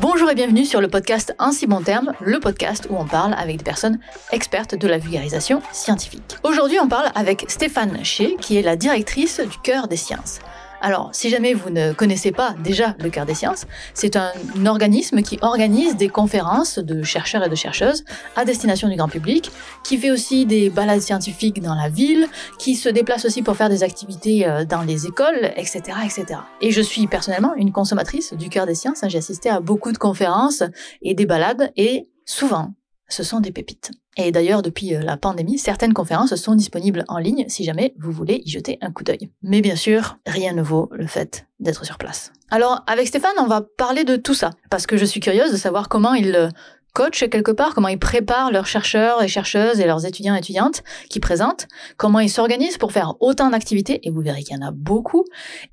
Bonjour 0.00 0.30
et 0.30 0.34
bienvenue 0.34 0.64
sur 0.64 0.80
le 0.80 0.88
podcast 0.88 1.34
Ainsi 1.38 1.66
bon 1.66 1.82
terme, 1.82 2.12
le 2.20 2.40
podcast 2.40 2.86
où 2.90 2.96
on 2.96 3.04
parle 3.04 3.34
avec 3.34 3.58
des 3.58 3.64
personnes 3.64 3.98
expertes 4.32 4.74
de 4.74 4.88
la 4.88 4.98
vulgarisation 4.98 5.60
scientifique. 5.72 6.36
Aujourd'hui, 6.42 6.78
on 6.80 6.88
parle 6.88 7.10
avec 7.14 7.44
Stéphane 7.48 8.04
Ché, 8.04 8.36
qui 8.40 8.56
est 8.56 8.62
la 8.62 8.76
directrice 8.76 9.40
du 9.40 9.58
Cœur 9.58 9.88
des 9.88 9.96
sciences. 9.96 10.40
Alors, 10.80 11.10
si 11.12 11.28
jamais 11.28 11.54
vous 11.54 11.70
ne 11.70 11.92
connaissez 11.92 12.30
pas 12.30 12.54
déjà 12.62 12.94
le 13.02 13.10
Cœur 13.10 13.26
des 13.26 13.34
sciences, 13.34 13.66
c'est 13.94 14.16
un 14.16 14.32
organisme 14.66 15.22
qui 15.22 15.38
organise 15.42 15.96
des 15.96 16.08
conférences 16.08 16.78
de 16.78 17.02
chercheurs 17.02 17.44
et 17.44 17.48
de 17.48 17.54
chercheuses 17.54 18.04
à 18.36 18.44
destination 18.44 18.88
du 18.88 18.96
grand 18.96 19.08
public, 19.08 19.50
qui 19.82 19.98
fait 19.98 20.10
aussi 20.10 20.46
des 20.46 20.70
balades 20.70 21.00
scientifiques 21.00 21.60
dans 21.60 21.74
la 21.74 21.88
ville, 21.88 22.28
qui 22.58 22.76
se 22.76 22.88
déplace 22.88 23.24
aussi 23.24 23.42
pour 23.42 23.56
faire 23.56 23.68
des 23.68 23.82
activités 23.82 24.46
euh, 24.46 24.64
dans 24.64 24.82
les 24.82 25.06
écoles, 25.06 25.52
etc., 25.56 25.80
etc. 26.04 26.40
Et 26.60 26.70
je 26.70 26.80
suis 26.80 27.06
personnellement 27.06 27.54
une 27.56 27.72
consommatrice 27.72 28.32
du 28.34 28.48
Cœur 28.48 28.66
des 28.66 28.74
sciences. 28.74 29.00
J'ai 29.08 29.18
assisté 29.18 29.48
à 29.48 29.60
beaucoup 29.60 29.92
de 29.92 29.98
conférences 29.98 30.62
et 31.02 31.14
des 31.14 31.26
balades, 31.26 31.72
et 31.76 32.08
souvent, 32.24 32.74
ce 33.08 33.22
sont 33.22 33.40
des 33.40 33.52
pépites. 33.52 33.90
Et 34.16 34.32
d'ailleurs, 34.32 34.62
depuis 34.62 34.94
euh, 34.94 35.00
la 35.00 35.16
pandémie, 35.16 35.58
certaines 35.58 35.94
conférences 35.94 36.34
sont 36.34 36.54
disponibles 36.54 37.04
en 37.08 37.18
ligne 37.18 37.44
si 37.48 37.64
jamais 37.64 37.94
vous 37.98 38.12
voulez 38.12 38.42
y 38.44 38.50
jeter 38.50 38.78
un 38.80 38.90
coup 38.90 39.04
d'œil. 39.04 39.30
Mais 39.42 39.60
bien 39.60 39.76
sûr, 39.76 40.18
rien 40.26 40.52
ne 40.52 40.62
vaut 40.62 40.88
le 40.92 41.06
fait 41.06 41.46
d'être 41.60 41.84
sur 41.84 41.98
place. 41.98 42.32
Alors, 42.50 42.82
avec 42.86 43.06
Stéphane, 43.06 43.30
on 43.38 43.46
va 43.46 43.62
parler 43.62 44.04
de 44.04 44.16
tout 44.16 44.34
ça, 44.34 44.50
parce 44.70 44.86
que 44.86 44.96
je 44.96 45.04
suis 45.04 45.20
curieuse 45.20 45.52
de 45.52 45.56
savoir 45.56 45.88
comment 45.88 46.14
il 46.14 46.34
euh, 46.34 46.48
coach 46.94 47.28
quelque 47.28 47.52
part, 47.52 47.74
comment 47.74 47.88
ils 47.88 47.98
préparent 47.98 48.50
leurs 48.50 48.66
chercheurs 48.66 49.22
et 49.22 49.28
chercheuses 49.28 49.78
et 49.78 49.86
leurs 49.86 50.04
étudiants 50.04 50.34
et 50.34 50.38
étudiantes 50.38 50.82
qui 51.08 51.20
présentent, 51.20 51.68
comment 51.96 52.18
ils 52.18 52.30
s'organisent 52.30 52.78
pour 52.78 52.90
faire 52.90 53.14
autant 53.20 53.50
d'activités, 53.50 54.00
et 54.02 54.10
vous 54.10 54.20
verrez 54.20 54.42
qu'il 54.42 54.56
y 54.56 54.58
en 54.58 54.66
a 54.66 54.72
beaucoup, 54.72 55.24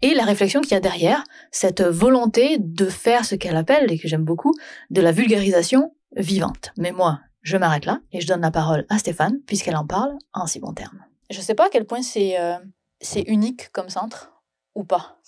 et 0.02 0.13
la 0.13 0.23
réflexion 0.23 0.61
qu'il 0.61 0.73
y 0.73 0.75
a 0.75 0.81
derrière, 0.81 1.23
cette 1.52 1.81
volonté 1.81 2.58
de 2.59 2.86
faire 2.86 3.25
ce 3.25 3.36
qu'elle 3.36 3.56
appelle, 3.56 3.91
et 3.91 3.97
que 3.97 4.08
j'aime 4.08 4.23
beaucoup, 4.23 4.53
de 4.91 5.02
la 5.02 5.11
vulgarisation 5.11 5.94
vivante. 6.16 6.71
Mais 6.77 6.91
moi, 6.91 7.19
je 7.41 7.58
m'arrête 7.58 7.85
là 7.85 7.99
et 8.11 8.21
je 8.21 8.27
donne 8.27 8.41
la 8.41 8.52
parole 8.52 8.85
à 8.89 8.97
Stéphane, 8.97 9.39
puisqu'elle 9.45 9.75
en 9.75 9.85
parle 9.85 10.17
en 10.33 10.47
si 10.47 10.59
bons 10.59 10.73
termes. 10.73 11.03
Je 11.30 11.38
ne 11.38 11.44
sais 11.44 11.55
pas 11.55 11.67
à 11.67 11.69
quel 11.69 11.85
point 11.85 12.02
c'est 12.02 12.39
euh, 12.39 12.57
c'est 13.02 13.22
unique 13.22 13.72
comme 13.72 13.89
centre 13.89 14.31
ou 14.75 14.83
pas. 14.83 15.19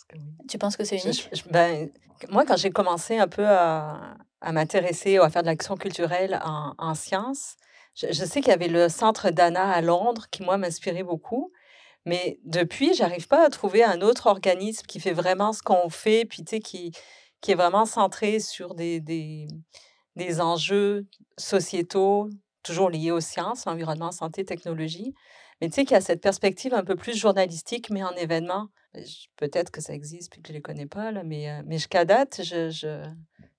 Tu 0.50 0.58
penses 0.58 0.78
que 0.78 0.84
c'est 0.84 0.98
unique? 1.04 1.30
ben, 1.52 1.90
Moi, 2.30 2.46
quand 2.46 2.58
j'ai 2.58 2.70
commencé 2.70 3.18
un 3.18 3.28
peu 3.28 3.46
à, 3.48 4.16
à 4.42 4.52
m'intéresser 4.52 5.20
ou 5.20 5.24
à 5.24 5.30
faire 5.30 5.42
de 5.42 5.48
l'action 5.48 5.76
culturelle 5.76 6.40
en, 6.44 6.74
en 6.78 6.96
sciences, 6.96 7.56
je, 7.96 8.08
je 8.08 8.26
sais 8.26 8.42
qu'il 8.42 8.50
y 8.50 8.54
avait 8.54 8.68
le 8.68 8.90
centre 8.90 9.30
d'Anna 9.32 9.70
à 9.70 9.82
Londres 9.82 10.28
qui, 10.32 10.44
moi, 10.44 10.58
m'inspirait 10.58 11.04
beaucoup. 11.04 11.52
Mais 12.06 12.40
depuis, 12.46 12.94
j'arrive 12.94 13.28
pas 13.28 13.46
à 13.46 13.50
trouver 13.50 13.84
un 13.84 14.02
autre 14.02 14.28
organisme 14.28 14.86
qui 14.86 15.00
fait 15.00 15.14
vraiment 15.14 15.52
ce 15.52 15.62
qu'on 15.62 15.90
fait, 15.90 16.24
puis 16.26 16.44
tu 16.44 16.52
sais, 16.52 16.60
qui, 16.62 16.94
qui 17.42 17.52
est 17.52 17.56
vraiment 17.56 17.86
centré 17.86 18.40
sur 18.40 18.76
des, 18.76 19.02
des, 19.02 19.48
des 20.18 20.42
enjeux 20.42 21.08
sociétaux, 21.38 22.30
toujours 22.64 22.90
liés 22.90 23.12
aux 23.12 23.22
sciences, 23.22 23.68
environnement, 23.68 24.12
santé, 24.12 24.44
technologie. 24.44 25.14
Mais 25.62 25.70
tu 25.70 25.76
sais 25.76 25.86
qu'il 25.86 25.94
y 25.94 25.98
a 25.98 26.02
cette 26.02 26.22
perspective 26.22 26.74
un 26.74 26.84
peu 26.84 26.96
plus 26.96 27.16
journalistique, 27.16 27.90
mais 27.90 28.04
en 28.04 28.12
événement. 28.12 28.68
Peut-être 29.38 29.72
que 29.72 29.82
ça 29.82 29.94
existe 29.94 30.32
puis 30.32 30.42
que 30.42 30.48
je 30.48 30.54
ne 30.54 30.58
les 30.58 30.62
connais 30.62 30.86
pas, 30.86 31.12
là, 31.12 31.24
mais, 31.24 31.50
euh, 31.50 31.62
mais 31.66 31.78
jusqu'à 31.78 32.06
date, 32.06 32.42
je, 32.44 32.70
je, 32.70 33.04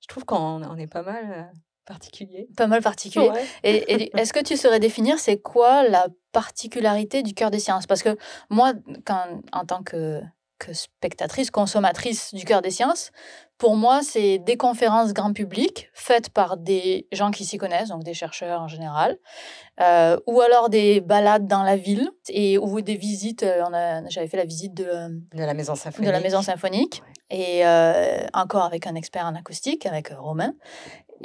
je 0.01 0.07
trouve 0.09 0.25
qu'on 0.25 0.63
on 0.63 0.77
est 0.77 0.87
pas 0.87 1.03
mal 1.03 1.33
euh, 1.33 1.59
particulier. 1.85 2.49
Pas 2.57 2.67
mal 2.67 2.83
particulier. 2.83 3.31
Et, 3.63 4.11
est-ce 4.17 4.33
que 4.33 4.43
tu 4.43 4.57
saurais 4.57 4.81
définir 4.81 5.19
c'est 5.19 5.41
quoi 5.41 5.89
la 5.89 6.09
particularité 6.33 7.23
du 7.23 7.35
cœur 7.35 7.51
des 7.51 7.61
sciences? 7.61 7.87
Parce 7.87 8.03
que 8.03 8.17
moi, 8.51 8.73
quand, 9.05 9.43
en 9.53 9.65
tant 9.65 9.83
que 9.83 10.21
que 10.59 10.73
spectatrice, 10.73 11.51
consommatrice 11.51 12.35
du 12.35 12.45
cœur 12.45 12.63
des 12.63 12.71
sciences. 12.71 13.11
Pour 13.59 13.75
moi, 13.75 14.03
c'est 14.03 14.39
des 14.39 14.57
conférences 14.57 15.13
grand 15.13 15.33
public 15.33 15.91
faites 15.93 16.31
par 16.31 16.57
des 16.57 17.09
gens 17.11 17.33
qui 17.33 17.45
s'y 17.45 17.59
connaissent, 17.59 17.89
donc 17.89 18.05
des 18.05 18.15
chercheurs 18.15 18.61
en 18.61 18.69
général, 18.69 19.19
euh, 19.81 20.17
ou 20.27 20.41
alors 20.41 20.71
des 20.71 21.01
balades 21.01 21.49
dans 21.49 21.65
la 21.65 21.77
ville 21.77 22.09
et 22.29 22.57
ou 22.57 22.81
des 22.81 22.95
visites. 22.95 23.43
Euh, 23.43 24.01
j'avais 24.11 24.29
fait 24.29 24.37
la 24.37 24.45
visite 24.45 24.75
de, 24.75 24.87
de 25.35 25.45
la 25.45 25.55
maison 25.55 25.75
symphonique, 25.75 26.07
de 26.07 26.13
la 26.13 26.21
maison 26.21 26.41
symphonique 26.41 27.03
et 27.31 27.67
euh, 27.67 28.21
encore 28.33 28.63
avec 28.63 28.87
un 28.87 28.95
expert 28.95 29.27
en 29.27 29.35
acoustique, 29.35 29.87
avec 29.87 30.13
Romain. 30.17 30.55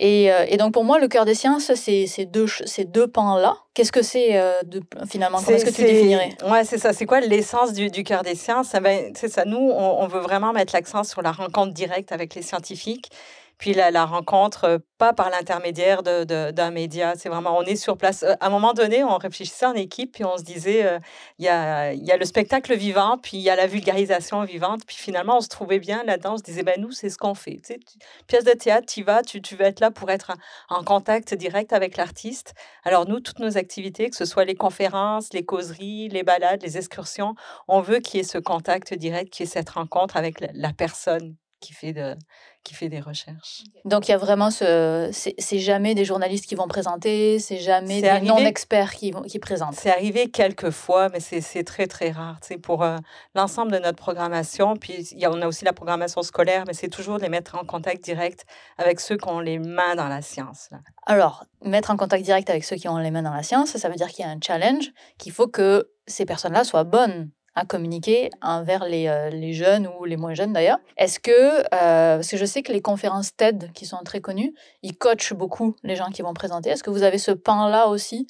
Euh, 0.01 0.45
et, 0.47 0.57
donc 0.57 0.73
pour 0.73 0.83
moi, 0.83 0.99
le 0.99 1.07
cœur 1.07 1.25
des 1.25 1.35
sciences, 1.35 1.71
c'est 1.75 2.07
ces 2.07 2.25
deux, 2.25 2.47
ces 2.47 2.85
deux 2.85 3.07
pans-là. 3.07 3.57
Qu'est-ce 3.73 3.91
que 3.91 4.01
c'est 4.01 4.37
euh, 4.37 4.61
finalement? 5.07 5.39
Comment 5.43 5.57
est-ce 5.57 5.65
que 5.65 5.69
tu 5.69 5.83
définirais? 5.83 6.29
Ouais, 6.49 6.63
c'est 6.63 6.77
ça. 6.79 6.93
C'est 6.93 7.05
quoi 7.05 7.19
l'essence 7.19 7.73
du, 7.73 7.89
du 7.89 8.03
cœur 8.03 8.23
des 8.23 8.35
sciences? 8.35 8.73
Ben, 8.81 9.13
C'est 9.15 9.29
ça. 9.29 9.45
Nous, 9.45 9.57
on, 9.57 10.01
on 10.01 10.07
veut 10.07 10.21
vraiment 10.21 10.51
mettre 10.51 10.73
l'accent 10.73 11.03
sur 11.03 11.21
la 11.21 11.31
rencontre 11.31 11.73
directe 11.73 12.11
avec 12.11 12.33
les 12.35 12.41
scientifiques 12.41 13.11
puis 13.57 13.73
la, 13.73 14.05
rencontre, 14.05 14.65
euh, 14.65 14.77
pas 14.97 15.13
par 15.13 15.29
l'intermédiaire 15.29 16.03
d'un 16.03 16.25
de, 16.25 16.51
d'un 16.51 16.71
média. 16.71 17.13
C'est 17.15 17.29
vraiment, 17.29 17.57
on 17.57 17.63
est 17.63 17.75
sur 17.75 17.97
place. 17.97 18.23
Euh, 18.23 18.33
à 18.39 18.47
un 18.47 18.49
moment 18.49 18.73
donné, 18.73 19.03
on 19.03 19.17
réfléchissait 19.17 19.65
en 19.65 19.73
équipe, 19.73 20.13
puis 20.13 20.25
on 20.25 20.37
se 20.37 20.43
disait, 20.43 20.85
euh, 20.85 20.99
il 21.39 21.45
y, 21.45 21.49
a, 21.49 21.93
y 21.93 22.11
a 22.11 22.17
le 22.17 22.25
spectacle 22.25 22.75
vivant, 22.75 23.17
puis 23.17 23.37
il 23.37 23.41
y 23.41 23.49
a 23.49 23.55
la 23.55 23.67
vulgarisation 23.67 24.43
vivante. 24.43 24.81
Puis 24.85 24.97
finalement, 24.97 25.37
on 25.37 25.41
se 25.41 25.49
trouvait 25.49 25.79
bien 25.79 26.03
là-dedans. 26.03 26.33
On 26.33 26.37
se 26.37 26.43
disait, 26.43 26.63
ben 26.63 26.79
nous, 26.79 26.91
c'est 26.91 27.09
ce 27.09 27.17
qu'on 27.17 27.35
fait. 27.35 27.61
Tu 27.65 27.73
sais, 27.73 27.79
pièce 28.27 28.43
de 28.43 28.51
théâtre, 28.51 28.87
tu 28.87 29.03
vas, 29.03 29.21
tu, 29.21 29.41
tu 29.41 29.55
vas 29.55 29.65
être 29.65 29.79
là 29.79 29.91
pour 29.91 30.09
être 30.09 30.33
en 30.69 30.83
contact 30.83 31.33
direct 31.33 31.73
avec 31.73 31.97
l'artiste. 31.97 32.53
Alors 32.83 33.07
nous, 33.07 33.19
toutes 33.19 33.39
nos 33.39 33.57
activités, 33.57 34.09
que 34.09 34.15
ce 34.15 34.25
soit 34.25 34.45
les 34.45 34.55
conférences, 34.55 35.33
les 35.33 35.45
causeries, 35.45 36.09
les 36.09 36.23
balades, 36.23 36.61
les 36.63 36.77
excursions, 36.77 37.35
on 37.67 37.81
veut 37.81 37.99
qu'il 37.99 38.17
y 38.17 38.21
ait 38.21 38.23
ce 38.23 38.37
contact 38.37 38.93
direct, 38.93 39.31
qu'il 39.31 39.45
y 39.45 39.49
ait 39.49 39.51
cette 39.51 39.69
rencontre 39.69 40.17
avec 40.17 40.37
la 40.39 40.73
personne 40.73 41.35
qui 41.63 41.73
fait, 41.73 41.93
de, 41.93 42.15
qui 42.63 42.73
fait 42.73 42.89
des 42.89 42.99
recherches. 42.99 43.63
Donc 43.85 44.07
il 44.07 44.11
y 44.11 44.13
a 44.13 44.17
vraiment 44.17 44.49
ce. 44.49 45.09
C'est 45.11 45.59
jamais 45.59 45.95
des 45.95 46.05
journalistes 46.05 46.45
qui 46.45 46.55
vont 46.55 46.67
présenter, 46.67 47.39
c'est 47.39 47.59
jamais 47.59 48.01
des 48.01 48.21
non-experts 48.21 48.93
qui, 48.93 49.11
qui 49.27 49.39
présentent. 49.39 49.75
C'est 49.75 49.91
arrivé 49.91 50.29
quelques 50.29 50.69
fois, 50.69 51.09
mais 51.09 51.19
c'est 51.19 51.63
très, 51.63 51.87
très 51.87 52.11
rare. 52.11 52.39
Pour 52.61 52.83
euh, 52.83 52.97
l'ensemble 53.35 53.71
de 53.71 53.79
notre 53.79 53.97
programmation, 53.97 54.75
puis 54.75 55.07
y 55.13 55.25
a, 55.25 55.31
on 55.31 55.41
a 55.41 55.47
aussi 55.47 55.65
la 55.65 55.73
programmation 55.73 56.21
scolaire, 56.23 56.63
mais 56.67 56.73
c'est 56.73 56.87
toujours 56.87 57.17
de 57.17 57.23
les 57.23 57.29
mettre 57.29 57.55
en 57.55 57.65
contact 57.65 58.03
direct 58.03 58.45
avec 58.77 58.99
ceux 58.99 59.17
qui 59.17 59.27
ont 59.27 59.39
les 59.39 59.59
mains 59.59 59.95
dans 59.95 60.07
la 60.07 60.21
science. 60.21 60.69
Alors, 61.05 61.45
mettre 61.63 61.91
en 61.91 61.97
contact 61.97 62.23
direct 62.23 62.49
avec 62.49 62.63
ceux 62.63 62.75
qui 62.75 62.87
ont 62.87 62.97
les 62.97 63.11
mains 63.11 63.23
dans 63.23 63.33
la 63.33 63.43
science, 63.43 63.75
ça 63.75 63.89
veut 63.89 63.95
dire 63.95 64.07
qu'il 64.07 64.25
y 64.25 64.27
a 64.27 64.31
un 64.31 64.39
challenge, 64.41 64.91
qu'il 65.17 65.31
faut 65.31 65.47
que 65.47 65.89
ces 66.07 66.25
personnes-là 66.25 66.63
soient 66.63 66.83
bonnes 66.83 67.29
à 67.55 67.65
communiquer 67.65 68.29
envers 68.41 68.85
les, 68.85 69.07
euh, 69.07 69.29
les, 69.29 69.53
jeunes 69.53 69.87
ou 69.99 70.05
les 70.05 70.17
moins 70.17 70.33
jeunes 70.33 70.53
d'ailleurs. 70.53 70.79
Est-ce 70.97 71.19
que, 71.19 71.31
euh, 71.31 72.15
parce 72.17 72.29
que 72.29 72.37
je 72.37 72.45
sais 72.45 72.63
que 72.63 72.71
les 72.71 72.81
conférences 72.81 73.35
TED 73.35 73.71
qui 73.73 73.85
sont 73.85 73.99
très 74.03 74.21
connues, 74.21 74.53
ils 74.81 74.95
coachent 74.95 75.33
beaucoup 75.33 75.75
les 75.83 75.95
gens 75.95 76.09
qui 76.09 76.21
vont 76.21 76.33
présenter. 76.33 76.69
Est-ce 76.71 76.83
que 76.83 76.89
vous 76.89 77.03
avez 77.03 77.17
ce 77.17 77.31
pan-là 77.31 77.87
aussi 77.87 78.27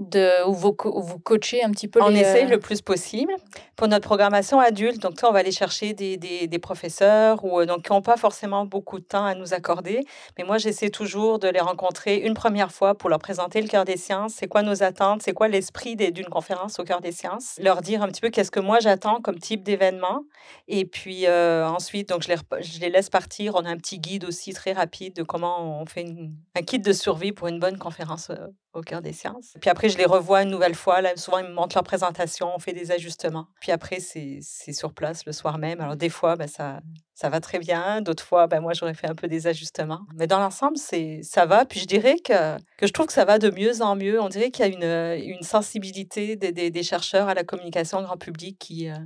de, 0.00 0.46
où, 0.48 0.52
vous, 0.52 0.74
vous 0.82 1.18
coachez 1.18 1.62
un 1.62 1.70
petit 1.70 1.86
peu 1.86 2.02
On 2.02 2.08
les, 2.08 2.20
essaye 2.20 2.46
euh, 2.46 2.50
le 2.50 2.58
plus 2.58 2.80
possible. 2.80 3.32
Pour 3.76 3.86
notre 3.86 4.06
programmation 4.06 4.58
adulte, 4.58 4.98
donc 4.98 5.14
on 5.22 5.30
va 5.30 5.40
aller 5.40 5.52
chercher 5.52 5.92
des, 5.92 6.16
des, 6.16 6.46
des 6.46 6.58
professeurs 6.58 7.44
ou, 7.44 7.64
donc, 7.66 7.84
qui 7.84 7.92
n'ont 7.92 8.02
pas 8.02 8.16
forcément 8.16 8.64
beaucoup 8.64 8.98
de 8.98 9.04
temps 9.04 9.24
à 9.24 9.34
nous 9.34 9.52
accorder. 9.52 10.00
Mais 10.38 10.44
moi, 10.44 10.56
j'essaie 10.56 10.88
toujours 10.88 11.38
de 11.38 11.48
les 11.48 11.60
rencontrer 11.60 12.16
une 12.16 12.34
première 12.34 12.72
fois 12.72 12.94
pour 12.94 13.10
leur 13.10 13.18
présenter 13.18 13.60
le 13.60 13.68
cœur 13.68 13.84
des 13.84 13.98
sciences. 13.98 14.34
C'est 14.34 14.48
quoi 14.48 14.62
nos 14.62 14.82
attentes? 14.82 15.22
C'est 15.22 15.34
quoi 15.34 15.48
l'esprit 15.48 15.96
d'une 15.96 16.28
conférence 16.28 16.78
au 16.78 16.84
cœur 16.84 17.02
des 17.02 17.12
sciences? 17.12 17.58
Leur 17.62 17.82
dire 17.82 18.02
un 18.02 18.08
petit 18.08 18.22
peu 18.22 18.30
qu'est-ce 18.30 18.50
que 18.50 18.60
moi 18.60 18.78
j'attends 18.80 19.20
comme 19.20 19.38
type 19.38 19.62
d'événement. 19.62 20.22
Et 20.66 20.86
puis 20.86 21.26
euh, 21.26 21.68
ensuite, 21.68 22.08
donc, 22.08 22.22
je 22.22 22.28
les, 22.28 22.36
je 22.62 22.80
les 22.80 22.88
laisse 22.88 23.10
partir. 23.10 23.54
On 23.54 23.66
a 23.66 23.68
un 23.68 23.76
petit 23.76 23.98
guide 23.98 24.24
aussi 24.24 24.54
très 24.54 24.72
rapide 24.72 25.14
de 25.14 25.22
comment 25.22 25.80
on 25.82 25.84
fait 25.84 26.06
un 26.56 26.62
kit 26.62 26.78
de 26.78 26.92
survie 26.92 27.32
pour 27.32 27.48
une 27.48 27.60
bonne 27.60 27.76
conférence 27.76 28.30
euh, 28.30 28.46
au 28.72 28.80
cœur 28.80 29.02
des 29.02 29.12
sciences. 29.12 29.54
Puis 29.60 29.68
après, 29.68 29.89
je 29.90 29.98
les 29.98 30.06
revois 30.06 30.42
une 30.42 30.50
nouvelle 30.50 30.74
fois. 30.74 31.00
Là, 31.00 31.16
souvent, 31.16 31.38
ils 31.38 31.46
me 31.46 31.52
montrent 31.52 31.76
leur 31.76 31.84
présentation, 31.84 32.50
on 32.54 32.58
fait 32.58 32.72
des 32.72 32.90
ajustements. 32.92 33.46
Puis 33.60 33.72
après, 33.72 34.00
c'est 34.00 34.40
sur 34.72 34.92
place 34.92 35.24
le 35.26 35.32
soir 35.32 35.58
même. 35.58 35.80
Alors, 35.80 35.96
des 35.96 36.08
fois, 36.08 36.36
ben, 36.36 36.48
ça, 36.48 36.80
ça 37.14 37.28
va 37.28 37.40
très 37.40 37.58
bien. 37.58 38.00
D'autres 38.00 38.24
fois, 38.24 38.46
ben, 38.46 38.60
moi, 38.60 38.72
j'aurais 38.72 38.94
fait 38.94 39.08
un 39.08 39.14
peu 39.14 39.28
des 39.28 39.46
ajustements. 39.46 40.00
Mais 40.14 40.26
dans 40.26 40.38
l'ensemble, 40.38 40.76
ça 40.78 41.46
va. 41.46 41.64
Puis 41.64 41.80
je 41.80 41.86
dirais 41.86 42.16
que, 42.18 42.56
que 42.78 42.86
je 42.86 42.92
trouve 42.92 43.06
que 43.06 43.12
ça 43.12 43.24
va 43.24 43.38
de 43.38 43.50
mieux 43.50 43.82
en 43.82 43.96
mieux. 43.96 44.20
On 44.20 44.28
dirait 44.28 44.50
qu'il 44.50 44.64
y 44.64 44.68
a 44.68 44.72
une, 44.72 45.34
une 45.36 45.42
sensibilité 45.42 46.36
des, 46.36 46.52
des, 46.52 46.70
des, 46.70 46.82
chercheurs 46.82 47.28
à 47.28 47.34
la 47.34 47.44
communication 47.44 48.02
grand 48.02 48.16
public 48.16 48.58
qui, 48.58 48.88
euh, 48.88 48.96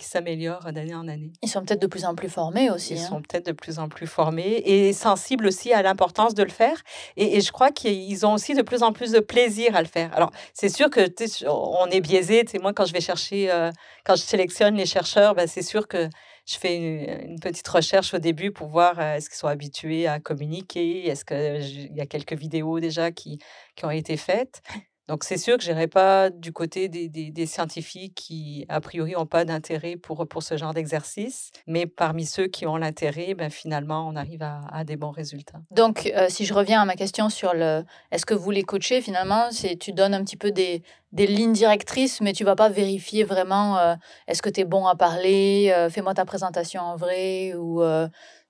qui 0.00 0.06
s'améliorent 0.06 0.72
d'année 0.72 0.94
en 0.94 1.06
année. 1.06 1.32
Ils 1.42 1.48
sont 1.48 1.64
peut-être 1.64 1.82
de 1.82 1.86
plus 1.86 2.04
en 2.04 2.14
plus 2.14 2.28
formés 2.28 2.70
aussi. 2.70 2.94
Ils 2.94 3.00
hein. 3.00 3.08
sont 3.08 3.22
peut-être 3.22 3.46
de 3.46 3.52
plus 3.52 3.78
en 3.78 3.88
plus 3.88 4.06
formés 4.06 4.62
et 4.64 4.92
sensibles 4.92 5.46
aussi 5.46 5.72
à 5.72 5.82
l'importance 5.82 6.34
de 6.34 6.42
le 6.42 6.50
faire. 6.50 6.82
Et, 7.16 7.36
et 7.36 7.40
je 7.40 7.52
crois 7.52 7.70
qu'ils 7.70 8.26
ont 8.26 8.32
aussi 8.34 8.54
de 8.54 8.62
plus 8.62 8.82
en 8.82 8.92
plus 8.92 9.12
de 9.12 9.20
plaisir 9.20 9.76
à 9.76 9.82
le 9.82 9.88
faire. 9.88 10.10
Alors, 10.14 10.30
c'est 10.54 10.68
sûr 10.70 10.90
que 10.90 11.08
on 11.46 11.86
est 11.90 12.00
biaisé. 12.00 12.44
Moi, 12.60 12.72
quand 12.72 12.86
je 12.86 12.92
vais 12.92 13.00
chercher, 13.00 13.50
euh, 13.50 13.70
quand 14.04 14.16
je 14.16 14.22
sélectionne 14.22 14.74
les 14.74 14.86
chercheurs, 14.86 15.34
ben, 15.34 15.46
c'est 15.46 15.62
sûr 15.62 15.86
que 15.86 16.08
je 16.46 16.56
fais 16.56 16.76
une, 16.76 17.30
une, 17.30 17.40
petite 17.40 17.68
recherche 17.68 18.14
au 18.14 18.18
début 18.18 18.50
pour 18.50 18.68
voir 18.68 18.98
euh, 18.98 19.14
est-ce 19.14 19.28
qu'ils 19.28 19.38
sont 19.38 19.46
habitués 19.46 20.06
à 20.06 20.18
communiquer, 20.18 21.08
est-ce 21.08 21.24
qu'il 21.24 21.94
y 21.94 22.00
a 22.00 22.06
quelques 22.06 22.32
vidéos 22.32 22.80
déjà 22.80 23.10
qui, 23.10 23.38
qui 23.76 23.84
ont 23.84 23.90
été 23.90 24.16
faites. 24.16 24.62
Donc 25.10 25.24
c'est 25.24 25.38
sûr 25.38 25.58
que 25.58 25.64
je 25.64 25.72
n'irai 25.72 25.88
pas 25.88 26.30
du 26.30 26.52
côté 26.52 26.88
des, 26.88 27.46
scientifiques 27.46 28.14
qui, 28.14 28.64
a 28.68 28.80
priori, 28.80 29.14
n'ont 29.14 29.26
pas 29.26 29.44
d'intérêt 29.44 29.96
pour, 29.96 30.28
pour 30.28 30.44
ce 30.44 30.56
genre 30.56 30.72
d'exercice. 30.72 31.50
Mais 31.66 31.86
parmi 31.86 32.24
ceux 32.24 32.46
qui 32.46 32.64
ont 32.64 32.76
l'intérêt, 32.76 33.34
ben, 33.34 33.50
finalement, 33.50 34.06
on 34.06 34.14
arrive 34.14 34.44
à, 34.44 34.84
des 34.84 34.96
bons 34.96 35.10
résultats. 35.10 35.58
Donc, 35.72 36.12
euh, 36.14 36.26
si 36.28 36.44
je 36.44 36.54
reviens 36.54 36.80
à 36.80 36.84
ma 36.84 36.94
question 36.94 37.28
sur 37.28 37.54
le 37.54 37.82
est-ce 38.12 38.24
que 38.24 38.34
vous 38.34 38.52
les 38.52 38.62
coachez, 38.62 39.00
finalement, 39.00 39.50
c'est 39.50 39.74
tu 39.74 39.90
donnes 39.90 40.14
un 40.14 40.22
petit 40.22 40.36
peu 40.36 40.52
des, 40.52 40.84
des 41.10 41.26
lignes 41.26 41.54
directrices, 41.54 42.20
mais 42.20 42.32
tu 42.32 42.44
vas 42.44 42.54
pas 42.54 42.68
vérifier 42.68 43.24
vraiment 43.24 43.78
euh, 43.78 43.96
est-ce 44.28 44.42
que 44.42 44.48
tu 44.48 44.60
es 44.60 44.64
bon 44.64 44.86
à 44.86 44.94
parler, 44.94 45.72
euh, 45.74 45.90
fais-moi 45.90 46.14
ta 46.14 46.24
présentation 46.24 46.82
en 46.82 46.94
vrai 46.94 47.54
ou 47.54 47.82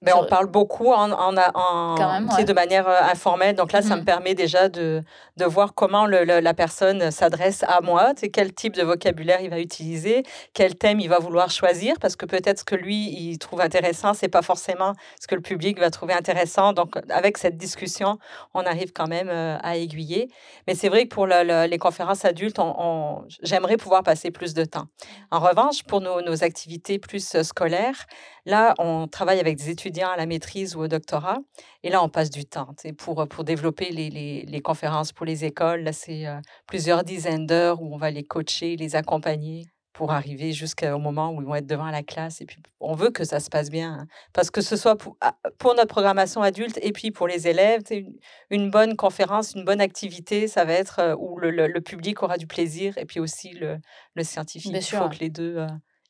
mais 0.02 0.12
on 0.12 0.25
parle 0.25 0.47
beaucoup 0.47 0.93
en, 0.93 1.11
en, 1.12 1.37
en 1.37 1.94
de 2.43 2.52
manière 2.52 2.88
euh, 2.88 3.00
informelle. 3.02 3.55
Donc 3.55 3.73
là, 3.73 3.82
ça 3.82 3.97
me 3.97 4.02
mmh. 4.02 4.05
permet 4.05 4.35
déjà 4.35 4.69
de, 4.69 5.02
de 5.37 5.44
voir 5.44 5.75
comment 5.75 6.06
le, 6.06 6.25
la 6.25 6.55
personne 6.55 7.11
s'adresse 7.11 7.64
à 7.64 7.81
moi, 7.82 8.12
quel 8.32 8.52
type 8.52 8.75
de 8.75 8.82
vocabulaire 8.82 9.41
il 9.43 9.50
va 9.50 9.61
utiliser, 9.61 10.23
quel 10.55 10.76
thème 10.76 11.00
il 11.00 11.08
va 11.08 11.19
vouloir 11.19 11.50
choisir, 11.50 11.97
parce 12.00 12.17
que 12.17 12.26
peut-être 12.26 12.61
ce 12.61 12.64
que 12.64 12.75
lui, 12.75 13.11
il 13.11 13.38
trouve 13.38 13.61
intéressant, 13.61 14.14
c'est 14.14 14.29
pas 14.29 14.43
forcément 14.43 14.94
ce 15.20 15.26
que 15.26 15.35
le 15.35 15.43
public 15.43 15.79
va 15.79 15.91
trouver 15.91 16.14
intéressant. 16.14 16.73
Donc, 16.73 16.94
avec 17.11 17.37
cette 17.38 17.56
discussion, 17.56 18.19
on 18.55 18.61
arrive 18.61 18.93
quand 18.93 19.08
même 19.08 19.29
euh, 19.29 19.58
à 19.62 19.76
aiguiller. 19.76 20.29
Mais 20.67 20.75
c'est 20.75 20.88
vrai 20.88 21.05
que 21.05 21.14
pour 21.14 21.26
les 21.26 21.79
conférences 21.79 22.25
adultes, 22.25 22.58
on, 22.58 23.25
j'aimerais 23.43 23.76
pouvoir 23.76 24.03
passer 24.03 24.31
plus 24.31 24.55
de 24.55 24.64
temps. 24.64 24.87
En 25.31 25.41
revanche, 25.41 25.82
pour 25.85 26.00
nos, 26.00 26.23
nos 26.23 26.43
activités 26.43 26.99
plus 26.99 27.35
euh, 27.35 27.43
scolaires, 27.43 28.06
là, 28.47 28.75
on 28.79 29.07
travaille 29.07 29.41
avec 29.41 29.57
des 29.57 29.71
étudiants 29.71 30.11
à 30.11 30.17
la 30.17 30.27
maîtrise 30.27 30.77
ou 30.77 30.81
au 30.81 30.89
doctorat. 30.89 31.39
Et 31.83 31.91
là, 31.91 32.03
on 32.03 32.09
passe 32.09 32.31
du 32.31 32.45
temps 32.45 32.75
pour, 32.99 33.27
pour 33.29 33.45
développer 33.45 33.91
les, 33.91 34.11
les, 34.11 34.43
les, 34.43 34.61
conférences 34.61 35.13
pour 35.13 35.27
les 35.27 35.45
écoles. 35.45 35.83
Là, 35.83 35.93
c'est 35.93 36.27
euh, 36.27 36.41
plusieurs 36.67 37.05
dizaines 37.05 37.47
d'heures 37.47 37.81
où 37.83 37.95
on 37.95 37.99
va 37.99 38.11
les 38.11 38.25
coacher, 38.25 38.77
les 38.77 38.97
accompagner 38.97 39.67
pour 39.93 40.13
arriver 40.13 40.53
jusqu'au 40.53 40.99
moment 40.99 41.31
où 41.31 41.43
ils 41.43 41.47
vont 41.47 41.55
être 41.57 41.67
devant 41.67 41.91
la 41.91 42.03
classe. 42.03 42.41
Et 42.41 42.47
puis, 42.47 42.63
on 42.81 42.95
veut 42.95 43.11
que 43.11 43.25
ça 43.25 43.39
se 43.39 43.51
passe 43.51 43.69
bien. 43.69 43.93
Hein. 44.01 44.07
parce 44.33 44.51
que 44.51 44.63
ce 44.63 44.75
soit 44.77 44.97
pour, 44.97 45.19
ah, 45.21 45.37
pour, 45.59 45.75
notre 45.75 45.89
programmation 45.89 46.41
adulte 46.41 46.79
et 46.83 46.93
puis 46.93 47.11
pour 47.11 47.29
les 47.29 47.49
élèves, 47.49 47.83
une, 47.91 48.17
une, 48.49 48.71
bonne 48.71 48.97
conférence, 48.97 49.55
une 49.55 49.65
bonne 49.65 49.81
activité, 49.81 50.49
ça 50.49 50.65
va 50.65 50.73
être 50.73 51.01
euh, 51.01 51.17
où 51.19 51.39
le, 51.39 51.51
le, 51.51 51.81
public 51.81 52.23
aura 52.23 52.39
du 52.39 52.47
plaisir 52.47 52.97
et 52.97 53.05
puis 53.05 53.21
aussi 53.21 53.51
le, 53.51 53.79
le 54.15 54.25
scientifique. 54.25 54.73
Il 54.75 54.83
faut 54.83 55.09
que 55.11 55.19
les 55.19 55.29
deux 55.29 55.57
euh, 55.59 55.67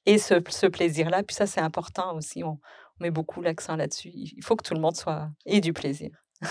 aient 0.06 0.19
ce, 0.19 0.35
ce 0.49 0.67
plaisir-là. 0.67 1.23
Puis 1.23 1.37
ça, 1.37 1.47
c'est 1.47 1.61
important 1.61 2.14
aussi. 2.14 2.43
On, 2.44 2.58
met 3.00 3.11
beaucoup 3.11 3.41
l'accent 3.41 3.76
là-dessus. 3.76 4.11
Il 4.12 4.44
faut 4.44 4.56
que 4.56 4.62
tout 4.62 4.75
le 4.75 4.81
monde 4.81 4.97
soit 4.97 5.31
ait 5.47 5.61
du 5.61 5.73
plaisir. 5.73 6.11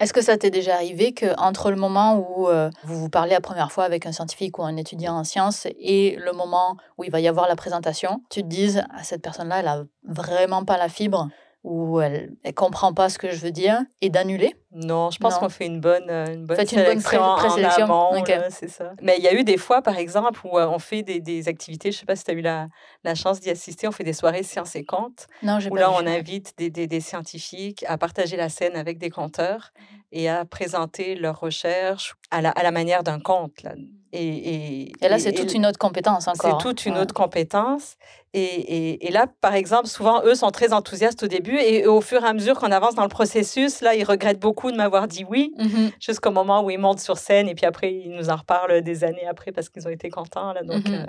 Est-ce 0.00 0.12
que 0.12 0.22
ça 0.22 0.36
t'est 0.36 0.50
déjà 0.50 0.74
arrivé 0.74 1.14
que 1.14 1.38
entre 1.38 1.70
le 1.70 1.76
moment 1.76 2.16
où 2.16 2.48
euh, 2.48 2.68
vous 2.82 2.98
vous 2.98 3.08
parlez 3.08 3.30
la 3.30 3.40
première 3.40 3.70
fois 3.70 3.84
avec 3.84 4.06
un 4.06 4.12
scientifique 4.12 4.58
ou 4.58 4.64
un 4.64 4.76
étudiant 4.76 5.14
en 5.14 5.22
sciences 5.22 5.68
et 5.78 6.16
le 6.16 6.32
moment 6.32 6.76
où 6.98 7.04
il 7.04 7.12
va 7.12 7.20
y 7.20 7.28
avoir 7.28 7.46
la 7.46 7.54
présentation, 7.54 8.20
tu 8.28 8.42
te 8.42 8.48
dises 8.48 8.78
à 8.78 8.86
ah, 8.90 9.04
cette 9.04 9.22
personne-là, 9.22 9.60
elle 9.60 9.68
a 9.68 9.84
vraiment 10.02 10.64
pas 10.64 10.78
la 10.78 10.88
fibre 10.88 11.28
ou 11.64 11.98
elle 12.02 12.34
ne 12.44 12.50
comprend 12.50 12.92
pas 12.92 13.08
ce 13.08 13.18
que 13.18 13.30
je 13.30 13.38
veux 13.38 13.50
dire 13.50 13.80
et 14.02 14.10
d'annuler 14.10 14.54
Non, 14.72 15.10
je 15.10 15.18
pense 15.18 15.38
qu'on 15.38 15.48
fait 15.48 15.64
une 15.64 15.80
bonne, 15.80 16.10
euh, 16.10 16.26
une 16.26 16.44
bonne 16.44 16.58
sélection 16.58 16.92
une 16.92 17.00
bonne 17.00 17.90
en 17.90 18.24
c'est 18.50 18.68
ça. 18.68 18.92
Mais 19.00 19.16
il 19.16 19.24
y 19.24 19.28
a 19.28 19.34
eu 19.34 19.44
des 19.44 19.56
fois, 19.56 19.80
par 19.80 19.96
exemple, 19.96 20.40
où 20.44 20.58
euh, 20.58 20.68
on 20.68 20.78
fait 20.78 21.02
des, 21.02 21.20
des 21.20 21.48
activités, 21.48 21.90
je 21.90 21.96
ne 21.96 22.00
sais 22.00 22.06
pas 22.06 22.16
si 22.16 22.24
tu 22.24 22.32
as 22.32 22.34
eu 22.34 22.42
la, 22.42 22.68
la 23.02 23.14
chance 23.14 23.40
d'y 23.40 23.48
assister, 23.48 23.88
on 23.88 23.92
fait 23.92 24.04
des 24.04 24.12
soirées 24.12 24.42
sciences 24.42 24.76
et 24.76 24.84
contes, 24.84 25.26
non, 25.42 25.58
où 25.70 25.74
là, 25.74 25.90
on 25.90 26.06
invite 26.06 26.52
des, 26.58 26.68
des, 26.68 26.86
des, 26.86 27.00
scientifiques 27.00 27.82
à 27.88 27.96
partager 27.96 28.36
la 28.36 28.50
scène 28.50 28.76
avec 28.76 28.98
des 28.98 29.08
conteurs 29.08 29.72
et 30.12 30.28
à 30.28 30.44
présenter 30.44 31.14
leurs 31.14 31.40
recherches 31.40 32.14
à 32.30 32.42
la, 32.42 32.50
à 32.50 32.62
la 32.62 32.72
manière 32.72 33.02
d'un 33.02 33.20
conte. 33.20 33.62
Là. 33.62 33.72
Et, 34.16 34.92
et, 35.02 35.08
là, 35.08 35.18
c'est 35.18 35.32
toute 35.32 35.54
une 35.54 35.66
autre 35.66 35.78
compétence 35.78 36.28
encore. 36.28 36.60
C'est 36.60 36.68
toute 36.68 36.86
une 36.86 36.96
autre 36.96 37.12
compétence. 37.12 37.96
Et, 38.32 39.06
et, 39.06 39.10
là, 39.10 39.26
par 39.40 39.54
exemple, 39.54 39.86
souvent, 39.86 40.22
eux 40.24 40.36
sont 40.36 40.50
très 40.50 40.72
enthousiastes 40.72 41.24
au 41.24 41.26
début 41.26 41.56
et 41.56 41.86
au 41.86 42.00
fur 42.00 42.24
et 42.24 42.28
à 42.28 42.32
mesure 42.32 42.58
qu'on 42.58 42.70
avance 42.70 42.94
dans 42.94 43.02
le 43.02 43.08
processus, 43.08 43.80
là, 43.80 43.94
ils 43.94 44.04
regrettent 44.04 44.40
beaucoup 44.40 44.70
de 44.70 44.76
m'avoir 44.76 45.08
dit 45.08 45.24
oui, 45.28 45.52
mmh 45.58 45.88
jusqu'au 46.00 46.30
moment 46.30 46.62
où 46.64 46.70
ils 46.70 46.78
montent 46.78 47.00
sur 47.00 47.18
scène 47.18 47.48
et 47.48 47.54
puis 47.54 47.66
après, 47.66 47.92
ils 47.92 48.10
nous 48.10 48.30
en 48.30 48.36
reparlent 48.36 48.82
des 48.82 49.04
années 49.04 49.26
après 49.26 49.52
parce 49.52 49.68
qu'ils 49.68 49.86
ont 49.86 49.90
été 49.90 50.10
contents. 50.10 50.52
Là, 50.52 50.62
donc, 50.62 50.88
mmh 50.88 50.94
euh, 50.94 51.06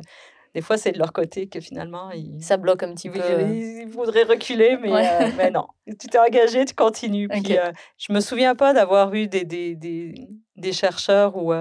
des 0.56 0.62
fois, 0.62 0.78
c'est 0.78 0.94
de 0.94 0.98
leur 0.98 1.12
côté 1.12 1.48
que 1.48 1.60
finalement, 1.60 2.12
ils... 2.12 2.42
ça 2.42 2.58
bloque 2.58 2.82
un 2.84 2.94
petit 2.94 3.10
peu. 3.10 3.20
Ils, 3.20 3.88
voudraient 3.88 4.24
reculer, 4.24 4.78
mais, 4.82 4.92
euh, 4.94 5.30
mais 5.38 5.52
non. 5.52 5.68
Tu 6.00 6.08
t'es 6.08 6.18
engagé, 6.18 6.64
tu 6.64 6.74
continues. 6.74 7.28
Puis, 7.28 7.58
euh, 7.58 7.72
je 7.98 8.14
me 8.14 8.20
souviens 8.20 8.56
pas 8.56 8.74
d'avoir 8.74 9.14
eu 9.14 9.28
des, 9.28 9.44
des, 9.44 9.76
des, 9.76 10.16
des 10.56 10.72
chercheurs 10.72 11.36
ou 11.36 11.54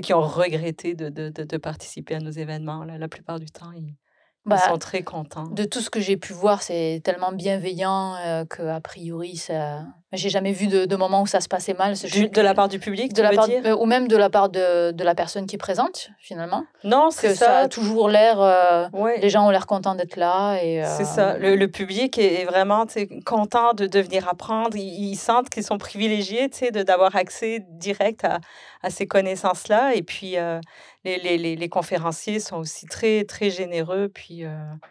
qui 0.00 0.14
ont 0.14 0.22
regretté 0.22 0.94
de, 0.94 1.08
de, 1.08 1.28
de, 1.30 1.56
participer 1.56 2.14
à 2.14 2.20
nos 2.20 2.30
événements. 2.30 2.84
Là, 2.84 2.98
la 2.98 3.08
plupart 3.08 3.38
du 3.38 3.46
temps, 3.46 3.72
ils, 3.72 3.94
bah, 4.44 4.58
sont 4.58 4.78
très 4.78 5.02
contents. 5.02 5.48
De 5.48 5.64
tout 5.64 5.80
ce 5.80 5.90
que 5.90 6.00
j'ai 6.00 6.16
pu 6.16 6.32
voir, 6.32 6.62
c'est 6.62 7.00
tellement 7.04 7.32
bienveillant 7.32 8.16
euh, 8.16 8.44
qu'a 8.44 8.80
priori, 8.80 9.36
ça, 9.36 9.84
j'ai 10.12 10.28
jamais 10.28 10.52
vu 10.52 10.66
de, 10.66 10.84
de, 10.84 10.96
moment 10.96 11.22
où 11.22 11.26
ça 11.26 11.40
se 11.40 11.48
passait 11.48 11.72
mal. 11.72 11.94
de 11.94 12.40
la 12.40 12.54
part 12.54 12.68
du 12.68 12.78
public, 12.78 13.14
de 13.14 13.22
la 13.22 13.30
part, 13.30 13.48
dire 13.48 13.62
euh, 13.64 13.76
ou 13.76 13.86
même 13.86 14.08
de 14.08 14.16
la 14.16 14.28
part 14.28 14.50
de, 14.50 14.90
de, 14.90 15.04
la 15.04 15.14
personne 15.14 15.46
qui 15.46 15.56
présente 15.56 16.10
finalement. 16.18 16.64
Non, 16.84 17.10
c'est 17.10 17.34
ça. 17.34 17.46
ça. 17.46 17.58
a 17.58 17.68
toujours 17.68 18.10
l'air. 18.10 18.40
Euh, 18.40 18.88
Les 19.20 19.30
gens 19.30 19.46
ont 19.46 19.50
l'air 19.50 19.66
contents 19.66 19.94
d'être 19.94 20.16
là 20.16 20.56
et. 20.62 20.84
Euh, 20.84 20.86
c'est 20.96 21.06
ça. 21.06 21.38
Le, 21.38 21.56
le, 21.56 21.68
public 21.68 22.18
est, 22.18 22.44
vraiment 22.44 22.86
content 23.24 23.72
de, 23.72 23.86
de 23.86 24.00
venir 24.00 24.28
apprendre. 24.28 24.76
Ils, 24.76 25.16
sentent 25.16 25.48
qu'ils 25.48 25.64
sont 25.64 25.78
privilégiés, 25.78 26.50
tu 26.50 26.58
sais, 26.58 26.70
d'avoir 26.70 27.16
accès 27.16 27.64
direct 27.70 28.24
à, 28.24 28.40
à 28.82 28.90
ces 28.90 29.06
connaissances-là. 29.06 29.94
Et 29.94 30.02
puis 30.02 30.36
les, 31.04 31.18
les, 31.18 31.56
les, 31.56 31.68
conférenciers 31.68 32.38
sont 32.38 32.56
aussi 32.56 32.86
très 32.86 33.24
très 33.24 33.48
généreux. 33.50 34.10
Puis 34.12 34.44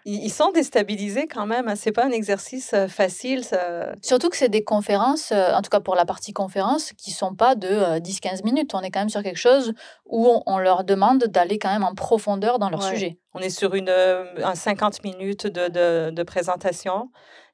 ils, 0.05 0.23
ils, 0.23 0.31
sont 0.31 0.51
déstabilisés 0.51 1.27
quand 1.27 1.45
même. 1.45 1.67
Hein. 1.67 1.75
C'est 1.75 1.91
pas 1.91 2.05
un 2.05 2.11
exercice 2.11 2.73
facile. 2.87 3.43
Ça... 3.43 3.91
Surtout 4.01 4.29
que 4.29 4.37
c'est 4.37 4.49
des 4.49 4.63
conférences 4.63 5.10
euh, 5.31 5.53
en 5.53 5.61
tout 5.61 5.69
cas 5.69 5.79
pour 5.79 5.95
la 5.95 6.05
partie 6.05 6.33
conférence, 6.33 6.93
qui 6.93 7.11
sont 7.11 7.35
pas 7.35 7.55
de 7.55 7.99
10-15 7.99 8.39
euh, 8.39 8.43
minutes. 8.43 8.73
On 8.73 8.81
est 8.81 8.91
quand 8.91 8.99
même 8.99 9.09
sur 9.09 9.23
quelque 9.23 9.37
chose 9.37 9.73
où 10.05 10.41
on, 10.45 10.57
leur 10.57 10.83
demande 10.83 11.25
d'aller 11.25 11.57
quand 11.57 11.71
même 11.71 11.83
en 11.83 11.93
profondeur 11.93 12.59
dans 12.59 12.69
leur 12.69 12.83
sujet. 12.83 13.17
On 13.33 13.39
est 13.39 13.49
sur 13.49 13.75
une, 13.75 13.89
euh, 13.89 14.25
un 14.43 14.55
50 14.55 15.03
minutes 15.03 15.47
de, 15.47 15.67
de, 15.67 16.11
de 16.11 16.23
présentation. 16.23 17.09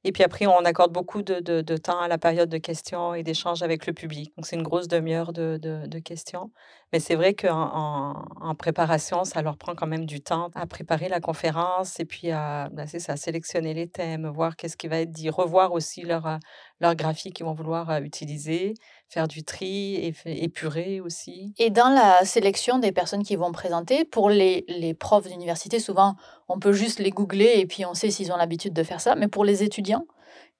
Et 0.07 0.13
puis 0.13 0.24
après, 0.24 0.48
on 0.48 0.63
accorde 0.63 0.94
beaucoup 0.94 1.21
de, 1.21 1.42
de, 1.42 1.77
temps 1.77 2.00
à 2.00 2.07
la 2.07 2.18
période 2.18 2.48
de 2.48 2.57
questions 2.57 3.13
et 3.13 3.24
d'échanges 3.24 3.62
avec 3.62 3.86
le 3.86 3.92
public. 3.92 4.31
Donc, 4.38 4.45
c'est 4.45 4.56
une 4.56 4.63
grosse 4.63 4.88
demi-heure 4.88 5.33
de, 5.33 5.59
de, 5.62 6.00
questions. 6.00 6.50
Mais 6.94 7.01
c'est 7.01 7.15
vrai 7.15 7.33
qu'en 7.33 8.24
en, 8.39 8.56
préparation, 8.56 9.25
ça 9.25 9.42
leur 9.42 9.57
prend 9.57 9.76
quand 9.76 9.85
même 9.85 10.06
du 10.06 10.21
temps 10.21 10.49
à 10.56 10.66
préparer 10.66 11.09
la 11.09 11.19
conférence 11.19 11.99
et 11.99 12.06
puis 12.06 12.31
à, 12.31 12.69
c'est 12.85 12.99
ça, 12.99 13.18
sélectionner 13.18 13.73
les 13.73 13.90
thèmes, 13.90 14.28
voir 14.28 14.56
qu'est-ce 14.56 14.78
qui 14.78 14.87
va 14.87 14.99
être 14.99 15.11
dit, 15.11 15.30
revoir 15.30 15.73
aussi 15.73 16.04
leur, 16.04 16.40
leur 16.80 16.95
graphique 16.95 17.35
qu'ils 17.35 17.45
vont 17.45 17.54
vouloir 17.54 17.90
euh, 17.90 17.99
utiliser, 17.99 18.76
faire 19.09 19.28
du 19.28 19.44
tri, 19.44 19.95
et 19.95 20.14
épurer 20.44 20.99
aussi. 20.99 21.54
Et 21.57 21.69
dans 21.69 21.90
la 21.90 22.26
sélection 22.26 22.80
des 22.80 22.92
personnes 22.92 23.23
qui 23.23 23.35
vont 23.35 23.52
présenter, 23.52 24.06
pour 24.06 24.30
les, 24.30 24.66
les 24.68 24.94
profs 24.94 25.28
d'université, 25.28 25.80
souvent, 25.80 26.16
on 26.49 26.59
peut 26.59 26.73
juste 26.73 26.99
les 26.99 27.11
googler 27.11 27.54
et 27.56 27.66
puis 27.66 27.85
on 27.85 27.94
sait 27.94 28.11
s'ils 28.11 28.31
ont 28.31 28.37
l'habitude 28.37 28.73
de 28.73 28.83
faire 28.83 29.02
ça. 29.02 29.16
Mais 29.16 29.28
pour 29.28 29.45
les 29.45 29.64
étudiants, 29.64 30.06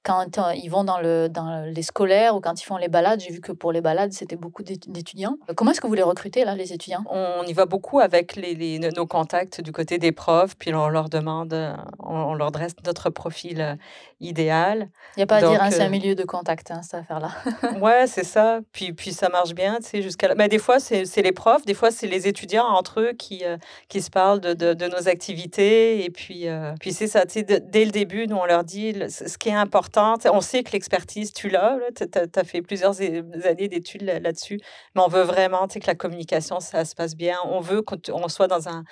quand 0.08 0.38
euh, 0.38 0.54
ils 0.54 0.70
vont 0.70 0.84
dans, 0.84 1.00
le, 1.00 1.28
dans 1.28 1.64
les 1.66 1.82
scolaires 1.82 2.34
ou 2.34 2.40
quand 2.40 2.60
ils 2.60 2.64
font 2.64 2.78
les 2.78 2.88
balades, 2.88 3.20
j'ai 3.20 3.30
vu 3.30 3.40
que 3.40 3.52
pour 3.52 3.72
les 3.72 3.82
balades, 3.82 4.12
c'était 4.12 4.36
beaucoup 4.36 4.62
d'étudiants. 4.62 5.36
Comment 5.54 5.72
est-ce 5.72 5.82
que 5.82 5.86
vous 5.86 5.94
les 5.94 6.02
recrutez, 6.02 6.46
là, 6.46 6.54
les 6.54 6.72
étudiants? 6.72 7.04
On 7.10 7.42
y 7.42 7.52
va 7.52 7.66
beaucoup 7.66 8.00
avec 8.00 8.36
les, 8.36 8.78
nos 8.78 9.06
contacts 9.06 9.60
du 9.60 9.70
côté 9.70 9.98
des 9.98 10.12
profs, 10.12 10.56
puis 10.56 10.72
on 10.72 10.88
leur 10.88 11.10
demande, 11.10 11.52
euh, 11.52 11.74
on, 11.98 12.32
leur 12.32 12.52
dresse 12.52 12.72
notre 12.86 13.10
profil 13.10 13.60
euh, 13.60 13.74
idéal. 14.20 14.88
Il 15.16 15.18
n'y 15.18 15.22
a 15.24 15.26
pas 15.26 15.36
à 15.36 15.40
dire, 15.40 15.62
hein, 15.62 15.70
c'est 15.70 15.82
un 15.82 15.90
milieu 15.90 16.14
de 16.14 16.24
contact, 16.24 16.70
hein, 16.70 16.80
cette 16.82 17.00
affaire-là. 17.00 17.30
ouais, 17.80 18.06
c'est 18.06 18.24
ça. 18.24 18.60
Puis, 18.72 18.94
puis 18.94 19.12
ça 19.12 19.28
marche 19.28 19.52
bien, 19.52 19.76
tu 19.76 19.88
sais, 19.88 20.02
jusqu'à 20.02 20.34
Mais 20.36 20.48
des 20.48 20.58
fois, 20.58 20.80
c'est 20.80 21.04
les 21.22 21.32
profs, 21.32 21.66
des 21.66 21.74
fois, 21.74 21.90
c'est 21.90 22.06
les 22.06 22.28
étudiants 22.28 22.66
entre 22.66 23.00
eux 23.00 23.12
qui, 23.12 23.42
qui 23.88 24.00
se 24.00 24.08
parlent 24.08 24.40
de, 24.40 24.54
de, 24.54 24.86
nos 24.86 25.08
activités. 25.08 26.04
Et 26.04 26.10
puis, 26.10 26.46
puis 26.80 26.94
c'est 26.94 27.08
ça, 27.08 27.26
tu 27.26 27.40
sais, 27.40 27.42
dès 27.42 27.84
le 27.84 27.90
début, 27.90 28.26
nous, 28.26 28.36
on 28.36 28.46
leur 28.46 28.64
dit 28.64 28.94
ce 29.08 29.36
qui 29.36 29.50
est 29.50 29.57
important 29.60 30.16
on 30.32 30.40
sait 30.40 30.62
que 30.62 30.72
l'expertise, 30.72 31.32
tu 31.32 31.48
l'as. 31.48 31.78
Tu 31.96 32.04
as, 32.34 32.44
fait 32.44 32.62
plusieurs 32.62 33.00
années 33.00 33.68
d'études 33.68 34.02
là-dessus. 34.02 34.60
mais 34.94 35.02
on 35.02 35.08
veut 35.08 35.22
vraiment 35.22 35.66
que 35.66 35.86
la 35.86 35.94
communication, 35.94 36.60
ça 36.60 36.84
se 36.84 36.94
passe 36.94 37.16
bien. 37.16 37.36
On 37.44 37.60
veut 37.60 37.82
qu'on 37.82 38.28
soit 38.28 38.48
dans 38.48 38.68
un, 38.68 38.84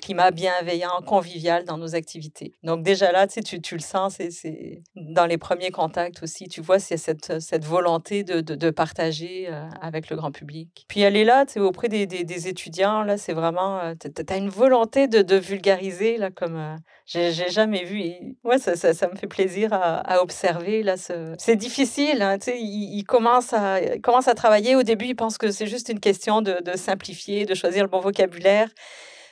climat 0.00 0.30
bienveillant, 0.30 1.00
convivial 1.06 1.64
dans 1.64 1.78
nos 1.78 1.94
activités. 1.94 2.52
Donc 2.62 2.82
déjà 2.82 3.12
là, 3.12 3.26
tu, 3.26 3.74
le 3.74 3.80
sens, 3.80 4.18
c'est 4.30 4.82
dans 4.96 5.26
les 5.26 5.38
premiers 5.38 5.70
contacts 5.70 6.22
aussi. 6.22 6.48
Tu 6.48 6.60
vois, 6.60 6.78
c'est 6.78 6.96
cette, 6.96 7.64
volonté 7.64 8.24
de, 8.24 8.70
partager 8.70 9.46
euh, 9.48 9.68
avec 9.80 10.10
le 10.10 10.16
grand 10.16 10.32
public. 10.32 10.84
Puis 10.88 11.00
elle 11.00 11.16
est 11.16 11.24
là, 11.24 11.44
auprès 11.58 11.88
des, 11.88 12.06
des, 12.06 12.48
étudiants, 12.48 13.02
là, 13.02 13.16
c'est 13.16 13.32
vraiment... 13.32 13.78
Euh, 13.78 13.94
tu 14.00 14.10
as 14.32 14.36
une 14.36 14.48
volonté 14.48 15.06
de, 15.06 15.36
vulgariser, 15.36 16.16
là, 16.16 16.30
comme 16.30 16.56
euh, 16.56 16.76
j'ai 17.06 17.32
jamais 17.32 17.84
vu. 17.84 18.00
Et, 18.00 18.36
ouais, 18.44 18.58
ça, 18.58 19.08
me 19.08 19.16
fait 19.16 19.26
plaisir 19.26 19.70
à 19.72 20.13
observer 20.22 20.80
observer 20.80 20.82
là. 20.82 21.36
C'est 21.38 21.56
difficile. 21.56 22.22
Hein, 22.22 22.38
ils, 22.46 22.98
ils, 22.98 23.04
commencent 23.04 23.52
à, 23.52 23.98
commencent 24.02 24.28
à 24.28 24.34
travailler. 24.34 24.76
Au 24.76 24.82
début, 24.82 25.06
ils 25.06 25.16
pensent 25.16 25.38
que 25.38 25.50
c'est 25.50 25.66
juste 25.66 25.88
une 25.88 26.00
question 26.00 26.42
de, 26.42 26.58
simplifier, 26.76 27.46
de 27.46 27.54
choisir 27.54 27.84
le 27.84 27.90
bon 27.90 28.00
vocabulaire. 28.00 28.68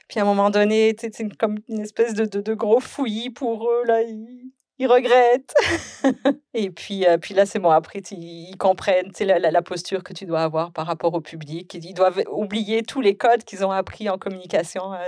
Puis 0.09 0.19
à 0.21 0.23
un 0.23 0.27
moment 0.27 0.51
donné, 0.51 0.95
c'est 0.99 1.37
comme 1.37 1.57
une 1.69 1.81
espèce 1.81 2.15
de, 2.15 2.55
gros 2.55 2.81
fouillis 2.81 3.31
pour 3.31 3.69
eux. 3.71 3.85
Là, 3.87 4.03
ils, 4.03 4.53
ils 4.79 4.87
regrettent. 4.87 5.55
et 6.55 6.71
puis, 6.71 7.07
euh, 7.07 7.19
puis 7.19 7.35
là, 7.35 7.47
c'est 7.47 7.59
bon. 7.59 7.71
Après, 7.71 8.01
ils 8.11 8.57
comprennent 8.59 9.13
la, 9.21 9.39
la, 9.39 9.51
la, 9.51 9.63
posture 9.63 10.03
que 10.03 10.13
tu 10.13 10.27
dois 10.27 10.43
avoir 10.43 10.73
par 10.73 10.87
rapport 10.87 11.15
au 11.15 11.21
public. 11.21 11.73
Ils 11.75 11.95
doivent 11.95 12.23
oublier 12.31 12.83
tous 12.83 13.01
les 13.01 13.17
codes 13.17 13.45
qu'ils 13.45 13.65
ont 13.65 13.71
appris 13.71 14.09
en 14.09 14.19
communication. 14.19 14.93
Euh, 14.93 14.99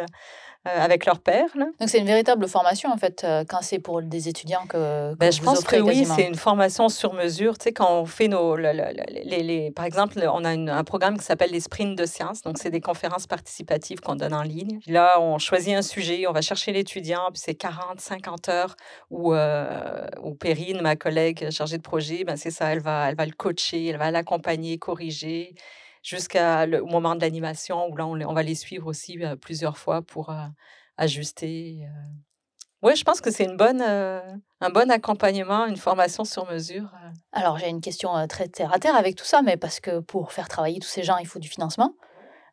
avec 0.64 1.04
leur 1.06 1.20
père. 1.20 1.46
Donc 1.54 1.88
c'est 1.88 1.98
une 1.98 2.06
véritable 2.06 2.48
formation 2.48 2.90
en 2.90 2.96
fait 2.96 3.22
euh, 3.24 3.44
quand 3.46 3.58
c'est 3.60 3.78
pour 3.78 4.02
des 4.02 4.28
étudiants 4.28 4.66
que, 4.66 5.14
ben, 5.14 5.30
je 5.30 5.42
pense 5.42 5.62
que 5.62 5.76
oui, 5.76 6.04
c'est 6.04 6.26
une 6.26 6.34
formation 6.34 6.88
sur 6.88 7.12
mesure. 7.12 7.58
Tu 7.58 7.64
sais 7.64 7.72
quand 7.72 8.00
on 8.00 8.06
fait 8.06 8.28
nos, 8.28 8.56
les, 8.56 9.42
les, 9.42 9.70
par 9.70 9.84
exemple, 9.84 10.18
on 10.32 10.44
a 10.44 10.50
un 10.50 10.84
programme 10.84 11.18
qui 11.18 11.24
s'appelle 11.24 11.50
les 11.50 11.60
sprints 11.60 11.98
de 11.98 12.06
sciences. 12.06 12.42
Donc 12.42 12.58
c'est 12.58 12.70
des 12.70 12.80
conférences 12.80 13.26
participatives 13.26 14.00
qu'on 14.00 14.16
donne 14.16 14.34
en 14.34 14.42
ligne. 14.42 14.80
Là, 14.86 15.20
on 15.20 15.38
choisit 15.38 15.74
un 15.74 15.82
sujet, 15.82 16.26
on 16.26 16.32
va 16.32 16.40
chercher 16.40 16.72
l'étudiant, 16.72 17.28
puis 17.32 17.42
c'est 17.44 17.54
40, 17.54 18.00
50 18.00 18.48
heures 18.48 18.76
où, 19.10 19.34
euh, 19.34 20.06
où 20.22 20.34
Perrine, 20.34 20.80
ma 20.80 20.96
collègue 20.96 21.50
chargée 21.50 21.76
de 21.76 21.82
projet, 21.82 22.24
ben 22.24 22.36
c'est 22.36 22.50
ça, 22.50 22.72
elle 22.72 22.80
va, 22.80 23.10
elle 23.10 23.16
va 23.16 23.26
le 23.26 23.32
coacher, 23.32 23.86
elle 23.86 23.98
va 23.98 24.10
l'accompagner, 24.10 24.78
corriger 24.78 25.54
jusqu'au 26.04 26.86
moment 26.86 27.16
de 27.16 27.20
l'animation 27.22 27.88
où 27.88 27.96
là, 27.96 28.06
on, 28.06 28.32
va 28.32 28.42
les 28.44 28.54
suivre 28.54 28.86
aussi 28.86 29.18
plusieurs 29.40 29.76
fois 29.76 30.02
pour 30.02 30.32
ajuster. 30.96 31.88
Oui, 32.82 32.94
je 32.94 33.02
pense 33.02 33.20
que 33.20 33.30
c'est 33.30 33.44
une 33.44 33.56
bonne, 33.56 33.82
un 33.82 34.70
bon 34.70 34.90
accompagnement, 34.90 35.66
une 35.66 35.78
formation 35.78 36.24
sur 36.24 36.48
mesure. 36.48 36.92
Alors, 37.32 37.58
j'ai 37.58 37.68
une 37.68 37.80
question 37.80 38.26
très 38.28 38.46
terre 38.46 38.72
à 38.72 38.78
terre 38.78 38.94
avec 38.94 39.16
tout 39.16 39.24
ça, 39.24 39.42
mais 39.42 39.56
parce 39.56 39.80
que 39.80 39.98
pour 40.00 40.32
faire 40.32 40.48
travailler 40.48 40.78
tous 40.78 40.88
ces 40.88 41.02
gens, 41.02 41.16
il 41.16 41.26
faut 41.26 41.40
du 41.40 41.48
financement. 41.48 41.96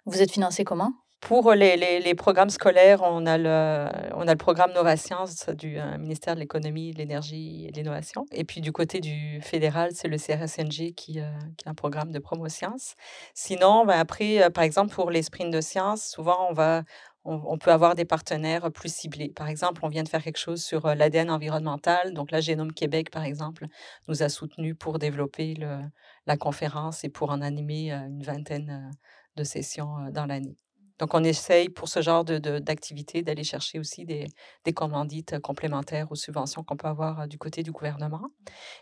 Vous 0.06 0.22
êtes 0.22 0.32
financé 0.32 0.64
comment? 0.64 0.94
Pour 1.22 1.54
les, 1.54 1.78
les, 1.78 2.16
programmes 2.16 2.50
scolaires, 2.50 3.04
on 3.04 3.28
a 3.28 3.38
le, 3.38 3.88
on 4.16 4.28
a 4.28 4.32
le 4.32 4.38
programme 4.38 4.74
Nova 4.74 4.98
Science 4.98 5.48
du 5.50 5.78
euh, 5.78 5.98
ministère 6.00 6.34
de 6.34 6.40
l'économie, 6.40 6.92
de 6.92 6.98
l'énergie 6.98 7.68
et 7.68 7.72
de 7.72 7.78
l'innovation. 7.78 8.26
Et 8.32 8.44
puis 8.44 8.60
du 8.60 8.72
côté 8.72 9.00
du 9.00 9.40
fédéral, 9.42 9.92
c'est 9.94 10.08
le 10.08 10.18
CRSNG 10.18 10.94
qui, 10.96 11.20
euh, 11.20 11.30
qui, 11.58 11.68
a 11.68 11.72
un 11.72 11.76
programme 11.76 12.12
de 12.12 12.18
promo 12.18 12.50
sciences. 12.50 12.96
Sinon, 13.36 13.86
ben 13.86 14.00
après, 14.00 14.44
euh, 14.44 14.50
par 14.50 14.64
exemple, 14.64 14.94
pour 14.94 15.12
les 15.12 15.22
sprints 15.22 15.54
de 15.54 15.62
sciences, 15.62 16.04
souvent 16.04 16.48
on 16.50 16.54
va, 16.54 16.84
on, 17.24 17.58
peut 17.60 17.72
avoir 17.72 17.94
des 17.94 18.06
partenaires 18.06 18.72
plus 18.72 18.94
ciblés. 18.94 19.30
Par 19.30 19.48
exemple, 19.48 19.82
on 19.86 19.90
vient 19.90 20.04
de 20.04 20.10
faire 20.10 20.24
quelque 20.24 20.40
chose 20.40 20.64
sur 20.64 20.88
l'ADN 20.88 21.30
environnemental. 21.30 22.14
Donc, 22.14 22.32
la 22.32 22.42
Génome 22.42 22.74
Québec, 22.74 23.12
par 23.12 23.24
exemple, 23.24 23.68
nous 24.08 24.24
a 24.24 24.30
soutenus 24.30 24.76
pour 24.78 24.98
développer 24.98 25.54
le, 25.54 25.82
la 26.26 26.36
conférence 26.36 27.04
et 27.04 27.10
pour 27.10 27.30
en 27.30 27.42
animer 27.42 27.92
une 27.92 28.24
vingtaine 28.24 28.92
de 29.36 29.44
sessions 29.44 30.10
dans 30.12 30.26
l'année. 30.26 30.58
Donc, 31.02 31.16
on 31.16 31.24
essaye 31.24 31.68
pour 31.68 31.90
ce 31.90 32.02
genre 32.02 32.24
d'activité 32.24 33.22
de, 33.22 33.26
d'aller 33.26 33.44
chercher 33.44 33.80
aussi 33.80 34.06
des, 34.06 34.28
des, 34.66 34.72
commandites 34.72 35.40
complémentaires 35.40 36.12
aux 36.12 36.16
subventions 36.16 36.64
qu'on 36.64 36.78
peut 36.78 36.88
avoir 36.88 37.28
du 37.28 37.40
côté 37.40 37.64
du 37.64 37.72
gouvernement. 37.72 38.30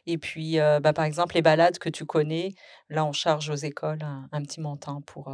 Et 0.06 0.18
puis, 0.18 0.58
bah, 0.58 0.94
par 0.94 1.06
exemple, 1.06 1.36
les 1.36 1.42
balades 1.42 1.80
que 1.80 1.88
tu 1.90 2.06
connais, 2.06 2.54
là, 2.90 3.06
on 3.06 3.14
charge 3.14 3.50
aux 3.50 3.56
écoles 3.56 4.04
un, 4.04 4.44
petit 4.44 4.60
montant 4.60 5.02
pour, 5.02 5.34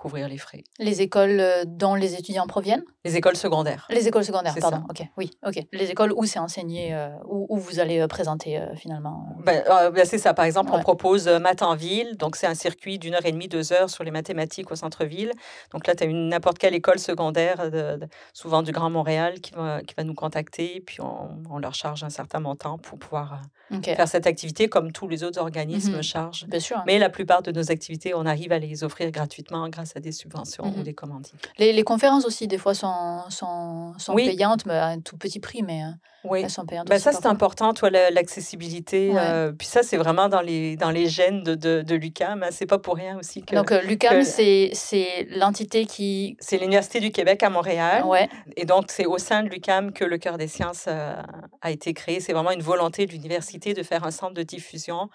couvrir 0.00 0.28
les 0.28 0.38
frais. 0.38 0.64
Les 0.78 1.02
écoles 1.02 1.40
euh, 1.40 1.64
dont 1.66 1.94
les 1.94 2.14
étudiants 2.14 2.46
proviennent? 2.46 2.82
Les 3.04 3.16
écoles 3.16 3.36
secondaires. 3.36 3.86
Les 3.90 4.08
écoles 4.08 4.24
secondaires, 4.24 4.54
pardon. 4.58 4.82
Ok, 4.88 5.02
oui, 5.18 5.30
ok. 5.46 5.62
Les 5.72 5.90
écoles 5.90 6.12
où 6.16 6.24
c'est 6.24 6.38
enseigné, 6.38 6.94
euh, 6.94 7.10
où, 7.26 7.58
vous 7.58 7.80
allez 7.80 8.00
euh, 8.00 8.06
présenter 8.06 8.60
finalement? 8.76 9.36
Ben, 9.44 9.62
ben, 9.92 10.04
c'est 10.06 10.18
ça. 10.18 10.32
Par 10.32 10.46
exemple, 10.46 10.70
on 10.72 10.80
propose 10.80 11.28
Math 11.28 11.62
en 11.62 11.76
ville, 11.76 12.16
donc 12.16 12.36
c'est 12.36 12.46
un 12.46 12.54
circuit 12.54 12.98
d'une 12.98 13.14
heure 13.14 13.26
et 13.26 13.32
demie, 13.32 13.48
deux 13.48 13.72
heures 13.72 13.90
sur 13.90 14.02
les 14.02 14.10
mathématiques 14.10 14.70
au 14.70 14.74
centre-ville. 14.74 15.32
Donc 15.72 15.86
là, 15.86 15.94
tu 15.94 16.04
as 16.04 16.06
n'importe 16.06 16.58
quelle 16.58 16.74
école 16.74 16.98
secondaire, 16.98 17.70
de, 17.70 18.00
souvent 18.32 18.62
du 18.62 18.72
Grand 18.72 18.90
Montréal, 18.90 19.40
qui 19.40 19.52
va, 19.52 19.82
qui 19.82 19.94
va 19.94 20.04
nous 20.04 20.14
contacter, 20.14 20.82
puis 20.86 20.98
on, 21.00 21.58
leur 21.58 21.74
charge 21.74 22.04
un 22.04 22.10
certain 22.10 22.40
montant 22.40 22.78
pour 22.78 22.98
pouvoir 22.98 23.42
faire 23.82 24.08
cette 24.08 24.26
activité, 24.26 24.68
comme 24.68 24.92
tous 24.92 25.08
les 25.08 25.22
autres 25.22 25.40
organismes 25.40 25.96
mhm. 25.96 26.02
chargent. 26.02 26.46
Bien 26.46 26.60
sûr. 26.60 26.82
Mais 26.86 26.98
la 26.98 27.08
plupart 27.08 27.42
de 27.42 27.52
nos 27.52 27.70
activités, 27.70 28.14
on 28.14 28.26
arrive 28.26 28.52
à 28.52 28.58
les 28.58 28.84
offrir 28.84 29.10
gratuitement 29.10 29.68
grâce 29.68 29.96
à 29.96 30.00
des 30.00 30.12
subventions 30.12 30.64
ou 30.64 30.80
mmh 30.80 30.82
des 30.82 30.94
commandites. 30.94 31.34
Les, 31.58 31.72
les, 31.72 31.82
conférences 31.82 32.24
aussi, 32.24 32.48
des 32.48 32.58
fois, 32.58 32.74
sont, 32.74 33.20
sont, 33.28 33.92
sont 33.98 34.14
payantes, 34.14 34.64
mais 34.66 34.74
à 34.74 34.86
un 34.86 35.00
tout 35.00 35.16
petit 35.16 35.40
prix, 35.40 35.62
mais 35.62 35.82
euh, 35.84 36.19
oui. 36.24 36.48
sont 36.50 36.66
payantes. 36.66 36.88
Ben 36.88 36.98
ça, 36.98 37.12
c'est 37.12 37.26
important, 37.26 37.72
toi, 37.74 37.90
l'accessibilité. 37.90 39.12
Euh, 39.14 39.52
puis 39.52 39.66
ça, 39.66 39.82
c'est 39.82 39.96
vraiment 39.96 40.28
dans 40.28 40.40
les, 40.40 40.76
dans 40.76 40.90
les 40.90 41.06
gènes 41.08 41.42
de, 41.42 41.54
de, 41.54 41.82
de 41.82 41.94
l'UCAM. 41.94 42.42
Hein, 42.42 42.48
c'est 42.50 42.66
pas 42.66 42.78
pour 42.78 42.96
rien 42.96 43.18
aussi 43.18 43.42
que. 43.42 43.54
Donc, 43.54 43.72
euh, 43.72 43.80
l'UCAM, 43.82 44.22
c'est 44.24 45.26
l'entité 45.30 45.86
qui. 45.86 46.36
C'est 46.40 46.58
l'Université 46.58 47.00
du 47.00 47.10
Québec 47.10 47.42
à 47.42 47.50
Montréal. 47.50 48.04
Ouais. 48.04 48.28
Et 48.56 48.64
donc, 48.64 48.86
c'est 48.88 49.06
au 49.06 49.18
sein 49.18 49.42
de 49.42 49.48
l'UCAM 49.48 49.92
que 49.92 50.04
le 50.04 50.18
Cœur 50.18 50.38
des 50.38 50.48
sciences 50.48 50.88
a 50.88 51.70
été 51.70 51.92
créé. 51.94 52.20
C'est 52.20 52.32
vraiment 52.32 52.52
une 52.52 52.62
volonté 52.62 53.06
de 53.06 53.12
l'université 53.12 53.74
de 53.74 53.82
faire 53.82 54.04
un 54.04 54.10
centre 54.10 54.34
de 54.34 54.42
diffusion 54.42 55.08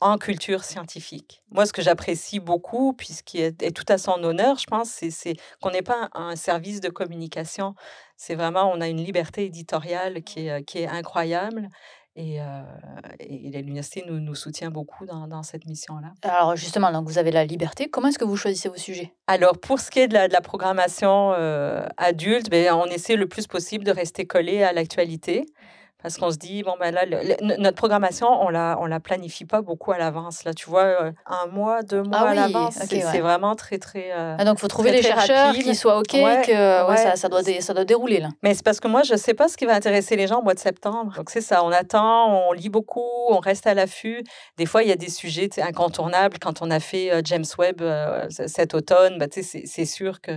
en 0.00 0.18
culture 0.18 0.64
scientifique. 0.64 1.42
Moi, 1.50 1.66
ce 1.66 1.72
que 1.72 1.82
j'apprécie 1.82 2.40
beaucoup, 2.40 2.92
puisqu'il 2.92 3.40
est, 3.40 3.74
tout 3.74 3.84
à 3.88 3.98
son 3.98 4.22
honneur, 4.22 4.58
je 4.58 4.66
pense, 4.66 4.90
c'est 4.90 5.36
qu'on 5.60 5.70
n'est 5.70 5.82
pas 5.82 6.08
un, 6.12 6.36
service 6.36 6.80
de 6.80 6.88
communication. 6.88 7.74
C'est 8.16 8.34
vraiment, 8.34 8.70
on 8.70 8.80
a 8.80 8.88
une 8.88 9.02
liberté 9.02 9.44
éditoriale 9.44 10.22
qui 10.22 10.48
est, 10.48 10.64
qui 10.64 10.78
est 10.80 10.88
incroyable. 10.88 11.68
Et, 12.16 12.40
euh, 12.40 12.62
l'université 13.20 14.02
nous, 14.06 14.18
nous, 14.20 14.34
soutient 14.34 14.70
beaucoup 14.70 15.04
dans, 15.04 15.26
dans 15.26 15.42
cette 15.42 15.66
mission-là. 15.66 16.12
Alors 16.22 16.56
justement, 16.56 16.90
donc 16.90 17.06
vous 17.06 17.18
avez 17.18 17.30
la 17.30 17.44
liberté. 17.44 17.88
Comment 17.90 18.08
est-ce 18.08 18.18
que 18.18 18.24
vous 18.24 18.36
choisissez 18.36 18.70
vos 18.70 18.76
sujets? 18.76 19.12
Alors 19.26 19.58
pour 19.58 19.80
ce 19.80 19.90
qui 19.90 20.00
est 20.00 20.08
de 20.08 20.14
la, 20.14 20.26
de 20.26 20.32
la 20.32 20.40
programmation 20.40 21.32
euh, 21.34 21.86
adulte, 21.98 22.48
ben, 22.48 22.72
on 22.72 22.86
essaie 22.86 23.16
le 23.16 23.28
plus 23.28 23.46
possible 23.46 23.84
de 23.84 23.92
rester 23.92 24.26
collé 24.26 24.62
à 24.62 24.72
l'actualité. 24.72 25.44
Parce 26.06 26.18
qu'on 26.18 26.30
se 26.30 26.36
dit, 26.36 26.62
bon, 26.62 26.74
ben 26.78 26.94
là, 26.94 27.04
notre 27.58 27.76
programmation, 27.76 28.28
on 28.28 28.48
la, 28.48 28.78
on 28.80 28.86
la 28.86 29.00
planifie 29.00 29.44
pas 29.44 29.60
beaucoup 29.60 29.90
à 29.90 29.98
l'avance. 29.98 30.44
Là, 30.44 30.54
tu 30.54 30.70
vois, 30.70 30.84
euh, 30.84 31.10
un 31.26 31.46
mois, 31.48 31.82
deux 31.82 32.04
mois 32.04 32.18
ah 32.20 32.28
à 32.28 32.34
l'avance, 32.34 32.78
c'est 32.78 33.18
vraiment 33.18 33.56
très, 33.56 33.78
très. 33.78 34.12
Euh, 34.12 34.36
ah, 34.38 34.44
donc, 34.44 34.58
il 34.58 34.60
faut 34.60 34.68
trouver 34.68 34.92
les 34.92 35.02
chercheurs 35.02 35.52
qui 35.52 35.74
soient 35.74 35.98
OK, 35.98 36.12
que 36.12 36.88
ouais, 36.88 36.96
ça, 36.96 37.16
ça, 37.16 37.28
doit 37.28 37.42
ça 37.42 37.74
doit 37.74 37.84
dérouler. 37.84 38.20
Là. 38.20 38.28
Mais 38.44 38.54
c'est 38.54 38.62
parce 38.62 38.78
que 38.78 38.86
moi, 38.86 39.02
je 39.02 39.16
sais 39.16 39.34
pas 39.34 39.48
ce 39.48 39.56
qui 39.56 39.66
va 39.66 39.74
intéresser 39.74 40.14
les 40.14 40.28
gens 40.28 40.38
au 40.38 40.42
mois 40.44 40.54
de 40.54 40.60
septembre. 40.60 41.12
Donc, 41.16 41.28
c'est 41.28 41.40
ça, 41.40 41.64
on 41.64 41.72
attend, 41.72 42.48
on 42.48 42.52
lit 42.52 42.68
beaucoup, 42.68 43.02
on 43.30 43.38
reste 43.38 43.66
à 43.66 43.74
l'affût. 43.74 44.22
Des 44.58 44.66
fois, 44.66 44.84
il 44.84 44.88
y 44.88 44.92
a 44.92 44.96
des 44.96 45.10
sujets 45.10 45.50
incontournables. 45.60 46.38
Quand 46.38 46.62
on 46.62 46.70
a 46.70 46.78
fait 46.78 47.10
euh, 47.10 47.20
James 47.24 47.44
Webb 47.58 47.82
cet 48.28 48.74
automne, 48.74 49.18
bah, 49.18 49.26
c'est 49.32 49.84
sûr 49.86 50.20
que 50.20 50.30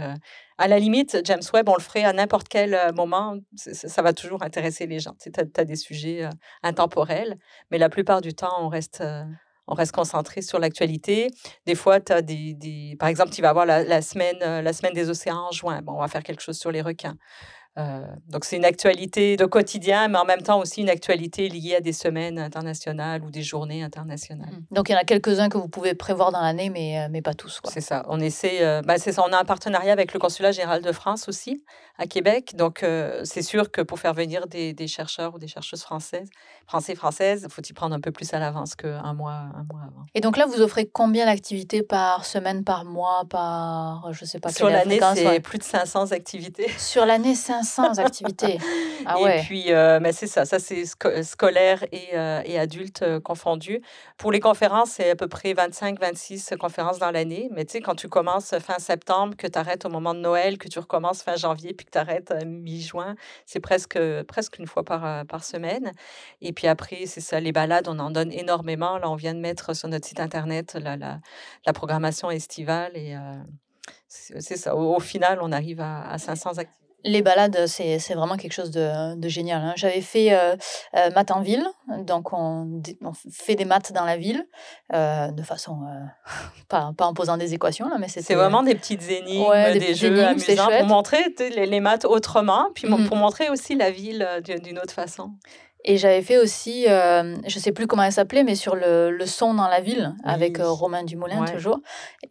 à 0.60 0.68
la 0.68 0.78
limite, 0.78 1.18
James 1.24 1.42
Webb, 1.54 1.70
on 1.70 1.76
le 1.76 1.82
ferait 1.82 2.04
à 2.04 2.12
n'importe 2.12 2.50
quel 2.50 2.74
euh, 2.74 2.92
moment. 2.92 3.38
Ça 3.56 4.02
va 4.02 4.12
toujours 4.12 4.44
intéresser 4.44 4.88
les 4.88 5.00
gens. 5.00 5.16
Tu 5.20 5.32
as, 5.56 5.66
des 5.66 5.78
sujets 5.78 6.26
euh, 6.26 6.30
intemporels, 6.64 7.38
mais 7.72 7.78
la 7.78 7.88
plupart 7.88 8.20
du 8.20 8.34
temps, 8.34 8.52
on 8.60 8.68
reste, 8.68 9.00
euh, 9.00 9.24
on 9.68 9.74
reste 9.74 9.94
concentré 9.94 10.42
sur 10.42 10.60
l'actualité. 10.60 11.28
Des 11.66 11.76
fois, 11.76 12.00
des, 12.00 12.98
Par 13.00 13.08
exemple, 13.08 13.32
tu 13.32 13.42
vas 13.42 13.50
avoir 13.50 13.66
la, 13.66 13.86
la 13.86 14.02
semaine, 14.02 14.38
la 14.40 14.74
semaine 14.74 14.94
des 14.94 15.10
océans 15.10 15.48
en 15.48 15.52
juin. 15.52 15.82
Bon, 15.82 15.94
on 15.94 16.02
va 16.02 16.10
faire 16.10 16.24
quelque 16.24 16.42
chose 16.42 16.60
sur 16.60 16.72
les 16.72 16.82
requins. 16.82 17.16
Euh, 17.78 18.02
donc 18.28 18.46
c'est 18.46 18.58
une 18.58 18.66
actualité 18.66 19.38
de 19.38 19.46
quotidien, 19.46 20.08
mais 20.08 20.18
en 20.18 20.26
même 20.26 20.42
temps 20.42 20.60
aussi 20.60 20.82
une 20.82 20.90
actualité 20.90 21.48
liée 21.50 21.76
à 21.76 21.82
des 21.82 21.94
semaines 21.94 22.40
internationales 22.40 23.24
ou 23.24 23.30
des 23.30 23.44
journées 23.44 23.84
internationales. 23.84 24.52
Mmh. 24.52 24.76
Donc 24.76 24.90
il 24.90 24.94
y 24.94 24.96
en 24.96 25.00
a 25.00 25.04
quelques-uns 25.04 25.50
que 25.50 25.58
vous 25.58 25.70
pouvez 25.70 25.94
prévoir 25.94 26.32
dans 26.32 26.42
l'année, 26.42 26.70
mais, 26.70 27.00
euh, 27.00 27.08
mais 27.12 27.22
pas 27.22 27.36
tous. 27.36 27.62
C'est 27.66 27.82
ça. 27.82 28.06
On 28.10 28.20
essaie. 28.20 28.66
Euh, 28.66 28.82
bah, 28.82 28.98
c'est 28.98 29.12
ça. 29.12 29.24
On 29.28 29.32
a 29.32 29.40
un 29.40 29.46
partenariat 29.46 29.94
avec 29.94 30.14
le 30.14 30.20
consulat 30.20 30.52
général 30.52 30.82
de 30.82 30.92
France 30.92 31.30
aussi 31.30 31.64
à 31.98 32.08
Québec. 32.08 32.56
Donc 32.56 32.86
c'est 33.24 33.42
sûr 33.42 33.72
que 33.72 33.82
pour 33.82 34.00
faire 34.00 34.14
venir 34.14 34.48
des, 34.48 34.74
des, 34.74 34.88
chercheurs 34.88 35.36
ou 35.36 35.40
des 35.40 35.48
chercheuses 35.48 35.84
françaises, 35.84 36.30
français 36.66 36.96
françaises, 36.96 37.46
faut 37.50 37.62
y 37.62 37.74
prendre 37.74 37.94
un 37.94 38.00
peu 38.00 38.12
plus 38.12 38.34
à 38.34 38.40
l'avance 38.40 38.76
qu'un 38.76 39.14
mois, 39.14 39.34
un 39.34 39.66
mois 39.70 39.82
avant. 39.82 40.06
Et 40.16 40.22
donc 40.22 40.38
là, 40.38 40.46
vous 40.46 40.62
offrez 40.62 40.88
combien 40.88 41.26
d'activités 41.26 41.84
par 41.84 42.24
semaine, 42.24 42.64
par 42.64 42.86
mois, 42.86 43.26
par 43.30 44.12
je 44.14 44.24
sais 44.24 44.40
pas. 44.40 44.50
Sur 44.50 44.70
l'année, 44.70 45.00
c'est 45.14 45.40
plus 45.42 45.58
de 45.58 45.64
500 45.64 46.14
activités. 46.14 46.70
Sur 46.78 47.06
l'année, 47.06 47.36
500 47.36 47.59
sans 47.64 48.00
activité. 48.00 48.58
Ah 49.06 49.18
et 49.20 49.42
puis, 49.42 49.72
euh, 49.72 50.00
mais 50.02 50.12
c'est 50.12 50.28
ça, 50.28 50.46
ça 50.46 50.60
c'est 50.60 50.86
scolaire 50.86 51.84
et, 51.92 52.10
euh, 52.14 52.42
et 52.46 52.60
adulte 52.60 53.02
euh, 53.02 53.20
confondus. 53.20 53.82
Pour 54.18 54.32
les 54.32 54.40
conférences, 54.40 54.92
c'est 54.92 55.12
à 55.12 55.16
peu 55.16 55.28
près 55.28 55.54
25-26 55.54 56.58
conférences 56.58 57.00
dans 57.00 57.12
l'année. 57.12 57.50
Mais 57.52 57.66
tu 57.66 57.74
sais, 57.74 57.82
quand 57.82 57.96
tu 57.96 58.10
commences 58.10 58.54
fin 58.60 58.78
septembre, 58.80 59.36
que 59.38 59.48
tu 59.48 59.58
arrêtes 59.58 59.86
au 59.86 59.90
moment 59.90 60.14
de 60.14 60.20
Noël, 60.20 60.58
que 60.58 60.68
tu 60.68 60.80
recommences 60.80 61.24
fin 61.24 61.36
janvier, 61.36 61.74
puis 61.74 61.86
que 61.86 61.92
tu 61.92 61.98
arrêtes 61.98 62.34
mi-juin, 62.46 63.16
c'est 63.46 63.60
presque, 63.60 64.00
presque 64.28 64.60
une 64.60 64.68
fois 64.68 64.84
par, 64.84 65.26
par 65.26 65.44
semaine. 65.44 65.92
Et 66.42 66.54
puis 66.54 66.68
après, 66.68 67.06
c'est 67.06 67.22
ça, 67.22 67.40
les 67.40 67.52
balades, 67.52 67.88
on 67.88 68.00
en 68.00 68.12
donne 68.12 68.32
énormément. 68.32 68.98
Là, 68.98 69.10
on 69.10 69.16
vient 69.16 69.34
de 69.34 69.40
mettre 69.40 69.76
sur 69.76 69.88
notre 69.88 70.08
site 70.08 70.20
internet 70.20 70.76
la, 70.80 70.98
la, 70.98 71.20
la 71.66 71.74
programmation 71.74 72.30
estivale 72.30 72.92
et 72.96 73.16
c'est 74.08 74.58
ça. 74.58 74.76
Au, 74.76 75.00
final, 75.00 75.40
on 75.42 75.52
arrive 75.52 75.82
à, 75.82 76.10
à 76.10 76.18
500 76.18 76.58
activités. 76.58 76.79
Les 77.06 77.22
balades, 77.22 77.66
c'est 77.68 77.98
c'est 78.00 78.14
vraiment 78.14 78.36
quelque 78.36 78.52
chose 78.52 78.72
de, 78.72 79.16
de 79.16 79.30
génial. 79.30 79.62
hein. 79.64 79.74
J'avais 79.78 80.02
fait 80.02 80.34
euh, 80.34 80.56
euh, 80.96 81.10
maths 81.16 81.32
en 81.32 81.42
ville, 81.42 81.66
donc 82.00 82.34
on, 82.34 82.82
fait 83.32 83.56
des 83.56 83.66
maths 83.66 83.94
dans 83.94 84.04
la 84.06 84.18
ville, 84.18 84.46
euh, 84.94 85.32
de 85.32 85.42
façon 85.44 85.80
pas, 86.68 86.92
pas 86.98 87.06
en 87.06 87.14
posant 87.14 87.38
des 87.38 87.54
équations 87.54 87.88
là, 87.88 87.96
mais 88.00 88.08
c'était 88.10 88.22
C'est 88.24 88.36
vraiment 88.36 88.64
des 88.64 88.76
petites 88.76 89.10
énigmes, 89.10 89.48
Ouais, 89.50 89.72
des 89.74 89.80
des, 89.80 89.86
petites 89.88 89.98
jeux 89.98 90.08
énigmes, 90.18 90.28
amusants 90.28 90.70
pour 90.78 90.88
montrer 90.88 91.34
les, 91.40 91.66
les 91.66 91.80
maths 91.80 92.06
autrement, 92.06 92.68
puis 92.76 92.88
Mhm. 92.88 93.08
pour 93.08 93.16
montrer 93.18 93.50
aussi 93.50 93.76
la 93.76 93.92
ville 93.92 94.28
d'une 94.44 94.78
autre 94.80 94.94
façon. 94.94 95.32
Et 95.90 95.98
j'avais 95.98 96.22
fait 96.22 96.38
aussi, 96.38 96.86
euh, 96.88 97.36
je 97.48 97.58
sais 97.60 97.72
plus 97.72 97.88
comment 97.88 98.04
elle 98.04 98.12
s'appelait, 98.12 98.44
mais 98.44 98.54
sur 98.56 98.76
le, 98.76 99.10
le 99.10 99.26
son 99.26 99.56
dans 99.56 99.68
la 99.68 99.80
ville, 99.82 100.14
avec 100.24 100.60
euh, 100.60 100.70
Romain 100.70 101.04
Dumoulin 101.04 101.42
Ouais. 101.42 101.52
toujours. 101.52 101.80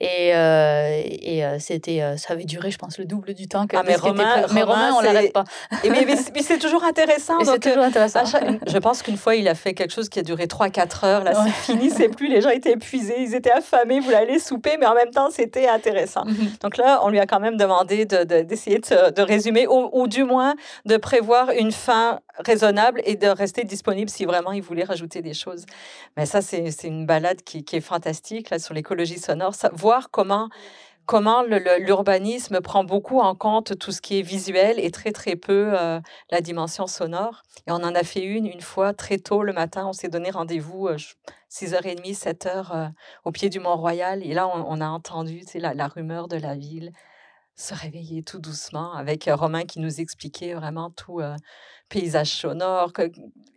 Et, 0.00 0.32
euh, 0.34 1.02
et 1.04 1.42
c'était, 1.58 2.16
ça 2.16 2.34
avait 2.34 2.44
duré, 2.44 2.70
je 2.70 2.78
pense, 2.78 2.98
le 2.98 3.04
double 3.04 3.34
du 3.34 3.48
temps 3.48 3.66
que 3.66 3.76
Ah, 3.76 3.82
de 3.82 3.88
mais 3.88 3.96
Romain- 3.96 4.46
mais 4.54 4.62
Romain, 4.62 4.92
on 4.96 5.00
l'arrête 5.00 5.32
pas. 5.32 5.44
Et 5.84 5.90
mais, 5.90 6.04
mais 6.06 6.16
c'est- 6.16 6.32
mais 6.34 6.42
c'est 6.42 6.58
toujours 6.58 6.84
intéressant. 6.84 7.38
Donc, 7.38 7.60
toujours 7.60 7.82
intéressant. 7.82 8.24
chaque- 8.24 8.68
Je 8.68 8.78
pense 8.78 9.02
qu'une 9.02 9.16
fois, 9.16 9.34
il 9.34 9.48
a 9.48 9.54
fait 9.56 9.74
quelque 9.74 9.92
chose 9.92 10.08
qui 10.08 10.20
a 10.20 10.22
duré 10.22 10.46
3-4 10.46 11.04
heures. 11.04 11.24
Là, 11.24 11.32
Ouais. 11.32 11.50
c'est 11.64 11.72
fini, 11.72 11.90
c'est 11.90 12.08
plus. 12.08 12.28
Les 12.28 12.40
gens 12.40 12.50
étaient 12.50 12.72
épuisés, 12.72 13.16
ils 13.18 13.34
étaient 13.34 13.50
affamés, 13.50 13.98
voulaient 14.00 14.16
aller 14.16 14.38
souper, 14.38 14.76
mais 14.78 14.86
en 14.86 14.94
même 14.94 15.10
temps, 15.10 15.30
c'était 15.30 15.68
intéressant. 15.68 16.24
Mhm. 16.26 16.50
Donc 16.62 16.76
là, 16.76 17.00
on 17.02 17.08
lui 17.08 17.18
a 17.18 17.26
quand 17.26 17.40
même 17.40 17.56
demandé 17.56 18.04
de- 18.04 18.22
de- 18.24 18.42
d'essayer 18.42 18.78
de, 18.78 18.86
se- 18.86 19.10
de 19.10 19.22
résumer, 19.22 19.66
ou, 19.66 19.88
ou 19.92 20.06
du 20.06 20.22
moins 20.22 20.54
de 20.84 20.96
prévoir 20.96 21.50
une 21.58 21.72
fin 21.72 22.20
raisonnable 22.38 23.00
et 23.04 23.16
de 23.16 23.26
rester 23.28 23.64
disponible 23.64 24.10
si 24.10 24.24
vraiment 24.24 24.52
il 24.52 24.62
voulait 24.62 24.84
rajouter 24.84 25.22
des 25.22 25.34
choses. 25.34 25.64
Mais 26.16 26.26
ça, 26.26 26.40
c'est 26.42 26.72
une 26.84 27.06
balade 27.06 27.42
qui, 27.42 27.64
qui 27.64 27.76
est 27.76 27.80
fantastique 27.80 28.50
là, 28.50 28.58
sur 28.58 28.74
l'écologie 28.74 29.18
sonore. 29.18 29.54
Ça- 29.54 29.70
voir 29.72 30.10
comment, 30.10 30.48
comment 31.06 31.42
l'urbanisme 31.42 32.60
prend 32.60 32.84
beaucoup 32.84 33.20
en 33.20 33.34
compte 33.34 33.78
tout 33.78 33.92
ce 33.92 34.00
qui 34.00 34.18
est 34.18 34.22
visuel 34.22 34.78
et 34.78 34.90
très, 34.90 35.12
très 35.12 35.36
peu 35.36 35.72
euh, 35.78 36.00
la 36.30 36.40
dimension 36.40 36.86
sonore. 36.86 37.42
Et 37.66 37.72
on 37.72 37.76
en 37.76 37.94
a 37.94 38.02
fait 38.04 38.22
une 38.22 38.46
une 38.46 38.60
fois 38.60 38.92
très 38.94 39.18
tôt 39.18 39.42
le 39.42 39.52
matin. 39.52 39.86
On 39.86 39.92
s'est 39.92 40.08
donné 40.08 40.30
rendez-vous 40.30 40.88
euh, 40.88 40.96
je- 40.98 41.14
6h30, 41.50 42.14
7h 42.14 42.72
euh, 42.74 42.88
au 43.24 43.32
pied 43.32 43.48
du 43.48 43.58
Mont-Royal. 43.60 44.22
Et 44.24 44.34
là, 44.34 44.48
on, 44.48 44.80
a 44.82 44.86
entendu 44.88 45.42
la, 45.54 45.72
la 45.74 45.88
rumeur 45.88 46.28
de 46.28 46.36
la 46.36 46.54
ville 46.54 46.92
se 47.56 47.74
réveiller 47.74 48.22
tout 48.22 48.38
doucement 48.38 48.94
avec 48.94 49.26
euh, 49.28 49.34
Romain 49.34 49.64
qui 49.64 49.80
nous 49.80 50.00
expliquait 50.00 50.54
vraiment 50.54 50.90
tout 50.90 51.20
euh, 51.96 52.00
paysage 52.00 52.28
sonore. 52.30 52.92
que- 52.92 53.10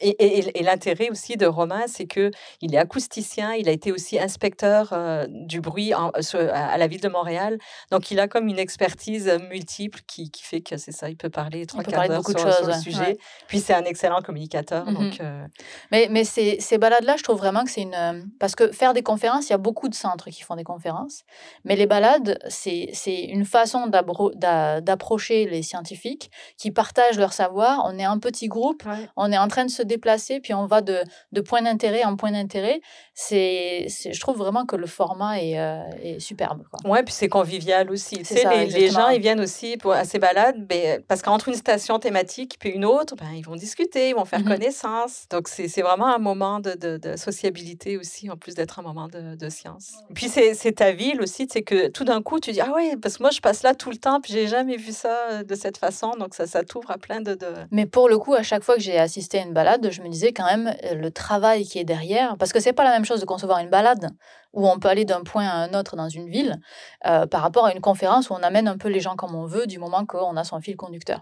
et 0.03 0.09
et- 0.09 0.59
et- 0.59 0.63
l'intérêt 0.63 1.09
aussi 1.11 1.37
de 1.37 1.45
Romain, 1.45 1.83
c'est 1.87 2.05
que 2.07 2.31
il 2.61 2.73
est 2.73 2.77
acousticien, 2.77 3.53
il 3.53 3.69
a 3.69 3.71
été 3.71 3.91
aussi 3.91 4.19
inspecteur 4.19 4.93
euh, 4.93 5.27
du 5.29 5.61
bruit 5.61 5.93
en- 5.93 6.09
à 6.09 6.77
la 6.77 6.87
ville 6.87 7.01
de 7.01 7.07
Montréal. 7.09 7.57
Donc, 7.91 8.09
il 8.09 8.19
a 8.19 8.27
comme 8.27 8.47
une 8.47 8.57
expertise 8.57 9.31
multiple 9.49 9.99
qui, 10.07 10.31
qui 10.31 10.43
fait 10.43 10.61
que 10.61 10.77
c'est 10.77 10.91
ça, 10.91 11.09
il 11.09 11.17
peut 11.17 11.29
parler 11.29 11.65
trois 11.67 11.83
quarts 11.83 12.07
d'heure 12.07 12.23
sur, 12.25 12.39
sur 12.53 12.67
le 12.67 12.73
sujet. 12.73 12.99
ouais. 12.99 13.17
Puis, 13.47 13.59
c'est 13.59 13.73
un 13.73 13.83
excellent 13.83 14.21
communicateur. 14.21 14.85
Mhm. 14.87 14.93
Donc, 14.95 15.19
euh, 15.21 15.45
Mais, 15.91 16.07
mais 16.09 16.23
ces, 16.23 16.59
ces 16.59 16.77
balades-là, 16.79 17.15
je 17.17 17.23
trouve 17.23 17.37
vraiment 17.37 17.63
que 17.63 17.69
c'est 17.69 17.81
une... 17.81 18.29
Parce 18.39 18.55
que 18.55 18.71
faire 18.71 18.93
des 18.93 19.03
conférences, 19.03 19.49
il 19.49 19.51
y 19.51 19.55
a 19.55 19.59
beaucoup 19.59 19.87
de 19.89 19.95
centres 19.95 20.29
qui 20.31 20.41
font 20.41 20.55
des 20.55 20.63
conférences. 20.63 21.23
Mais 21.63 21.75
les 21.75 21.85
balades, 21.85 22.39
c'est 22.49 22.89
une 23.05 23.45
façon 23.45 23.87
d'approcher 23.87 25.45
les 25.45 25.61
scientifiques 25.63 26.31
qui 26.57 26.71
partagent 26.71 27.17
leur 27.19 27.33
savoir. 27.33 27.83
On 27.85 27.97
est 27.99 28.03
un 28.03 28.17
petit 28.21 28.47
groupe, 28.47 28.83
on 29.17 29.31
est 29.31 29.37
en 29.37 29.49
train 29.49 29.65
de 29.65 29.69
se 29.71 29.81
déplacer, 29.83 30.39
puis 30.39 30.53
on 30.53 30.65
va 30.65 30.79
de, 30.81 30.99
de 31.33 31.41
point 31.41 31.61
d'intérêt 31.61 32.05
en 32.05 32.15
point 32.15 32.31
d'intérêt. 32.31 32.79
C'est, 33.13 33.85
c'est- 33.89 34.13
je 34.13 34.19
trouve 34.21 34.37
vraiment 34.37 34.65
que 34.65 34.75
le 34.75 34.87
format 34.87 35.41
est, 35.41 35.59
euh, 35.59 35.81
est 36.01 36.19
superbe. 36.19 36.63
Quoi. 36.71 36.89
Ouais, 36.89 37.03
puis 37.03 37.13
c'est 37.13 37.27
convivial 37.27 37.91
aussi. 37.91 38.17
Tu 38.19 38.25
C'est 38.25 38.35
sais, 38.35 38.41
ça, 38.43 38.63
les, 38.63 38.89
gens, 38.89 39.09
ils 39.09 39.19
viennent 39.21 39.41
aussi 39.41 39.77
pour, 39.77 39.91
à 39.91 40.05
ces 40.05 40.17
balades, 40.19 40.65
ben, 40.65 41.01
parce 41.07 41.21
qu'entre 41.21 41.49
une 41.49 41.55
station 41.55 41.99
thématique 41.99 42.57
puis 42.59 42.69
une 42.69 42.85
autre, 42.85 43.15
ben, 43.17 43.31
ils 43.35 43.45
vont 43.45 43.55
discuter, 43.55 44.09
ils 44.09 44.15
vont 44.15 44.25
faire 44.25 44.39
Mhm. 44.39 44.47
connaissance. 44.47 45.25
Donc, 45.29 45.47
c'est 45.49 45.67
c'est 45.67 45.81
vraiment 45.81 46.07
un 46.07 46.17
moment 46.19 46.59
de, 46.59 46.73
de, 46.73 46.97
de 46.97 47.15
sociabilité 47.17 47.97
aussi, 47.97 48.29
en 48.29 48.37
plus 48.37 48.55
d'être 48.55 48.79
un 48.79 48.83
moment 48.83 49.07
de, 49.07 49.35
de 49.35 49.49
science. 49.49 49.93
Puis, 50.13 50.29
c'est 50.29 50.53
c'est 50.53 50.73
ta 50.73 50.91
ville 50.91 51.21
aussi, 51.21 51.47
sais, 51.51 51.61
que 51.63 51.87
tout 51.89 52.03
d'un 52.05 52.21
coup, 52.21 52.39
tu 52.39 52.51
dis, 52.51 52.61
ah 52.61 52.71
ouais, 52.73 52.95
parce 52.97 53.17
que 53.17 53.23
moi, 53.23 53.31
je 53.31 53.39
passe 53.41 53.63
là 53.63 53.73
tout 53.75 53.89
le 53.91 53.97
temps, 53.97 54.21
puis 54.21 54.31
j'ai 54.33 54.47
jamais 54.47 54.77
vu 54.77 54.91
ça 54.91 55.15
euh, 55.31 55.43
de 55.43 55.55
cette 55.55 55.77
façon. 55.77 56.11
Donc, 56.19 56.33
ça, 56.35 56.47
ça 56.47 56.63
t'ouvre 56.63 56.91
à 56.91 56.97
plein 56.97 57.21
de... 57.21 57.33
de... 57.35 57.47
Mais 57.71 57.85
pour 57.85 58.07
le 58.11 58.19
coup, 58.19 58.33
à 58.35 58.43
chaque 58.43 58.63
fois 58.63 58.75
que 58.75 58.81
j'ai 58.81 58.99
assisté 58.99 59.39
à 59.39 59.41
une 59.41 59.53
balade, 59.53 59.89
je 59.89 60.01
me 60.01 60.09
disais 60.09 60.33
quand 60.33 60.45
même 60.45 60.75
euh, 60.83 60.95
le 60.95 61.11
travail 61.11 61.63
qui 61.65 61.79
est 61.79 61.83
derrière, 61.83 62.37
parce 62.37 62.53
que 62.53 62.59
c'est 62.59 62.73
pas 62.73 62.83
la 62.83 62.91
même 62.91 63.05
chose 63.05 63.21
de 63.21 63.25
concevoir 63.25 63.59
une 63.59 63.69
balade 63.69 64.09
où 64.53 64.67
on 64.67 64.79
peut 64.79 64.89
aller 64.89 65.05
d'un 65.05 65.23
point 65.23 65.47
à 65.47 65.55
un 65.55 65.73
autre 65.73 65.95
dans 65.95 66.09
une 66.09 66.29
ville, 66.29 66.59
euh, 67.07 67.25
par 67.25 67.41
rapport 67.41 67.65
à 67.65 67.73
une 67.73 67.79
conférence 67.79 68.29
où 68.29 68.33
on 68.33 68.43
amène 68.43 68.67
un 68.67 68.77
peu 68.77 68.89
les 68.89 68.99
gens 68.99 69.15
comme 69.15 69.33
on 69.33 69.45
veut 69.45 69.65
du 69.65 69.79
moment 69.79 70.05
qu'on 70.05 70.35
a 70.35 70.43
son 70.43 70.59
fil 70.59 70.75
conducteur. 70.75 71.21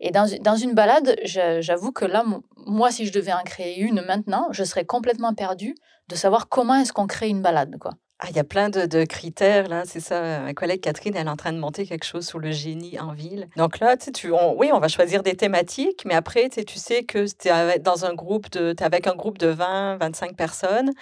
Et 0.00 0.10
dans, 0.10 0.26
dans 0.40 0.56
une 0.56 0.74
balade, 0.74 1.16
j'avoue 1.24 1.92
que 1.92 2.04
là, 2.04 2.24
mo- 2.24 2.42
moi, 2.66 2.90
si 2.90 3.06
je 3.06 3.12
devais 3.12 3.32
en 3.32 3.44
créer 3.44 3.78
une 3.78 4.02
maintenant, 4.02 4.48
je 4.50 4.64
serais 4.64 4.84
complètement 4.84 5.32
perdue 5.32 5.74
de 6.08 6.16
savoir 6.16 6.48
comment 6.48 6.74
est-ce 6.74 6.92
qu'on 6.92 7.06
crée 7.06 7.28
une 7.28 7.40
balade, 7.40 7.76
quoi. 7.78 7.92
Ah, 8.18 8.28
il 8.30 8.36
y 8.36 8.38
a 8.38 8.44
plein 8.44 8.70
de, 8.70 8.86
de 8.86 9.04
critères, 9.04 9.68
là, 9.68 9.82
c'est 9.84 10.00
ça. 10.00 10.40
Ma 10.40 10.54
collègue 10.54 10.80
Catherine, 10.80 11.14
elle 11.16 11.26
est 11.26 11.30
en 11.30 11.36
train 11.36 11.52
de 11.52 11.58
monter 11.58 11.84
quelque 11.84 12.06
chose 12.06 12.26
sur 12.26 12.38
le 12.38 12.50
génie 12.50 12.98
en 12.98 13.12
ville. 13.12 13.46
Donc 13.56 13.78
là, 13.78 13.98
tu 13.98 14.32
oui, 14.56 14.70
on 14.72 14.78
va 14.78 14.88
choisir 14.88 15.22
des 15.22 15.34
thématiques, 15.36 16.02
mais 16.06 16.14
après, 16.14 16.48
tu 16.48 16.64
sais, 16.78 17.04
que 17.04 17.26
tu 17.26 17.48
es 17.48 18.74
t'es 18.74 18.82
avec 18.84 19.06
un 19.06 19.14
groupe 19.14 19.36
de 19.36 19.48
20, 19.48 19.98
25 19.98 20.34
personnes. 20.34 20.92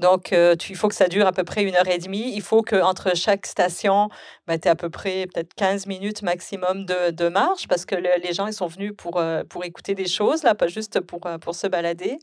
Donc, 0.00 0.32
euh, 0.32 0.56
il 0.68 0.74
faut 0.74 0.88
que 0.88 0.96
ça 0.96 1.06
dure 1.06 1.28
à 1.28 1.32
peu 1.32 1.44
près 1.44 1.62
une 1.62 1.76
heure 1.76 1.86
et 1.86 1.98
demie. 1.98 2.32
Il 2.34 2.42
faut 2.42 2.62
qu'entre 2.62 3.16
chaque 3.16 3.46
station, 3.46 4.08
ben, 4.48 4.58
tu 4.58 4.66
à 4.66 4.74
peu 4.74 4.90
près 4.90 5.28
peut-être 5.32 5.54
15 5.54 5.86
minutes 5.86 6.22
maximum 6.22 6.86
de, 6.86 7.12
de 7.12 7.28
marche, 7.28 7.68
parce 7.68 7.84
que 7.84 7.94
le- 7.94 8.20
les 8.20 8.32
gens, 8.32 8.48
ils 8.48 8.52
sont 8.52 8.66
venus 8.66 8.92
pour, 8.98 9.18
euh, 9.20 9.44
pour 9.48 9.64
écouter 9.64 9.94
des 9.94 10.08
choses, 10.08 10.42
là, 10.42 10.56
pas 10.56 10.66
juste 10.66 10.98
pour, 11.00 11.24
euh, 11.26 11.38
pour 11.38 11.54
se 11.54 11.68
balader. 11.68 12.18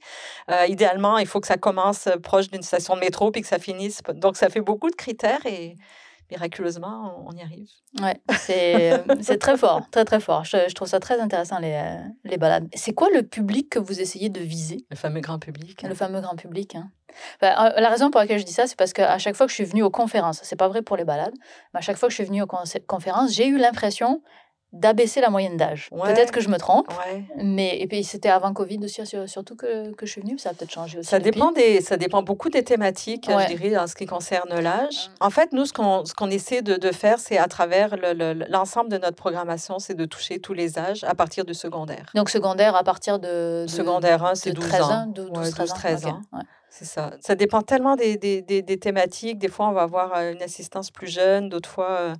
Idéalement, 0.68 1.18
il 1.18 1.28
faut 1.28 1.40
que 1.40 1.48
ça 1.48 1.56
commence 1.58 2.10
proche 2.24 2.50
d'une 2.50 2.62
station 2.64 2.96
de 2.96 3.00
métro 3.00 3.32
puis 3.32 3.42
que 3.42 3.48
ça 3.48 3.60
finisse. 3.60 4.02
Donc, 4.16 4.36
ça 4.42 4.50
fait 4.50 4.62
beaucoup 4.62 4.90
de 4.90 4.96
critères 4.96 5.46
et 5.46 5.76
miraculeusement, 6.32 7.26
on 7.28 7.32
y 7.34 7.42
arrive. 7.42 7.70
Ouais, 8.02 8.18
c'est 8.40 8.94
euh, 8.94 9.16
c'est 9.22 9.38
très 9.38 9.58
fort, 9.58 9.82
très 9.92 10.06
très 10.06 10.20
fort. 10.20 10.46
Je, 10.46 10.58
je 10.70 10.74
trouve 10.74 10.88
ça 10.88 11.00
très 11.00 11.20
intéressant, 11.20 11.60
les, 11.60 11.74
euh, 11.74 12.04
les 12.24 12.38
balades. 12.38 12.68
C'est 12.74 12.94
quoi 12.94 13.10
le 13.14 13.22
public 13.22 13.70
que 13.70 13.80
vous 13.80 14.00
essayez 14.00 14.30
de 14.30 14.40
viser? 14.40 14.78
Le 14.90 14.96
fameux 14.96 15.20
grand 15.20 15.40
public. 15.40 15.84
Le 15.84 15.94
fameux 15.94 16.22
grand 16.22 16.36
public. 16.36 16.76
hein. 16.76 16.90
Ben, 17.42 17.54
euh, 17.60 17.80
la 17.82 17.90
raison 17.90 18.10
pour 18.10 18.22
laquelle 18.22 18.40
je 18.40 18.46
dis 18.46 18.54
ça, 18.54 18.66
c'est 18.66 18.78
parce 18.78 18.94
qu'à 18.94 19.18
chaque 19.20 19.36
fois 19.36 19.46
que 19.46 19.52
je 19.52 19.56
suis 19.56 19.66
venue 19.66 19.84
aux 19.84 19.92
conférences, 19.92 20.40
c'est 20.44 20.56
pas 20.56 20.70
vrai 20.70 20.82
pour 20.82 20.96
les 20.96 21.04
balades, 21.04 21.36
mais 21.74 21.80
à 21.80 21.82
chaque 21.82 21.98
fois 21.98 22.08
que 22.08 22.14
je 22.14 22.20
suis 22.22 22.30
venue 22.32 22.42
aux 22.42 22.52
conférences, 22.88 23.34
j'ai 23.34 23.48
eu 23.48 23.58
l'impression 23.58 24.24
d'abaisser 24.74 25.20
la 25.22 25.30
moyenne 25.30 25.58
d'âge. 25.58 25.90
Ouais. 25.92 26.14
Peut-être 26.14 26.32
que 26.32 26.40
je 26.40 26.48
me 26.50 26.58
trompe, 26.58 26.88
Ouais. 26.90 27.24
mais 27.38 27.78
et 27.80 27.88
puis 27.88 28.04
c'était 28.04 28.30
avant 28.30 28.54
Covid 28.54 28.80
aussi, 28.84 29.06
sur- 29.06 29.28
surtout 29.28 29.56
que, 29.56 29.92
que 29.94 30.06
je 30.06 30.12
suis 30.12 30.22
venue, 30.22 30.40
ça 30.40 30.52
a 30.52 30.54
peut-être 30.54 30.72
changé 30.72 31.00
aussi. 31.00 31.10
Ça 31.10 31.20
dépend, 31.20 31.52
des, 31.52 31.82
ça 31.82 31.98
dépend 31.98 32.24
beaucoup 32.24 32.50
des 32.50 32.64
thématiques, 32.64 33.28
Ouais. 33.28 33.48
je 33.50 33.56
dirais, 33.56 33.78
en 33.78 33.88
ce 33.88 33.96
qui 33.96 34.06
concerne 34.06 34.58
l'âge. 34.60 35.10
En 35.20 35.30
fait, 35.30 35.52
nous, 35.52 35.66
ce 35.66 35.74
qu'on 35.74 36.06
ce 36.06 36.14
qu'on 36.14 36.30
essaie 36.30 36.62
de, 36.62 36.76
de 36.78 36.92
faire, 36.92 37.20
c'est 37.20 37.38
à 37.38 37.48
travers 37.48 37.98
le- 37.98 38.14
le- 38.14 38.46
l'ensemble 38.50 38.90
de 38.90 38.98
notre 38.98 39.18
programmation, 39.18 39.80
c'est 39.80 39.94
de 39.96 40.06
toucher 40.06 40.40
tous 40.40 40.54
les 40.54 40.80
âges 40.80 41.04
à 41.04 41.16
partir 41.16 41.44
du 41.44 41.54
secondaire. 41.54 42.06
Donc 42.16 42.30
secondaire 42.30 42.76
à 42.76 42.84
partir 42.84 43.20
de. 43.20 43.64
de- 43.64 43.68
Secondaire 43.68 44.24
1, 44.24 44.36
c'est 44.36 44.52
de 44.52 44.60
13 44.60 44.70
13 44.70 44.82
ans. 44.84 44.92
ans, 44.92 45.06
12, 45.08 45.30
Ouais, 45.38 45.50
13 45.52 45.72
ans. 45.72 45.76
13 45.76 46.06
ok, 46.06 46.12
ans. 46.14 46.22
ouais. 46.34 46.44
C'est 46.74 46.86
ça. 46.86 47.12
Ça 47.20 47.36
dépend 47.36 47.62
tellement 47.62 47.98
des, 47.98 48.16
des, 48.16 48.42
des, 48.42 48.62
des 48.62 48.78
thématiques. 48.78 49.38
Des 49.38 49.50
fois, 49.50 49.68
on 49.68 49.74
va 49.74 49.82
avoir 49.82 50.14
euh, 50.16 50.32
une 50.32 50.42
assistance 50.42 50.90
plus 50.90 51.08
jeune, 51.08 51.50
d'autres 51.50 51.68
fois, 51.70 51.90
euh, 52.00 52.14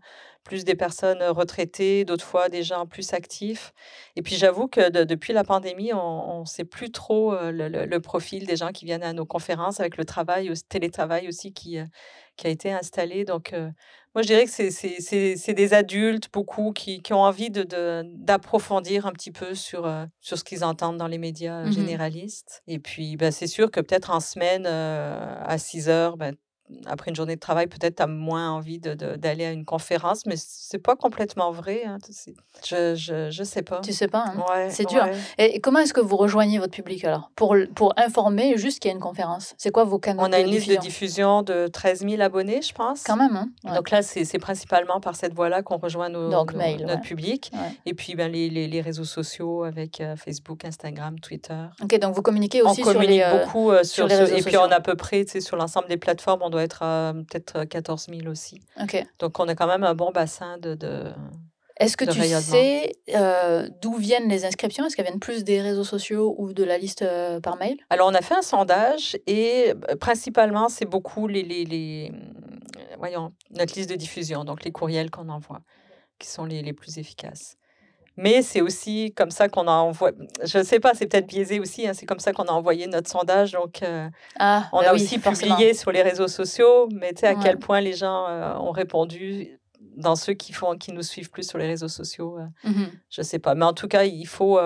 plus 0.44 0.66
des 0.66 0.76
personnes 0.76 1.22
retraitées, 1.24 2.04
d'autres 2.06 2.26
fois, 2.26 2.50
des 2.50 2.64
gens 2.64 2.86
plus 2.86 3.14
actifs. 3.14 3.74
Et 4.16 4.22
puis, 4.22 4.36
j'avoue 4.36 4.68
que 4.68 4.90
de- 4.90 5.04
depuis 5.04 5.34
la 5.34 5.44
pandémie, 5.44 5.94
on 5.94 6.42
ne 6.42 6.46
sait 6.46 6.64
plus 6.66 6.92
trop 6.92 7.34
le, 7.52 7.68
le- 7.70 7.86
le 7.86 8.00
profil 8.00 8.46
des 8.46 8.56
gens 8.56 8.72
qui 8.72 8.86
viennent 8.86 9.04
à 9.04 9.14
nos 9.14 9.26
conférences 9.26 9.80
avec 9.80 9.98
le 9.98 10.06
travail, 10.06 10.48
le 10.48 10.56
télétravail 10.58 11.28
aussi 11.28 11.54
qui, 11.54 11.78
qui 12.38 12.48
a 12.48 12.50
été 12.50 12.72
installé. 12.72 13.24
Donc, 13.24 13.54
euh, 13.54 13.70
moi, 14.16 14.24
je 14.24 14.28
dirais 14.28 14.46
que 14.46 14.52
c'est- 14.52 15.54
des 15.54 15.74
adultes, 15.74 16.28
beaucoup, 16.34 16.72
qui, 16.74 17.02
qui 17.02 17.14
ont 17.14 17.22
envie 17.22 17.50
de- 17.50 17.64
de- 17.64 18.04
d'approfondir 18.18 19.06
un 19.06 19.12
petit 19.12 19.32
peu 19.32 19.54
sur, 19.56 19.86
euh, 19.86 20.06
sur 20.22 20.38
ce 20.38 20.44
qu'ils 20.44 20.64
entendent 20.64 20.98
dans 20.98 21.08
les 21.08 21.18
médias 21.20 21.66
Mhm. 21.66 21.72
généralistes. 21.72 22.62
Et 22.68 22.80
puis, 22.80 23.16
ben, 23.16 23.32
c'est 23.32 23.48
sûr 23.48 23.70
que 23.72 23.80
peut-être 23.80 24.10
en 24.12 24.20
semaine, 24.20 24.66
euh, 24.66 25.36
à 25.46 25.58
6 25.58 25.88
heures, 25.88 26.18
ben, 26.18 26.36
après 26.86 27.10
une 27.12 27.16
journée 27.16 27.36
de 27.36 27.40
travail, 27.40 27.68
peut-être 27.68 27.98
tu 27.98 28.04
as 28.04 28.08
moins 28.08 28.52
envie 28.52 28.80
d'aller 28.80 29.46
à 29.46 29.52
une 29.52 29.66
conférence, 29.66 30.26
mais 30.26 30.36
c'est 30.38 30.78
pas 30.80 30.96
complètement 30.96 31.52
vrai. 31.52 31.84
hein. 31.86 31.98
Je, 32.66 32.96
je, 32.96 33.30
je 33.32 33.44
sais 33.44 33.62
pas. 33.62 33.80
Tu 33.82 33.94
sais 33.94 34.08
pas, 34.08 34.26
hein. 34.28 34.44
Ouais, 34.50 34.70
c'est 34.70 34.86
dur. 34.86 35.04
ouais. 35.04 35.16
Et, 35.56 35.60
comment 35.62 35.80
est-ce 35.80 35.94
que 35.94 36.02
vous 36.02 36.18
rejoignez 36.18 36.60
votre 36.60 36.74
public 36.74 37.04
alors? 37.06 37.32
Pour, 37.36 37.56
pour 37.76 37.94
informer 37.98 38.58
juste 38.58 38.80
qu'il 38.80 38.90
y 38.90 38.92
a 38.94 38.96
une 38.96 39.02
conférence 39.02 39.54
C'est 39.58 39.72
quoi 39.72 39.84
vos 39.84 40.00
canaux 40.00 40.22
On 40.24 40.32
a 40.32 40.40
une 40.40 40.48
liste 40.48 40.70
de 40.70 40.76
diffusion? 40.78 41.42
de 41.44 41.68
13 41.68 42.02
000 42.08 42.22
abonnés, 42.22 42.62
je 42.62 42.74
pense. 42.74 43.04
Quand 43.04 43.16
même, 43.16 43.36
hein 43.36 43.50
Ouais. 43.64 43.76
Donc 43.76 43.90
là, 43.92 44.02
c'est 44.02 44.26
c'est 44.26 44.40
principalement 44.40 45.00
par 45.00 45.16
cette 45.16 45.34
voie-là 45.34 45.62
qu'on 45.62 45.78
rejoint 45.78 46.10
nos, 46.10 46.30
Donc, 46.30 46.54
nos- 46.54 46.58
mail, 46.60 46.86
notre 46.86 47.02
public. 47.02 47.52
Et 47.86 47.94
puis 47.94 48.16
ben, 48.16 48.32
les, 48.32 48.50
les, 48.50 48.68
les 48.68 48.82
réseaux 48.82 49.04
sociaux 49.06 49.64
avec 49.64 50.02
euh, 50.02 50.16
Facebook, 50.16 50.66
Instagram, 50.66 51.20
Twitter. 51.20 51.56
Ok, 51.84 51.98
donc 52.00 52.16
vous 52.16 52.22
communiquez 52.22 52.62
On 52.64 52.72
aussi 52.72 52.84
sur 52.84 52.94
communique 52.94 53.10
les. 53.18 53.22
euh, 53.22 53.44
beaucoup 53.46 53.72
euh, 53.72 53.84
sur 53.84 54.02
sur, 54.02 54.08
les 54.08 54.16
réseaux 54.16 54.32
Et 54.36 54.42
puis 54.42 54.44
sociaux. 54.54 54.62
on 54.68 54.72
a 54.72 54.76
à 54.76 54.80
peu 54.82 54.96
près, 54.96 55.24
tu 55.26 55.32
sais, 55.32 55.42
sur 55.42 55.58
l'ensemble 55.58 55.88
des 55.88 55.98
plateformes, 55.98 56.42
on 56.44 56.50
doit 56.50 56.61
être 56.62 56.84
à 56.84 57.14
peut-être 57.14 57.66
14 57.66 58.08
000 58.10 58.28
aussi. 58.28 58.62
Ok. 58.82 59.04
Donc 59.20 59.40
on 59.40 59.48
a 59.48 59.56
quand 59.56 59.68
même 59.68 59.84
un 59.84 59.96
bon 59.96 60.12
bassin 60.12 60.58
de... 60.58 60.76
de... 60.76 61.12
Est-ce 61.78 61.98
que 61.98 62.06
de 62.06 62.12
tu 62.12 62.22
sais 62.22 62.92
euh, 63.16 63.68
d'où 63.82 63.96
viennent 63.96 64.30
les 64.30 64.46
inscriptions? 64.46 64.86
Est-ce 64.86 64.96
qu'elles 64.96 65.06
viennent 65.06 65.20
plus 65.20 65.44
des 65.44 65.62
réseaux 65.62 65.84
sociaux 65.84 66.36
ou 66.38 66.54
de 66.54 66.64
la 66.64 66.78
liste 66.78 67.02
euh, 67.02 67.40
par 67.40 67.58
mail? 67.58 67.78
Alors, 67.90 68.08
on 68.08 68.14
a 68.14 68.22
fait 68.22 68.36
un 68.36 68.44
sondage 68.44 69.18
et 69.26 69.74
euh, 69.90 69.96
principalement, 69.96 70.70
c'est 70.70 70.86
beaucoup 70.86 71.28
les, 71.28 71.42
les, 71.42 71.66
les, 71.66 72.12
euh, 72.12 72.96
voyons, 73.00 73.34
notre 73.50 73.74
liste 73.76 73.90
de 73.90 73.96
diffusion, 73.96 74.44
donc 74.44 74.64
les 74.64 74.72
courriels 74.72 75.10
qu'on 75.10 75.30
envoie, 75.30 75.62
qui 76.20 76.28
sont 76.28 76.46
les, 76.46 76.62
les 76.62 76.74
plus 76.74 77.00
efficaces. 77.00 77.58
Mais 78.22 78.42
c'est 78.44 78.62
aussi 78.62 79.14
comme 79.16 79.32
ça 79.32 79.50
qu'on 79.50 79.68
a 79.68 79.72
envoyé, 79.72 80.16
je 80.44 80.58
ne 80.60 80.64
sais 80.64 80.80
pas, 80.80 80.94
c'est 80.94 81.08
peut-être 81.08 81.28
biaisé 81.28 81.60
aussi, 81.60 81.88
hein, 81.88 81.94
c'est 81.94 82.06
comme 82.06 82.20
ça 82.20 82.34
qu'on 82.34 82.44
a 82.44 82.52
envoyé 82.52 82.86
notre 82.88 83.10
sondage. 83.10 83.54
Donc, 83.54 83.82
euh, 83.84 84.08
Ah, 84.38 84.70
on 84.74 84.82
bah 84.82 84.90
a 84.90 84.94
oui, 84.94 85.02
aussi 85.02 85.18
forcément. 85.18 85.56
publié 85.56 85.74
sur 85.74 85.92
les 85.92 86.02
réseaux 86.04 86.28
sociaux, 86.28 86.88
mais 86.92 87.14
tu 87.14 87.22
sais 87.22 87.28
à 87.28 87.34
Ouais. 87.34 87.40
quel 87.42 87.58
point 87.58 87.82
les 87.82 87.94
gens 87.94 88.28
euh, 88.28 88.54
ont 88.58 88.72
répondu 88.72 89.60
dans 89.98 90.16
ceux 90.16 90.34
qui, 90.34 90.54
font, 90.54 90.78
qui 90.78 90.92
nous 90.94 91.02
suivent 91.04 91.32
plus 91.32 91.48
sur 91.50 91.58
les 91.58 91.68
réseaux 91.68 91.88
sociaux. 91.88 92.38
euh, 92.38 92.46
Mhm. 92.70 92.92
je 93.10 93.22
sais 93.24 93.40
pas. 93.40 93.56
Mais 93.56 93.66
en 93.66 93.74
tout 93.74 93.88
cas, 93.88 94.04
il 94.04 94.26
faut. 94.28 94.60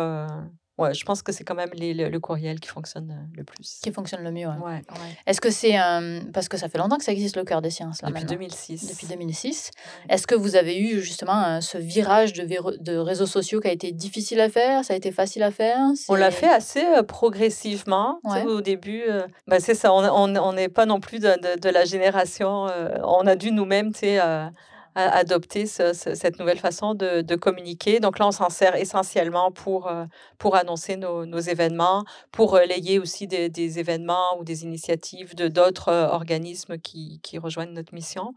Euh, 0.79 0.83
Ouais, 0.83 0.93
je 0.93 1.05
pense 1.05 1.21
que 1.21 1.31
c'est 1.31 1.43
quand 1.43 1.55
même 1.55 1.69
les- 1.73 1.93
le, 1.93 2.09
le 2.09 2.19
courriel 2.19 2.59
qui 2.59 2.67
fonctionne 2.69 3.09
euh, 3.11 3.37
le 3.37 3.43
plus. 3.43 3.79
Qui 3.81 3.91
fonctionne 3.91 4.23
le 4.23 4.31
mieux. 4.31 4.47
ouais. 4.47 4.55
Ouais, 4.57 4.71
ouais. 4.73 5.17
Est-ce 5.25 5.39
que 5.41 5.49
c'est 5.49 5.75
un... 5.75 6.21
parce 6.33 6.49
que 6.49 6.57
ça 6.57 6.67
fait 6.69 6.77
longtemps 6.77 6.97
que 6.97 7.03
ça 7.03 7.11
existe 7.11 7.37
le 7.37 7.43
cœur 7.43 7.61
des 7.61 7.69
sciences 7.69 8.01
là 8.01 8.09
Depuis 8.09 8.21
maintenant 8.23 8.35
2006. 8.37 8.89
Depuis 8.89 9.07
2006. 9.07 9.71
Est-ce 10.09 10.27
que 10.27 10.35
vous 10.35 10.55
avez 10.55 10.77
eu 10.79 10.99
justement 11.01 11.43
euh, 11.45 11.61
ce 11.61 11.77
virage 11.77 12.33
de, 12.33 12.97
réseaux 12.97 13.25
sociaux 13.25 13.59
qui 13.61 13.67
a 13.67 13.71
été 13.71 13.91
difficile 13.91 14.39
à 14.41 14.49
faire 14.49 14.83
Ça 14.83 14.93
a 14.93 14.97
été 14.97 15.11
facile 15.11 15.43
à 15.43 15.51
faire? 15.51 15.77
On 16.09 16.15
l'a 16.15 16.31
fait 16.31 16.49
assez 16.49 16.83
euh, 16.83 17.03
progressivement. 17.03 18.19
tu 18.23 18.31
sais, 18.31 18.43
Ouais. 18.43 18.51
Au 18.51 18.61
début, 18.61 19.03
euh, 19.09 19.27
bah, 19.47 19.59
c'est 19.59 19.75
ça, 19.75 19.93
on 19.93 20.03
on- 20.05 20.35
on 20.37 20.53
n'est 20.53 20.69
pas 20.69 20.85
non 20.85 20.99
plus 20.99 21.19
de, 21.19 21.27
de- 21.41 21.59
de 21.59 21.69
la 21.69 21.85
génération. 21.85 22.67
euh, 22.67 22.97
on 23.03 23.25
a 23.27 23.35
dû 23.35 23.51
nous-mêmes 23.51 23.91
tu 23.93 23.99
sais, 23.99 24.19
euh, 24.19 24.47
adopter 24.95 25.65
ce- 25.67 25.93
ce- 25.93 26.15
cette 26.15 26.39
nouvelle 26.39 26.57
façon 26.59 26.95
de, 26.95 27.35
communiquer. 27.35 27.99
Donc 27.99 28.17
là, 28.19 28.27
on 28.27 28.31
s'en 28.31 28.49
sert 28.49 28.75
essentiellement 28.75 29.51
pour, 29.51 29.87
euh, 29.87 30.05
pour 30.37 30.55
annoncer 30.55 30.95
nos, 30.95 31.39
événements, 31.39 32.05
pour 32.31 32.51
relayer 32.51 32.97
aussi 32.97 33.27
des, 33.27 33.79
événements 33.79 34.39
ou 34.39 34.43
des 34.43 34.63
initiatives 34.63 35.35
de 35.35 35.47
d'autres 35.49 35.89
euh, 35.89 36.07
organismes 36.07 36.77
qui, 36.77 37.19
qui 37.21 37.37
rejoignent 37.37 37.73
notre 37.73 37.93
mission. 37.93 38.33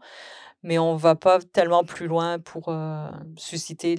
Mais 0.61 0.77
on 0.77 0.95
ne 0.95 0.99
va 0.99 1.15
pas 1.15 1.39
tellement 1.39 1.85
plus 1.85 2.07
loin 2.07 2.39
pour 2.39 2.67
euh, 2.67 3.09
susciter 3.37 3.95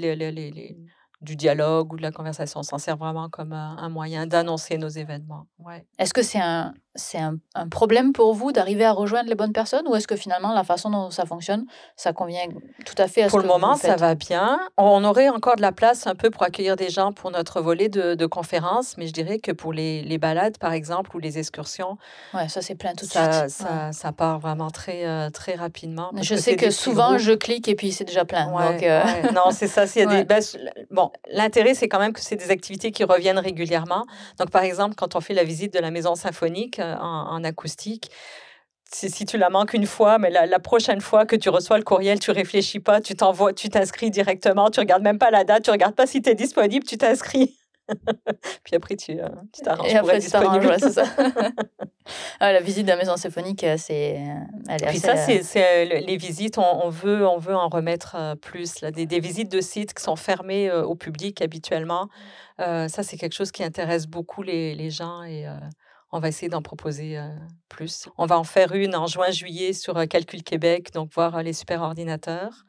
du 1.22 1.36
dialogue 1.36 1.92
ou 1.94 1.96
de 1.96 2.02
la 2.02 2.12
conversation. 2.12 2.60
On 2.60 2.62
s'en 2.62 2.78
sert 2.78 2.98
vraiment 2.98 3.30
comme 3.30 3.52
un 3.54 3.88
moyen 3.88 4.26
d'annoncer 4.26 4.76
nos 4.76 4.88
événements. 4.88 5.46
Ouais. 5.58 5.86
Est-ce 5.98 6.12
que 6.12 6.22
c'est 6.22 6.40
un, 6.40 6.74
c'est 6.96 7.18
un, 7.18 7.36
un 7.54 7.68
problème 7.68 8.12
pour 8.12 8.34
vous 8.34 8.50
d'arriver 8.52 8.84
à 8.84 8.92
rejoindre 8.92 9.28
les 9.28 9.34
bonnes 9.36 9.52
personnes 9.52 9.86
ou 9.86 9.94
est-ce 9.94 10.08
que 10.08 10.16
finalement 10.16 10.52
la 10.52 10.64
façon 10.64 10.90
dont 10.90 11.10
ça 11.10 11.24
fonctionne, 11.24 11.64
ça 11.96 12.12
convient 12.12 12.46
tout 12.84 12.94
à 12.98 13.06
fait 13.06 13.22
à 13.22 13.26
ce 13.26 13.30
Pour 13.30 13.38
que 13.40 13.46
le 13.46 13.52
moment, 13.52 13.74
vous 13.74 13.80
ça 13.80 13.96
va 13.96 14.14
bien. 14.16 14.58
On 14.76 15.04
aurait 15.04 15.28
encore 15.28 15.56
de 15.56 15.62
la 15.62 15.70
place 15.72 16.06
un 16.06 16.14
peu 16.16 16.30
pour 16.30 16.42
accueillir 16.42 16.76
des 16.76 16.90
gens 16.90 17.12
pour 17.12 17.30
notre 17.30 17.60
volet 17.60 17.88
de, 17.88 18.14
de 18.14 18.26
conférences, 18.26 18.96
mais 18.96 19.06
je 19.06 19.12
dirais 19.12 19.38
que 19.38 19.52
pour 19.52 19.72
les, 19.72 20.02
les 20.02 20.18
balades, 20.18 20.58
par 20.58 20.72
exemple, 20.72 21.14
ou 21.14 21.20
les 21.20 21.38
excursions, 21.38 21.96
Ouais, 22.34 22.48
ça 22.48 22.60
c'est 22.60 22.74
plein 22.74 22.92
tout 22.94 23.06
de 23.06 23.10
ça, 23.10 23.48
suite. 23.48 23.66
ça, 23.66 23.92
ça 23.92 24.12
part 24.12 24.40
vraiment 24.40 24.70
très, 24.70 25.06
euh, 25.06 25.30
très 25.30 25.54
rapidement. 25.54 26.10
Je 26.20 26.34
sais 26.34 26.56
que 26.56 26.70
souvent 26.70 27.18
je 27.18 27.32
clique 27.32 27.68
et 27.68 27.74
puis 27.76 27.92
c'est 27.92 28.04
déjà 28.04 28.24
plein. 28.24 28.52
Ouais, 28.52 28.72
donc, 28.72 28.82
euh. 28.82 29.02
Non, 29.32 29.50
c'est 29.52 29.68
ça. 29.68 29.86
s'il 29.86 30.02
y 30.02 30.04
a 30.04 30.08
Ouais. 30.10 30.24
des... 30.24 30.44
bon, 30.90 31.12
l'intérêt, 31.30 31.74
c'est 31.74 31.88
quand 31.88 32.00
même 32.00 32.12
que 32.12 32.20
c'est 32.20 32.36
des 32.36 32.50
activités 32.50 32.90
qui 32.90 33.04
reviennent 33.04 33.38
régulièrement. 33.38 34.04
Donc, 34.38 34.50
par 34.50 34.62
exemple, 34.64 34.96
quand 34.96 35.14
on 35.14 35.20
fait 35.20 35.34
la 35.34 35.44
visite 35.44 35.72
de 35.72 35.78
la 35.78 35.90
maison 35.92 36.14
symphonique 36.16 36.79
en, 36.80 37.28
en 37.30 37.44
acoustique, 37.44 38.10
si, 38.92 39.08
si 39.08 39.24
tu 39.24 39.38
la 39.38 39.50
manques 39.50 39.72
une 39.74 39.86
fois, 39.86 40.18
mais 40.18 40.30
la, 40.30 40.46
la 40.46 40.58
prochaine 40.58 41.00
fois 41.00 41.24
que 41.26 41.36
tu 41.36 41.48
reçois 41.48 41.78
le 41.78 41.84
courriel, 41.84 42.18
tu 42.18 42.32
réfléchis 42.32 42.80
pas, 42.80 43.00
tu 43.00 43.14
t'envoies, 43.14 43.52
tu 43.52 43.68
t'inscris 43.68 44.10
directement, 44.10 44.68
tu 44.70 44.80
regardes 44.80 45.02
même 45.04 45.18
pas 45.18 45.30
la 45.30 45.44
date, 45.44 45.62
tu 45.64 45.70
regardes 45.70 45.94
pas 45.94 46.06
si 46.08 46.20
tu 46.22 46.30
es 46.30 46.34
disponible, 46.34 46.84
tu 46.84 46.98
t'inscris. 46.98 47.56
Puis 48.64 48.74
après, 48.76 48.96
tu 48.96 49.12
euh, 49.20 49.28
t'arranges 49.64 49.88
Et 49.90 49.98
pour 49.98 50.08
après, 50.10 50.16
être 50.16 50.24
tu 50.24 50.30
t'arranges, 50.30 50.60
disponible. 50.60 50.66
ouais, 50.66 50.78
c'est 50.78 50.92
ça. 50.92 51.04
Ouais, 52.40 52.52
la 52.52 52.60
visite 52.60 52.84
de 52.84 52.90
la 52.90 52.96
maison 52.96 53.16
symphonique, 53.16 53.62
euh, 53.64 53.76
c'est, 53.78 54.18
euh, 54.18 54.76
Puis 54.88 54.98
ça, 54.98 55.12
euh, 55.12 55.16
c'est 55.26 55.42
c'est, 55.42 55.64
euh, 55.64 56.00
le- 56.00 56.06
les 56.06 56.16
visites, 56.16 56.58
on, 56.58 56.84
on 56.86 56.88
veut, 56.88 57.26
on 57.26 57.38
veut 57.38 57.54
en 57.56 57.68
remettre 57.68 58.16
euh, 58.16 58.34
plus. 58.34 58.80
Là, 58.80 58.90
des, 58.90 59.06
des 59.06 59.20
visites 59.20 59.50
de 59.50 59.60
sites 59.60 59.94
qui 59.94 60.02
sont 60.02 60.16
fermées 60.16 60.68
euh, 60.70 60.82
au 60.84 60.94
public 60.94 61.42
habituellement. 61.42 62.08
Euh, 62.60 62.88
ça, 62.88 63.02
c'est 63.02 63.16
quelque 63.16 63.34
chose 63.34 63.50
qui 63.52 63.62
intéresse 63.64 64.06
beaucoup 64.06 64.42
les, 64.42 64.74
les 64.74 64.90
gens 64.90 65.22
et 65.22 65.46
euh, 65.46 65.52
on 66.12 66.18
va 66.18 66.28
essayer 66.28 66.48
d'en 66.48 66.62
proposer 66.62 67.18
euh, 67.18 67.28
plus. 67.68 68.08
On 68.18 68.26
va 68.26 68.38
en 68.38 68.44
faire 68.44 68.72
une 68.72 68.96
en 68.96 69.06
juin-juillet 69.06 69.72
sur 69.72 69.96
euh, 69.96 70.06
Calcul 70.06 70.42
Québec, 70.42 70.92
donc 70.92 71.12
voir 71.14 71.36
euh, 71.36 71.42
les 71.42 71.52
super 71.52 71.82
ordinateurs. 71.82 72.64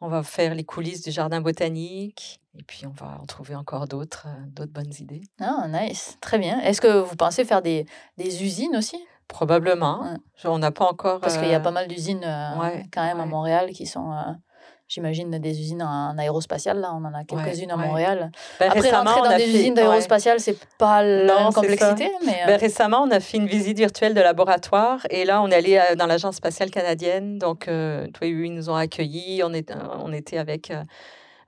On 0.00 0.08
va 0.08 0.22
faire 0.22 0.54
les 0.54 0.64
coulisses 0.64 1.02
du 1.02 1.10
jardin 1.10 1.42
botanique 1.42 2.40
et 2.58 2.62
puis 2.62 2.86
on 2.86 2.92
va 2.92 3.18
en 3.20 3.26
trouver 3.26 3.54
encore 3.54 3.86
d'autres, 3.86 4.28
d'autres 4.48 4.72
bonnes 4.72 4.94
idées. 4.98 5.20
Ah, 5.40 5.66
nice. 5.68 6.16
Très 6.22 6.38
bien. 6.38 6.58
Est-ce 6.60 6.80
que 6.80 7.00
vous 7.00 7.16
pensez 7.16 7.44
faire 7.44 7.60
des, 7.60 7.84
des 8.16 8.42
usines 8.42 8.76
aussi? 8.76 8.96
Probablement. 9.28 10.02
Ouais. 10.02 10.16
On 10.44 10.58
n'a 10.58 10.70
pas 10.70 10.86
encore. 10.86 11.20
Parce 11.20 11.36
qu'il 11.36 11.48
y 11.48 11.54
a 11.54 11.60
pas 11.60 11.70
mal 11.70 11.86
d'usines 11.86 12.24
ouais, 12.58 12.86
quand 12.92 13.04
même 13.04 13.20
à. 13.20 13.26
Montréal 13.26 13.70
qui 13.72 13.86
sont, 13.86 14.10
j'imagine, 14.90 15.30
des 15.38 15.58
usines 15.60 15.82
en 15.82 16.18
aérospatial. 16.18 16.78
Là, 16.80 16.92
on 16.92 17.04
en 17.04 17.14
a 17.14 17.24
quelques-unes 17.24 17.70
à 17.70 17.76
ouais. 17.76 17.86
Montréal. 17.86 18.30
ben, 18.58 18.66
Après, 18.66 18.80
récemment, 18.80 19.10
rentrer 19.12 19.20
on 19.20 19.24
dans 19.24 19.30
a 19.30 19.36
des 19.38 19.44
fait- 19.44 19.50
usines 19.58 19.74
ouais. 19.78 20.40
c'est 20.40 20.58
pas 20.76 21.02
la 21.02 21.24
Non, 21.24 21.52
complexité, 21.52 22.10
mais... 22.26 22.42
euh, 22.42 22.46
Ben, 22.48 22.60
récemment, 22.60 23.02
on 23.02 23.10
a 23.10 23.20
fait 23.20 23.38
une 23.38 23.46
visite 23.46 23.78
virtuelle 23.78 24.12
de 24.14 24.20
laboratoire 24.20 25.06
et 25.08 25.24
là, 25.24 25.40
on 25.42 25.48
est 25.50 25.54
allé 25.54 25.78
euh, 25.78 25.94
dans 25.94 26.06
l'Agence 26.06 26.36
spatiale 26.36 26.70
canadienne. 26.70 27.38
Donc, 27.38 27.68
euh, 27.68 28.08
toi 28.08 28.26
et 28.26 28.30
ils 28.30 28.52
nous 28.52 28.68
ont 28.68 28.74
accueillis. 28.74 29.42
On, 29.44 29.52
est, 29.54 29.70
euh, 29.70 29.76
on 30.04 30.12
était 30.12 30.38
avec. 30.38 30.70
euh, 30.72 30.82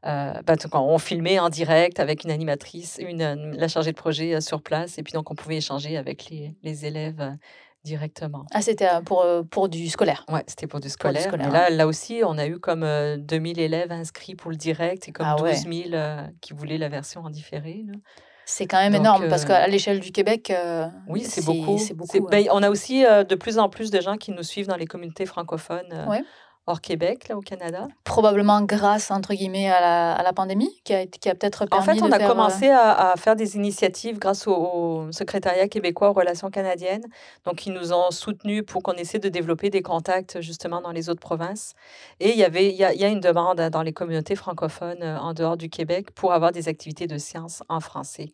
ben, 0.04 0.56
donc, 0.56 0.74
on 0.74 0.98
filmait 0.98 1.38
en 1.38 1.48
direct 1.48 2.00
avec 2.00 2.24
une 2.24 2.30
animatrice, 2.30 2.98
une, 3.00 3.52
la 3.56 3.68
chargée 3.68 3.92
de 3.92 3.96
projet 3.96 4.40
sur 4.40 4.62
place. 4.62 4.98
Et 4.98 5.02
puis, 5.02 5.12
donc, 5.12 5.30
on 5.30 5.34
pouvait 5.34 5.56
échanger 5.56 5.96
avec 5.96 6.28
les, 6.30 6.54
les 6.62 6.86
élèves 6.86 7.36
directement. 7.84 8.44
Ah, 8.52 8.62
c'était 8.62 8.86
euh, 8.88 9.00
pour, 9.00 9.22
euh, 9.22 9.42
pour 9.42 9.68
du 9.68 9.88
scolaire. 9.88 10.24
Ouais, 10.30 10.42
c'était 10.46 10.66
pour 10.66 10.80
du 10.80 10.84
Pour 10.88 10.88
du 10.88 10.92
scolaire. 11.18 11.22
scolaire, 11.22 11.46
mais 11.48 11.52
là, 11.52 11.70
là 11.70 11.86
aussi, 11.86 12.22
on 12.24 12.38
a 12.38 12.46
eu 12.46 12.58
comme 12.58 12.82
euh, 12.84 13.16
2000 13.16 13.58
élèves 13.58 13.90
inscrits 13.92 14.34
pour 14.34 14.50
le 14.50 14.56
direct 14.56 15.08
et 15.08 15.12
comme 15.12 15.26
Ah 15.28 15.36
12 15.38 15.48
ouais. 15.66 15.84
000 15.84 15.94
euh, 15.94 16.26
qui 16.40 16.52
voulaient 16.52 16.78
la 16.78 16.88
version 16.88 17.22
en 17.22 17.30
différé. 17.30 17.84
là. 17.86 17.94
C'est 18.44 18.66
quand 18.66 18.78
même 18.78 18.92
Donc, 18.92 19.00
énorme 19.02 19.28
parce 19.28 19.44
euh, 19.44 19.48
qu'à 19.48 19.66
l'échelle 19.68 20.00
du 20.00 20.10
Québec, 20.10 20.50
euh, 20.50 20.86
Oui, 21.08 21.22
c'est 21.22 21.44
beaucoup. 21.44 21.78
Beaucoup. 21.94 22.16
hein. 22.18 22.28
ben, 22.30 22.46
on 22.50 22.62
a 22.62 22.70
aussi 22.70 23.06
euh, 23.06 23.22
de 23.24 23.34
plus 23.36 23.58
en 23.58 23.68
plus 23.68 23.90
de 23.90 24.00
gens 24.00 24.16
qui 24.16 24.32
nous 24.32 24.42
suivent 24.42 24.66
dans 24.66 24.76
les 24.76 24.86
communautés 24.86 25.26
francophones 25.26 25.92
euh, 25.92 26.06
Ouais. 26.08 26.22
Hors 26.66 26.80
Québec, 26.80 27.28
là, 27.28 27.36
au 27.36 27.40
Canada? 27.40 27.88
Probablement 28.04 28.60
grâce, 28.62 29.10
entre 29.10 29.34
guillemets, 29.34 29.68
à 29.68 29.80
la, 29.80 30.12
à 30.14 30.22
la 30.22 30.32
pandémie 30.32 30.70
qui 30.84 30.94
a, 30.94 31.06
qui 31.06 31.28
a 31.28 31.34
peut-être 31.34 31.64
En 31.64 31.66
permis 31.82 31.98
fait, 31.98 32.04
on 32.04 32.08
de 32.08 32.14
a 32.14 32.18
faire, 32.18 32.30
euh, 32.30 32.32
commencé 32.32 32.68
à, 32.68 33.10
à 33.10 33.16
faire 33.16 33.36
des 33.36 33.56
initiatives 33.56 34.18
grâce 34.18 34.46
au, 34.46 34.54
au 34.54 35.12
secrétariat 35.12 35.68
québécois 35.68 36.10
aux 36.10 36.12
relations 36.12 36.50
canadiennes. 36.50 37.04
Donc, 37.44 37.66
ils 37.66 37.72
nous 37.72 37.92
ont 37.92 38.10
soutenus 38.10 38.64
pour 38.66 38.82
qu'on 38.82 38.92
essaie 38.92 39.18
de 39.18 39.28
développer 39.28 39.70
des 39.70 39.82
contacts 39.82 40.40
justement 40.40 40.80
dans 40.80 40.92
les 40.92 41.08
autres 41.08 41.20
provinces. 41.20 41.74
Et 42.20 42.30
il 42.30 42.38
y 42.38 42.44
avait, 42.44 42.68
il 42.68 42.76
y 42.76 42.84
a, 42.84 42.92
il 42.92 43.00
y 43.00 43.04
a 43.04 43.08
une 43.08 43.20
demande 43.20 43.60
dans 43.60 43.82
les 43.82 43.92
communautés 43.92 44.36
francophones 44.36 45.02
euh, 45.02 45.18
en 45.18 45.34
dehors 45.34 45.56
du 45.56 45.68
Québec 45.68 46.12
pour 46.14 46.32
avoir 46.32 46.52
des 46.52 46.68
activités 46.68 47.06
de 47.06 47.18
sciences 47.18 47.62
en 47.68 47.80
français. 47.80 48.32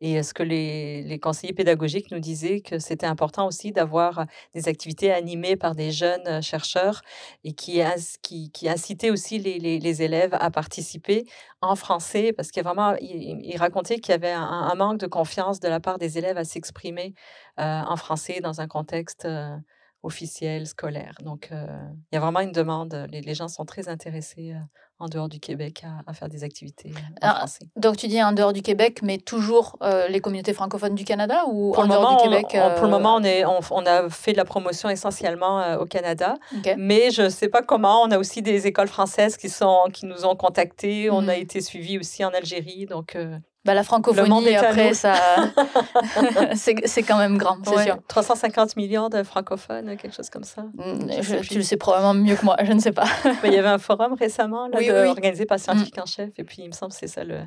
Et 0.00 0.22
ce 0.22 0.32
que 0.32 0.44
les, 0.44 1.02
les 1.02 1.18
conseillers 1.18 1.52
pédagogiques 1.52 2.10
nous 2.12 2.20
disaient 2.20 2.60
que 2.60 2.78
c'était 2.78 3.06
important 3.06 3.46
aussi 3.46 3.72
d'avoir 3.72 4.26
des 4.54 4.68
activités 4.68 5.12
animées 5.12 5.56
par 5.56 5.74
des 5.74 5.90
jeunes 5.90 6.26
euh, 6.26 6.40
chercheurs 6.40 7.02
et 7.44 7.52
qui, 7.52 7.80
qui, 8.22 8.50
qui 8.52 8.68
incitaient 8.68 9.10
aussi 9.10 9.38
les, 9.38 9.58
les, 9.58 10.02
élèves 10.02 10.34
à 10.38 10.50
participer 10.50 11.24
en 11.60 11.74
français? 11.74 12.32
Parce 12.32 12.50
qu'il 12.50 12.62
vraiment, 12.62 12.94
il, 13.00 13.40
il 13.44 13.56
racontait 13.56 13.98
qu'il 13.98 14.12
y 14.12 14.14
avait 14.14 14.30
un, 14.32 14.74
manque 14.76 15.00
de 15.00 15.06
confiance 15.08 15.58
de 15.58 15.68
la 15.68 15.80
part 15.80 15.98
des 15.98 16.18
élèves 16.18 16.36
à 16.38 16.44
s'exprimer 16.44 17.14
euh, 17.58 17.62
en 17.62 17.96
français 17.96 18.40
dans 18.40 18.60
un 18.60 18.68
contexte 18.68 19.24
euh, 19.24 19.56
officiel, 20.02 20.66
scolaire. 20.66 21.14
Donc, 21.22 21.48
euh, 21.52 21.66
il 22.12 22.14
y 22.14 22.18
a 22.18 22.20
vraiment 22.20 22.40
une 22.40 22.52
demande. 22.52 23.06
Les, 23.10 23.20
les 23.20 23.34
gens 23.34 23.48
sont 23.48 23.64
très 23.64 23.88
intéressés 23.88 24.52
euh, 24.52 24.58
en 25.00 25.06
dehors 25.08 25.28
du 25.28 25.38
Québec 25.40 25.82
à, 25.84 26.08
à 26.10 26.12
faire 26.14 26.28
des 26.28 26.42
activités 26.44 26.90
euh, 27.22 27.26
en 27.28 27.34
français. 27.36 27.64
Donc 27.76 27.96
tu 27.96 28.08
dis 28.08 28.20
en 28.22 28.32
dehors 28.32 28.52
du 28.52 28.62
Québec, 28.62 29.00
mais 29.02 29.18
toujours 29.18 29.76
euh, 29.82 30.08
les 30.08 30.20
communautés 30.20 30.52
francophones 30.52 30.94
du 30.96 31.04
Canada 31.04 31.42
ou 31.46 31.72
Pour 31.72 31.80
en 31.80 31.86
le, 31.86 31.88
dehors 31.90 32.02
moment, 32.02 32.16
du 32.16 32.28
on- 32.28 32.30
Québec 32.30 32.46
on, 32.54 32.74
pour 32.74 32.82
le 32.82 32.88
euh, 32.88 32.90
moment, 32.90 33.14
on, 33.16 33.22
est, 33.22 33.44
on, 33.44 33.60
on 33.70 33.86
a 33.86 34.08
fait 34.08 34.32
de 34.32 34.36
la 34.38 34.44
promotion 34.44 34.88
essentiellement 34.88 35.60
euh, 35.62 35.78
au 35.78 35.84
Canada. 35.86 36.34
Mais 36.76 37.10
je 37.10 37.22
ne 37.22 37.28
sais 37.28 37.48
pas 37.48 37.62
comment. 37.62 38.02
On 38.02 38.10
a 38.10 38.18
aussi 38.18 38.42
des 38.42 38.66
écoles 38.66 38.88
françaises 38.88 39.36
qui, 39.36 39.48
sont, 39.48 39.84
qui 39.92 40.06
nous 40.06 40.24
ont 40.24 40.34
contactés. 40.36 41.10
On 41.10 41.28
a 41.28 41.34
Mhm. 41.36 41.42
été 41.42 41.60
suivis 41.60 41.98
aussi 41.98 42.24
en 42.24 42.30
Algérie. 42.30 42.86
Donc, 42.86 43.14
euh, 43.14 43.38
Bah, 43.64 43.74
la 43.74 43.82
francophonie, 43.82 44.46
est 44.48 44.56
après, 44.56 44.94
ça, 44.94 45.14
c'est 46.54 47.02
quand 47.02 47.18
même 47.18 47.36
grand, 47.38 47.58
c'est 47.64 47.74
ouais, 47.76 47.84
sûr. 47.84 47.98
350 48.08 48.76
millions 48.76 49.08
de 49.08 49.22
francophones, 49.22 49.96
quelque 49.96 50.14
chose 50.14 50.30
comme 50.30 50.44
ça. 50.44 50.62
Mm, 50.74 51.10
Je 51.20 51.36
tu 51.46 51.54
le 51.56 51.62
sais 51.62 51.76
probablement 51.76 52.14
mieux 52.14 52.36
que 52.36 52.44
moi, 52.44 52.56
je 52.62 52.72
ne 52.72 52.80
sais 52.80 52.92
pas. 52.92 53.06
Mais 53.42 53.48
il 53.48 53.54
y 53.54 53.58
avait 53.58 53.68
un 53.68 53.78
forum 53.78 54.14
récemment 54.14 54.68
là, 54.68 54.78
Oui, 54.78 54.86
de- 54.88 54.92
oui, 54.92 54.98
oui. 55.02 55.08
organisé 55.08 55.44
par 55.46 55.58
Scientifique 55.58 55.98
en 55.98 56.06
Chef. 56.06 56.30
Et 56.38 56.44
puis, 56.44 56.62
il 56.62 56.68
me 56.68 56.72
semble 56.72 56.92
que 56.92 56.98
c'est 56.98 57.08
ça 57.08 57.24
le, 57.24 57.40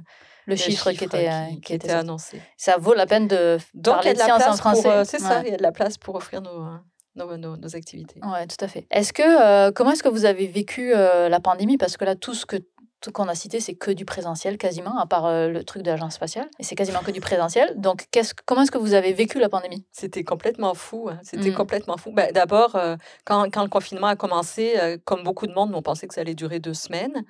Le 0.45 0.55
chiffre, 0.55 0.91
qui 0.91 1.03
était, 1.05 1.29
euh, 1.29 1.45
qui, 1.49 1.55
qui 1.55 1.61
qui 1.61 1.73
était 1.73 1.91
annoncé. 1.91 2.41
Ça 2.57 2.77
vaut 2.77 2.93
la 2.93 3.05
peine 3.05 3.27
de 3.27 3.57
Donc, 3.73 3.95
parler 3.95 4.09
de 4.09 4.15
de 4.15 4.19
la 4.19 4.25
science 4.25 4.47
en 4.47 4.57
français. 4.57 4.89
euh, 4.89 5.03
c'est 5.05 5.19
ça, 5.19 5.41
il 5.45 5.49
y 5.51 5.53
a 5.53 5.57
de 5.57 5.63
la 5.63 5.71
place 5.71 5.97
pour 5.97 6.15
offrir 6.15 6.41
nos, 6.41 6.49
euh, 6.49 6.77
nos, 7.15 7.37
nos, 7.37 7.57
nos 7.57 7.75
activités. 7.75 8.19
Ouais, 8.23 8.45
tout 8.47 8.63
à 8.63 8.67
fait. 8.67 8.85
Est-ce 8.91 9.11
que, 9.13 9.23
euh, 9.23 9.71
comment 9.71 9.91
est-ce 9.91 10.03
que 10.03 10.09
vous 10.09 10.25
avez 10.25 10.47
vécu 10.47 10.93
euh, 10.95 11.29
la 11.29 11.39
pandémie? 11.39 11.77
Parce 11.77 11.97
que 11.97 12.05
là, 12.05 12.15
tout 12.15 12.33
ce 12.33 12.45
que 12.45 12.57
tout 13.01 13.11
qu'on 13.11 13.27
a 13.27 13.35
cité, 13.35 13.59
c'est 13.59 13.73
que 13.73 13.91
du 13.91 14.05
présentiel 14.05 14.57
quasiment, 14.57 14.97
à 14.99 15.05
part 15.07 15.25
euh, 15.25 15.47
le 15.49 15.63
truc 15.63 15.81
de 15.83 15.89
l'agence 15.91 16.13
spatiale. 16.13 16.47
Et 16.59 16.63
c'est 16.63 16.75
quasiment 16.75 16.99
que 16.99 17.11
du 17.11 17.19
présentiel. 17.19 17.73
Donc, 17.77 18.05
qu'est-ce, 18.11 18.33
comment 18.45 18.61
est-ce 18.61 18.71
que 18.71 18.77
vous 18.77 18.93
avez 18.93 19.11
vécu 19.11 19.39
la 19.39 19.49
pandémie? 19.49 19.83
C'était 19.91 20.23
complètement 20.23 20.73
fou. 20.75 21.09
hein. 21.11 21.19
C'était 21.23 21.49
Mm. 21.49 21.55
complètement 21.55 21.97
fou. 21.97 22.11
Ben, 22.11 22.31
D'abord, 22.31 22.75
euh, 22.75 22.95
quand, 23.25 23.49
quand 23.51 23.63
le 23.63 23.69
confinement 23.69 24.07
a 24.07 24.15
commencé, 24.15 24.75
euh, 24.77 24.97
comme 25.03 25.23
beaucoup 25.23 25.47
de 25.47 25.53
monde, 25.53 25.71
on 25.73 25.81
pensait 25.81 26.07
que 26.07 26.13
ça 26.13 26.21
allait 26.21 26.35
durer 26.35 26.59
deux 26.59 26.73
semaines. 26.75 27.23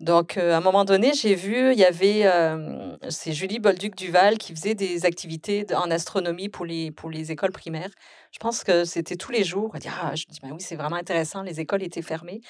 Donc, 0.00 0.36
à 0.38 0.56
un 0.56 0.60
moment 0.60 0.84
donné, 0.84 1.12
j'ai 1.14 1.34
vu, 1.34 1.72
il 1.72 1.78
y 1.78 1.84
avait, 1.84 2.24
c'est 3.08 3.32
Julie 3.32 3.58
Bolduc-Duval 3.58 4.38
qui 4.38 4.54
faisait 4.54 4.74
des 4.74 5.04
activités 5.04 5.66
en 5.74 5.90
astronomie 5.90 6.48
pour 6.48 6.64
les, 6.64 6.90
pour 6.90 7.10
les 7.10 7.32
écoles 7.32 7.52
primaires. 7.52 7.90
Je 8.32 8.38
pense 8.38 8.62
que 8.62 8.84
c'était 8.84 9.16
tous 9.16 9.32
les 9.32 9.44
jours. 9.44 9.74
Ah, 10.02 10.14
je 10.14 10.24
dis, 10.28 10.38
ben 10.42 10.50
oui, 10.52 10.60
c'est 10.60 10.76
vraiment 10.76 10.96
intéressant. 10.96 11.42
Les 11.42 11.60
écoles 11.60 11.82
étaient 11.82 12.02
fermées. 12.02 12.40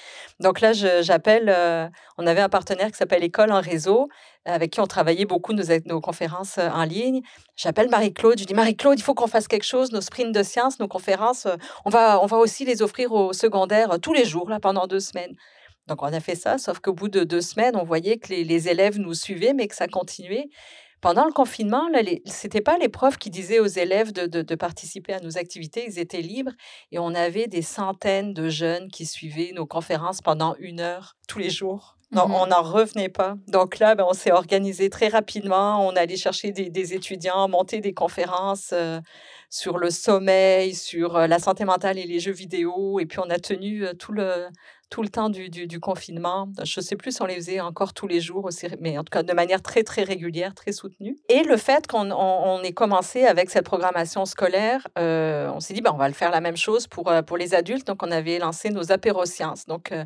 Donc 0.41 0.61
là, 0.61 0.73
j'appelle, 0.73 1.49
euh, 1.49 1.89
on 2.17 2.27
avait 2.27 2.41
un 2.41 2.49
partenaire 2.49 2.91
qui 2.91 2.97
s'appelle 2.97 3.23
École 3.23 3.53
en 3.53 3.61
réseau, 3.61 4.09
avec 4.45 4.73
qui 4.73 4.81
on 4.81 4.87
travaillait 4.87 5.25
beaucoup 5.25 5.53
nos, 5.53 5.65
nos 5.87 6.01
conférences 6.01 6.59
euh, 6.59 6.69
en 6.69 6.85
ligne. 6.85 7.21
J'appelle 7.57 7.89
Marie-Claude, 7.89 8.39
je 8.39 8.45
dis 8.45 8.55
Marie-Claude, 8.55 8.99
il 8.99 9.03
faut 9.03 9.15
qu'on 9.15 9.27
fasse 9.27 9.49
quelque 9.49 9.67
chose, 9.67 9.93
nos 9.93 10.01
sprints 10.01 10.35
de 10.35 10.43
sciences, 10.43 10.79
nos 10.81 10.89
conférences, 10.89 11.47
euh, 11.47 11.57
on 11.85 11.91
va, 11.91 12.21
on 12.23 12.27
va 12.27 12.39
aussi 12.39 12.65
les 12.65 12.83
offrir 12.83 13.13
aux 13.13 13.33
secondaires 13.33 13.99
tous 14.01 14.13
les 14.13 14.25
jours, 14.25 14.49
là, 14.49 14.59
pendant 14.61 14.87
deux 14.87 15.01
semaines. 15.01 15.35
Donc, 15.87 16.03
on 16.03 16.13
a 16.13 16.21
fait 16.21 16.35
ça, 16.35 16.59
sauf 16.59 16.81
qu'au 16.81 16.93
bout 16.93 17.09
de 17.09 17.25
deux 17.25 17.41
semaines, 17.41 17.75
on 17.75 17.85
voyait 17.85 18.19
que 18.19 18.29
les, 18.29 18.45
les 18.45 18.69
élèves 18.69 18.99
nous 18.99 19.15
suivaient, 19.15 19.55
mais 19.55 19.69
que 19.69 19.75
ça 19.75 19.89
continuait. 19.89 20.49
Pendant 21.01 21.25
le 21.25 21.33
confinement, 21.33 21.89
ce 21.95 22.47
n'était 22.47 22.61
pas 22.61 22.77
les 22.79 22.89
profs 22.89 23.19
qui 23.19 23.31
disaient 23.31 23.61
aux 23.61 23.67
élèves 23.67 24.13
de, 24.13 24.27
de- 24.27 24.43
de 24.43 24.55
participer 24.55 25.13
à 25.13 25.21
nos 25.21 25.39
activités, 25.39 25.85
ils 25.87 25.99
étaient 25.99 26.21
libres 26.23 26.53
et 26.91 26.99
on 26.99 27.15
avait 27.15 27.47
des 27.47 27.63
centaines 27.63 28.33
de 28.35 28.49
jeunes 28.49 28.89
qui 28.91 29.07
suivaient 29.07 29.53
nos 29.55 29.67
conférences 29.67 30.21
pendant 30.21 30.57
une 30.59 30.81
heure 30.81 31.17
tous 31.29 31.39
les 31.39 31.51
jours. 31.51 31.95
Non, 32.11 32.27
Mhm. 32.27 32.35
on 32.37 32.47
n'en 32.47 32.63
revenait 32.63 33.11
pas. 33.11 33.35
Donc 33.49 33.79
là, 33.79 33.95
ben, 33.95 34.07
on 34.09 34.15
s'est 34.15 34.33
organisé 34.33 34.89
très 34.89 35.09
rapidement. 35.09 35.87
On 35.87 35.95
allait 35.95 36.17
chercher 36.17 36.53
des, 36.53 36.71
des 36.71 36.95
étudiants, 36.95 37.49
monter 37.49 37.81
des 37.83 37.93
conférences 37.93 38.71
euh, 38.73 38.99
sur 39.51 39.77
le 39.77 39.91
sommeil, 39.91 40.75
sur 40.75 41.17
euh, 41.17 41.27
la 41.27 41.39
santé 41.39 41.67
mentale 41.67 41.99
et 41.99 42.07
les 42.07 42.19
jeux 42.19 42.33
vidéo. 42.33 42.99
Et 42.99 43.05
puis, 43.05 43.19
on 43.19 43.29
a 43.29 43.39
tenu 43.39 43.85
euh, 43.85 43.93
tout 43.93 44.13
le, 44.13 44.47
tout 44.91 45.03
le 45.03 45.09
temps 45.09 45.29
du, 45.29 45.51
du- 45.51 45.67
du 45.67 45.81
confinement. 45.81 46.49
Je 46.65 46.81
ne 46.81 46.85
sais 46.85 46.97
plus 46.97 47.13
si 47.13 47.23
on 47.23 47.27
les 47.27 47.35
faisait 47.37 47.61
encore 47.61 47.93
tous 47.93 48.07
les 48.07 48.21
jours, 48.21 48.45
aussi, 48.47 48.67
mais 48.81 48.97
en 48.99 49.05
tout 49.05 49.11
cas 49.11 49.23
de 49.23 49.33
manière 49.33 49.61
très, 49.63 49.83
très 49.83 50.03
régulière, 50.03 50.55
très 50.55 50.73
soutenue. 50.73 51.17
Et 51.29 51.43
le 51.43 51.57
fait 51.57 51.87
qu'on 51.87 52.11
on, 52.11 52.15
on 52.59 52.63
ait 52.63 52.73
commencé 52.73 53.25
avec 53.25 53.51
cette 53.51 53.65
programmation 53.67 54.25
scolaire, 54.25 54.87
euh, 54.99 55.51
on 55.55 55.61
s'est 55.61 55.75
dit, 55.75 55.81
ben, 55.83 55.93
on 55.95 55.99
va 55.99 56.09
le 56.09 56.15
faire 56.15 56.31
la 56.31 56.41
même 56.41 56.57
chose 56.57 56.87
pour, 56.87 57.11
euh, 57.11 57.23
pour 57.23 57.37
les 57.37 57.55
adultes. 57.55 57.87
Donc, 57.87 58.03
on 58.03 58.11
avait 58.11 58.39
lancé 58.39 58.71
nos 58.71 58.91
apérosciences. 58.93 59.67
Donc, 59.67 59.93
euh, 59.93 60.05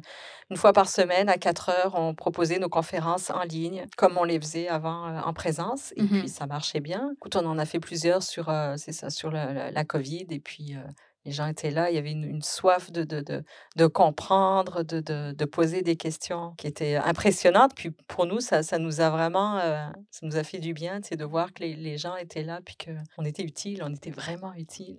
une 0.50 0.56
fois 0.56 0.72
par 0.72 0.88
semaine, 0.88 1.28
à 1.28 1.36
4 1.38 1.68
heures, 1.70 1.94
on 1.96 2.14
proposait 2.14 2.58
nos 2.58 2.68
conférences 2.68 3.30
en 3.30 3.42
ligne, 3.44 3.86
comme 3.96 4.18
on 4.18 4.24
les 4.24 4.40
faisait 4.40 4.68
avant 4.68 5.06
euh, 5.08 5.20
en 5.20 5.32
présence. 5.32 5.92
Et 5.96 6.02
Mhm. 6.02 6.08
puis, 6.20 6.28
ça 6.28 6.46
marchait 6.46 6.80
bien. 6.80 7.10
Écoute, 7.16 7.36
on 7.36 7.46
en 7.46 7.58
a 7.58 7.64
fait 7.64 7.80
plusieurs 7.80 8.22
sur, 8.22 8.52
c'est 8.76 8.92
ça, 8.92 9.10
sur 9.10 9.30
le- 9.30 9.52
le- 9.52 9.70
la 9.72 9.84
COVID. 9.84 10.26
Et 10.30 10.40
puis, 10.40 10.74
les 11.24 11.32
gens 11.32 11.46
étaient 11.46 11.70
là. 11.70 11.90
Il 11.90 11.94
y 11.94 11.98
avait 11.98 12.12
une, 12.12 12.24
une 12.24 12.42
soif 12.42 12.90
de, 12.90 13.04
de, 13.04 13.20
de, 13.20 13.44
de 13.76 13.86
comprendre, 13.86 14.82
de, 14.82 15.00
de, 15.00 15.32
de 15.32 15.44
poser 15.44 15.82
des 15.82 15.96
questions 15.96 16.54
qui 16.58 16.66
étaient 16.66 16.96
impressionnantes. 16.96 17.72
Puis, 17.74 17.90
pour 18.08 18.26
nous, 18.26 18.40
ça, 18.40 18.62
ça 18.62 18.78
nous 18.78 19.00
a 19.00 19.10
vraiment, 19.10 19.58
euh, 19.58 19.86
ça 20.10 20.26
nous 20.26 20.36
a 20.36 20.42
fait 20.42 20.58
du 20.58 20.72
bien, 20.72 21.00
de 21.00 21.24
voir 21.24 21.52
que 21.52 21.62
les, 21.62 21.74
les 21.74 21.98
gens 21.98 22.16
étaient 22.16 22.42
là, 22.42 22.60
puis 22.64 22.76
qu'on 22.76 23.24
était 23.24 23.42
utile, 23.42 23.82
on 23.84 23.92
était 23.92 24.10
vraiment 24.10 24.52
utile. 24.54 24.96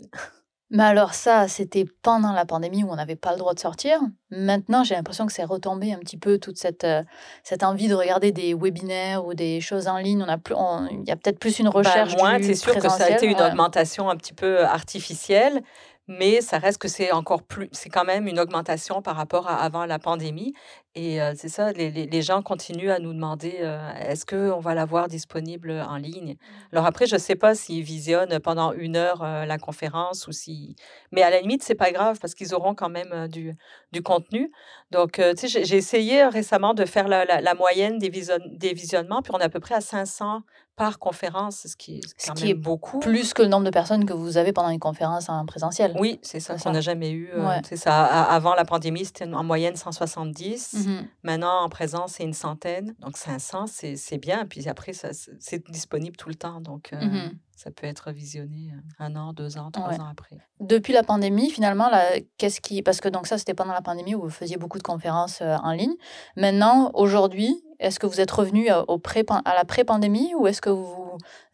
Mais 0.70 0.84
alors 0.84 1.14
ça, 1.14 1.48
c'était 1.48 1.86
pendant 2.02 2.32
la 2.32 2.46
pandémie 2.46 2.84
où 2.84 2.90
on 2.90 2.96
n'avait 2.96 3.16
pas 3.16 3.32
le 3.32 3.38
droit 3.38 3.54
de 3.54 3.60
sortir. 3.60 4.00
Maintenant, 4.32 4.84
j'ai 4.84 4.96
l'impression 4.96 5.28
que 5.28 5.34
c'est 5.34 5.44
retombé 5.44 5.94
un 5.94 6.00
petit 6.00 6.18
peu 6.18 6.40
toute 6.40 6.58
cette, 6.58 6.84
euh, 6.84 7.04
cette 7.44 7.62
envie 7.64 7.88
de 7.88 7.94
regarder 7.94 8.32
des 8.32 8.56
webinaires 8.56 9.24
ou 9.24 9.36
des 9.36 9.62
choses 9.62 9.88
en 9.88 9.98
ligne. 9.98 10.24
On 10.24 10.28
a 10.28 10.40
plus, 10.40 10.56
il 10.90 11.08
y 11.08 11.12
a 11.12 11.16
peut-être 11.16 11.38
plus 11.38 11.60
une 11.60 11.70
Ben, 11.70 11.78
recherche 11.78 12.16
moins, 12.18 12.40
du 12.40 12.46
c'est 12.46 12.56
sûr 12.56 12.74
que 12.74 12.90
ça 12.90 13.06
a 13.06 13.10
été 13.12 13.28
une 13.28 13.42
augmentation 13.42 14.10
un 14.10 14.16
petit 14.16 14.34
peu 14.34 14.66
artificielle, 14.66 15.62
mais 16.08 16.42
ça 16.42 16.58
reste 16.60 16.80
que 16.80 16.88
c'est 16.88 17.12
encore 17.12 17.44
plus, 17.44 17.70
c'est 17.72 17.90
quand 17.90 18.06
même 18.06 18.28
une 18.28 18.40
augmentation 18.40 19.02
par 19.02 19.16
rapport 19.16 19.48
à 19.48 19.56
avant 19.64 19.86
la 19.86 20.00
pandémie. 20.00 20.54
Et 20.96 21.20
euh, 21.20 21.34
c'est 21.36 21.50
ça, 21.50 21.72
les, 21.72 21.90
les- 21.90 22.06
les 22.06 22.22
gens 22.22 22.44
continuent 22.44 22.92
à 22.92 23.00
nous 23.00 23.14
demander 23.14 23.56
euh, 23.62 23.80
est-ce 24.08 24.28
qu'on 24.28 24.60
va 24.60 24.76
l'avoir 24.76 25.08
disponible 25.08 25.72
en 25.90 25.96
ligne? 25.98 26.36
Alors 26.72 26.86
après, 26.86 27.08
je 27.08 27.16
ne 27.16 27.20
sais 27.20 27.34
pas 27.36 27.56
s'ils 27.56 27.82
visionnent 27.84 28.40
pendant 28.40 28.74
une 28.74 28.96
heure 28.96 29.24
euh, 29.24 29.46
la 29.46 29.58
conférence 29.58 30.28
ou 30.28 30.32
si. 30.32 30.76
Mais 31.12 31.24
à 31.24 31.32
la 31.32 31.42
limite, 31.42 31.64
c'est 31.64 31.74
pas 31.74 31.92
grave 31.92 32.20
parce 32.22 32.36
qu'ils 32.36 32.54
auront 32.54 32.76
quand 32.76 32.90
même 32.90 33.28
du, 33.28 33.56
du 33.92 34.04
contenu. 34.04 34.52
Donc, 34.92 35.14
tu 35.14 35.48
sais, 35.48 35.64
j'ai- 35.66 35.78
essayé 35.78 36.26
récemment 36.28 36.76
de 36.76 36.86
faire 36.86 37.08
la, 37.08 37.26
la- 37.26 37.42
la 37.42 37.56
moyenne 37.56 37.98
des, 37.98 38.10
vision- 38.10 38.38
des 38.52 38.74
visionnements, 38.76 39.24
puis 39.24 39.34
on 39.36 39.40
est 39.40 39.44
à 39.44 39.50
peu 39.50 39.60
près 39.60 39.74
à 39.74 39.82
500 39.82 40.42
par 40.76 40.98
conférence, 40.98 41.68
ce 41.68 41.76
qui 41.76 41.98
est 41.98 42.02
Ce 42.18 42.32
qui 42.32 42.50
est 42.50 42.54
beaucoup. 42.56 42.98
Plus 43.00 43.36
que 43.36 43.44
le 43.44 43.48
nombre 43.48 43.66
de 43.66 43.70
personnes 43.70 44.06
que 44.06 44.14
vous 44.14 44.38
avez 44.38 44.54
pendant 44.54 44.70
une 44.70 44.80
conférence 44.80 45.30
en 45.30 45.46
présentiel. 45.46 45.96
Oui, 46.00 46.20
c'est 46.24 46.40
ça 46.40 46.56
qu'on 46.58 46.72
n'a 46.72 46.82
jamais 46.82 47.12
eu. 47.12 47.30
Ouais. 47.36 47.62
C'est 47.70 47.76
ça. 47.78 48.04
Avant 48.06 48.56
la 48.56 48.66
pandémie, 48.66 49.06
c'était 49.06 49.32
en 49.32 49.44
moyenne 49.44 49.76
170. 49.76 50.83
Mhm. 50.88 51.08
Maintenant, 51.24 51.62
en 51.64 51.70
présence, 51.70 52.14
c'est 52.14 52.24
une 52.24 52.34
centaine. 52.34 52.96
Donc, 53.00 53.18
500, 53.18 53.68
c'est 53.68 53.96
c'est 53.96 54.18
bien. 54.18 54.46
Puis 54.46 54.68
après, 54.70 54.94
ça, 54.94 55.10
c'est 55.40 55.70
disponible 55.72 56.16
tout 56.18 56.30
le 56.30 56.36
temps. 56.36 56.62
Donc, 56.62 56.92
euh, 56.94 57.00
Mhm. 57.02 57.38
ça 57.56 57.72
peut 57.72 57.88
être 57.88 58.12
visionné 58.12 58.72
euh, 58.74 58.80
un 59.06 59.16
an, 59.16 59.34
deux 59.34 59.58
ans, 59.58 59.72
trois 59.72 59.90
Ouais. 59.90 60.00
ans 60.00 60.08
après. 60.12 60.38
Depuis 60.60 60.94
la 60.94 61.04
pandémie, 61.04 61.50
finalement, 61.50 61.90
là, 61.90 62.04
qu'est-ce 62.38 62.62
qui... 62.62 62.82
Parce 62.82 63.00
que 63.02 63.10
donc 63.10 63.28
ça, 63.28 63.38
c'était 63.38 63.54
pendant 63.54 63.74
la 63.74 63.82
pandémie 63.82 64.16
où 64.16 64.22
vous 64.22 64.30
faisiez 64.30 64.58
beaucoup 64.58 64.78
de 64.78 64.84
conférences 64.84 65.42
euh, 65.42 65.56
en 65.64 65.72
ligne. 65.72 65.94
Maintenant, 66.38 66.92
aujourd'hui, 66.94 67.64
est-ce 67.80 68.00
que 68.00 68.08
vous 68.08 68.22
êtes 68.22 68.32
revenu 68.32 68.70
à, 68.70 68.90
au 68.90 68.98
pré 68.98 69.26
à 69.30 69.56
la 69.56 69.66
pré-pandémie 69.66 70.34
ou 70.36 70.48
est-ce 70.48 70.62
que 70.62 70.70
vous 70.70 71.03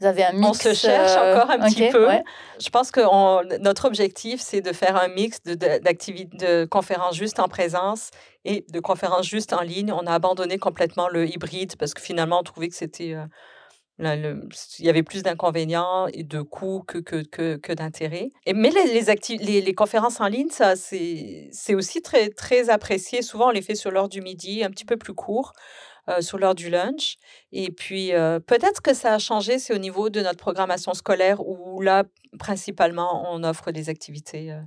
avez 0.02 0.24
un 0.24 0.34
mix 0.34 0.48
On 0.48 0.54
se 0.54 0.74
cherche 0.74 1.12
euh, 1.18 1.36
encore 1.36 1.52
un 1.52 1.60
petit 1.60 1.90
peu. 1.90 2.08
ouais. 2.08 2.24
Je 2.60 2.70
pense 2.70 2.92
que 2.92 3.02
on- 3.02 3.44
notre 3.60 3.86
objectif, 3.86 4.42
c'est 4.42 4.62
de 4.62 4.74
faire 4.74 4.96
un 4.96 5.08
mix 5.08 5.42
de, 5.44 5.56
de, 5.56 6.38
de 6.38 6.66
conférences 6.66 7.16
juste 7.16 7.40
en 7.40 7.48
présence 7.48 8.12
et 8.46 8.66
de 8.70 8.80
conférences 8.80 9.28
juste 9.28 9.54
en 9.54 9.62
ligne. 9.62 9.92
On 9.92 10.06
a 10.08 10.14
abandonné 10.14 10.58
complètement 10.58 11.08
le 11.08 11.28
hybride 11.28 11.76
parce 11.78 11.94
que 11.94 12.02
finalement, 12.02 12.40
on 12.40 12.44
trouvait 12.44 12.70
que 12.70 12.76
c'était... 12.76 13.14
euh, 13.14 13.26
il 14.02 14.86
y 14.86 14.88
avait 14.90 15.04
plus 15.04 15.24
d'inconvénients 15.24 16.08
et 16.14 16.24
de 16.24 16.42
coûts 16.42 16.84
que, 16.88 17.00
que, 17.00 17.22
que, 17.22 17.58
que 17.58 17.74
d'intérêts. 17.74 18.30
Mais 18.48 18.70
les, 18.70 18.94
les, 18.94 19.10
acti- 19.10 19.38
les, 19.44 19.60
les 19.60 19.74
conférences 19.74 20.22
en 20.22 20.28
ligne, 20.28 20.50
ça, 20.50 20.78
c'est 20.78 21.76
aussi 21.76 22.02
très, 22.02 22.30
très 22.30 22.70
apprécié. 22.70 23.22
Souvent, 23.22 23.48
on 23.48 23.52
les 23.52 23.62
fait 23.62 23.76
sur 23.76 23.92
l'heure 23.92 24.08
du 24.08 24.22
midi, 24.22 24.64
un 24.64 24.70
petit 24.70 24.86
peu 24.86 24.96
plus 24.96 25.14
court, 25.14 25.52
euh, 26.10 26.22
sur 26.22 26.38
l'heure 26.38 26.56
du 26.56 26.70
lunch. 26.70 27.18
Et 27.52 27.72
puis, 27.72 28.14
euh, 28.14 28.40
peut-être 28.40 28.82
que 28.82 28.94
ça 28.94 29.14
a 29.14 29.20
changé, 29.20 29.60
c'est 29.60 29.74
au 29.74 29.78
niveau 29.78 30.10
de 30.10 30.22
notre 30.22 30.40
programmation 30.40 30.94
scolaire 30.94 31.40
où 31.46 31.82
là, 31.82 32.04
principalement, 32.40 33.32
on 33.34 33.44
offre 33.44 33.72
des 33.72 33.90
activités 33.90 34.52
euh, 34.52 34.62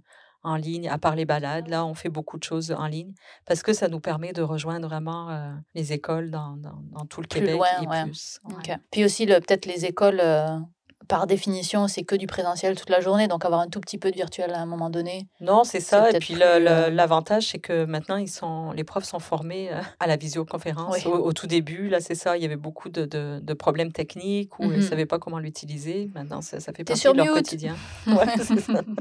en 0.44 0.56
ligne, 0.56 0.88
à 0.88 0.98
part 0.98 1.14
les 1.16 1.24
balades. 1.24 1.68
Là, 1.68 1.84
on 1.84 1.94
fait 1.94 2.08
beaucoup 2.08 2.38
de 2.38 2.44
choses 2.44 2.72
en 2.72 2.86
ligne 2.86 3.12
parce 3.46 3.62
que 3.62 3.72
ça 3.72 3.88
nous 3.88 4.00
permet 4.00 4.32
de 4.32 4.42
rejoindre 4.42 4.88
vraiment 4.88 5.30
euh, 5.30 5.52
les 5.74 5.92
écoles 5.92 6.30
dans, 6.30 6.56
dans, 6.56 6.78
dans 6.92 7.06
tout 7.06 7.20
le 7.20 7.26
Plus 7.28 7.40
Québec 7.40 7.54
loin, 7.56 7.68
et 7.82 7.86
ouais. 7.86 8.02
plus. 8.04 8.40
ouais. 8.44 8.54
Ok. 8.74 8.78
Puis 8.90 9.04
aussi, 9.04 9.26
le- 9.26 9.40
peut-être 9.40 9.66
les 9.66 9.84
écoles, 9.84 10.20
euh, 10.20 10.58
par 11.08 11.26
définition, 11.26 11.88
c'est 11.88 12.02
que 12.02 12.14
du 12.14 12.26
présentiel 12.26 12.76
toute 12.76 12.90
la 12.90 13.00
journée. 13.00 13.28
Donc 13.28 13.44
avoir 13.44 13.60
un 13.60 13.68
tout 13.68 13.80
petit 13.80 13.98
peu 13.98 14.10
de 14.10 14.16
virtuel 14.16 14.52
à 14.54 14.60
un 14.60 14.66
moment 14.66 14.90
donné. 14.90 15.26
Non, 15.40 15.64
c'est 15.64 15.80
ça. 15.80 16.10
Et 16.10 16.18
puis 16.18 16.36
euh, 16.40 16.90
l'avantage, 16.90 17.48
c'est 17.48 17.58
que 17.58 17.84
maintenant, 17.84 18.16
ils 18.16 18.30
sont, 18.30 18.72
les 18.72 18.84
profs 18.84 19.04
sont 19.04 19.18
formés 19.18 19.72
euh, 19.72 19.80
à 20.00 20.06
la 20.06 20.16
visioconférence. 20.16 20.94
Oui. 21.04 21.10
Au, 21.10 21.16
au 21.16 21.32
tout 21.32 21.46
début, 21.46 21.88
là, 21.88 22.00
c'est 22.00 22.14
ça. 22.14 22.36
Il 22.36 22.42
y 22.42 22.46
avait 22.46 22.56
beaucoup 22.56 22.88
de, 22.88 23.04
de- 23.04 23.40
de 23.42 23.54
problèmes 23.54 23.92
techniques 23.92 24.58
où 24.58 24.64
ils 24.64 24.70
ne 24.70 24.76
Mhm. 24.76 24.82
savaient 24.82 25.06
pas 25.06 25.18
comment 25.18 25.38
l'utiliser. 25.38 26.10
Maintenant, 26.14 26.40
ça, 26.42 26.60
ça 26.60 26.72
fait 26.72 26.84
partie 26.84 27.02
de 27.06 27.12
leur 27.12 27.26
mute. 27.26 27.34
quotidien. 27.34 27.76
Ouais, 28.06 28.26
c'est 28.38 28.60
ça. 28.60 28.80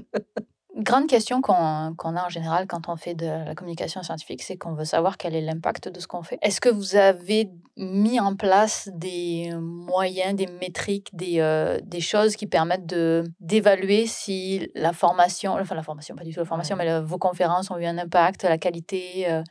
Grande 0.77 1.07
question 1.07 1.41
qu'on 1.41 1.93
qu'on 1.97 2.15
a 2.15 2.25
en 2.25 2.29
général 2.29 2.65
quand 2.65 2.87
on 2.87 2.95
fait 2.95 3.13
de 3.13 3.25
la 3.25 3.53
communication 3.55 4.01
scientifique, 4.03 4.41
c'est 4.41 4.55
qu'on 4.57 4.73
veut 4.73 4.85
savoir 4.85 5.17
quel 5.17 5.35
est 5.35 5.41
l'impact 5.41 5.89
de 5.89 5.99
ce 5.99 6.07
qu'on 6.07 6.23
fait. 6.23 6.39
Est-ce 6.41 6.61
que 6.61 6.69
vous 6.69 6.95
avez 6.95 7.49
mis 7.81 8.19
en 8.19 8.35
place 8.35 8.89
des 8.93 9.49
moyens, 9.59 10.35
des 10.35 10.45
métriques, 10.47 11.09
des, 11.13 11.39
euh, 11.39 11.79
des 11.83 11.99
choses 11.99 12.35
qui 12.35 12.45
permettent 12.47 12.85
de 12.85 13.23
d'évaluer 13.39 14.05
si 14.07 14.69
la 14.75 14.93
formation, 14.93 15.53
enfin 15.59 15.75
la 15.75 15.81
formation, 15.83 16.15
pas 16.15 16.23
du 16.23 16.31
tout 16.31 16.39
la 16.39 16.45
formation, 16.45 16.77
Ouais. 16.77 16.85
mais 16.85 16.91
le- 16.99 17.05
vos 17.05 17.17
conférences 17.17 17.71
ont 17.71 17.77
eu 17.77 17.85
un 17.85 17.97
impact, 17.97 18.43
la 18.43 18.57
qualité 18.59 19.25
euh, 19.27 19.41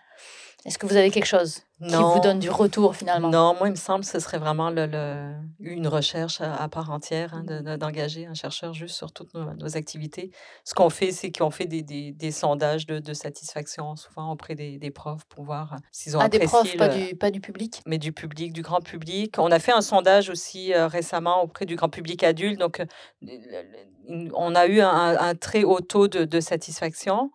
Est-ce 0.67 0.79
que 0.79 0.87
vous 0.87 0.97
avez 0.97 1.11
quelque 1.11 1.27
chose 1.27 1.63
qui 1.89 1.95
vous 1.95 2.21
donne 2.21 2.39
du 2.39 2.51
retour 2.51 2.95
finalement? 2.95 3.31
Non, 3.31 3.55
moi, 3.59 3.69
il 3.69 3.71
me 3.71 3.77
semble 3.77 4.05
que 4.05 4.11
ce 4.11 4.21
serait 4.21 4.37
vraiment 4.39 4.69
le, 4.69 4.85
le- 4.85 5.35
une 5.61 5.89
recherche 5.89 6.43
à, 6.43 6.55
à 6.55 6.69
part 6.69 6.91
entière, 6.91 7.33
hein, 7.33 7.45
de- 7.45 7.61
de- 7.61 7.77
d'engager 7.77 8.27
un 8.27 8.35
chercheur 8.35 8.75
juste 8.75 8.95
sur 8.95 9.13
toutes 9.13 9.33
nos, 9.33 9.55
nos 9.55 9.77
activités. 9.79 10.31
Ce 10.65 10.75
qu'on 10.75 10.91
fait, 10.91 11.13
c'est 11.13 11.33
qu'on 11.33 11.51
fait 11.51 11.65
des, 11.65 11.83
des- 11.83 12.13
des 12.13 12.31
sondages 12.31 12.85
de, 12.85 12.99
de 12.99 13.15
satisfaction, 13.15 13.97
souvent 13.97 14.31
auprès 14.33 14.55
des, 14.55 14.77
des 14.79 14.91
profs, 14.91 15.25
pour 15.31 15.45
voir 15.45 15.77
s'ils 15.93 16.19
ont 16.19 16.21
Ah, 16.21 16.29
des 16.29 16.37
apprécié 16.37 16.77
profs, 16.77 16.77
pas 16.77 16.89
du, 16.89 17.17
pas 17.17 17.31
du 17.31 17.41
public? 17.41 17.81
Mais 17.87 17.97
du 17.97 18.13
public, 18.13 18.53
du 18.53 18.61
grand 18.61 18.83
public. 18.83 19.37
On 19.39 19.51
a 19.51 19.59
fait 19.59 19.73
un 19.73 19.81
sondage 19.81 20.29
aussi 20.29 20.75
euh, 20.75 20.87
récemment 20.89 21.43
auprès 21.43 21.65
du 21.65 21.77
grand 21.77 21.89
public 21.89 22.23
adulte. 22.23 22.61
Donc, 22.61 22.81
euh, 22.81 24.29
on 24.35 24.55
a 24.55 24.67
eu 24.67 24.81
un, 24.83 25.17
un 25.19 25.35
très 25.35 25.65
haut 25.65 25.81
taux 25.81 26.09
de, 26.09 26.27
de 26.27 26.41
satisfaction. 26.41 27.31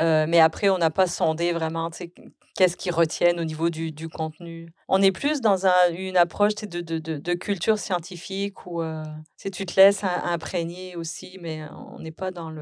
Euh, 0.00 0.26
mais 0.28 0.40
après, 0.40 0.70
on 0.70 0.78
n'a 0.78 0.90
pas 0.90 1.06
sondé 1.06 1.52
vraiment 1.52 1.84
qu'est-ce 2.54 2.76
qu'ils 2.76 2.92
retiennent 2.92 3.40
au 3.40 3.44
niveau 3.44 3.68
du, 3.68 3.92
du, 3.92 4.08
contenu? 4.08 4.72
On 4.88 5.02
est 5.02 5.12
plus 5.12 5.40
dans 5.40 5.66
un, 5.66 5.90
une 5.92 6.16
approche 6.16 6.54
de, 6.54 6.80
de, 6.80 6.98
de, 6.98 7.34
culture 7.34 7.78
scientifique 7.78 8.66
où 8.66 8.82
euh, 8.82 9.02
tu 9.38 9.66
te 9.66 9.80
laisses 9.80 10.04
imprégner 10.04 10.96
aussi, 10.96 11.38
mais 11.40 11.62
on 11.94 11.98
n'est 11.98 12.12
pas 12.12 12.30
dans 12.30 12.52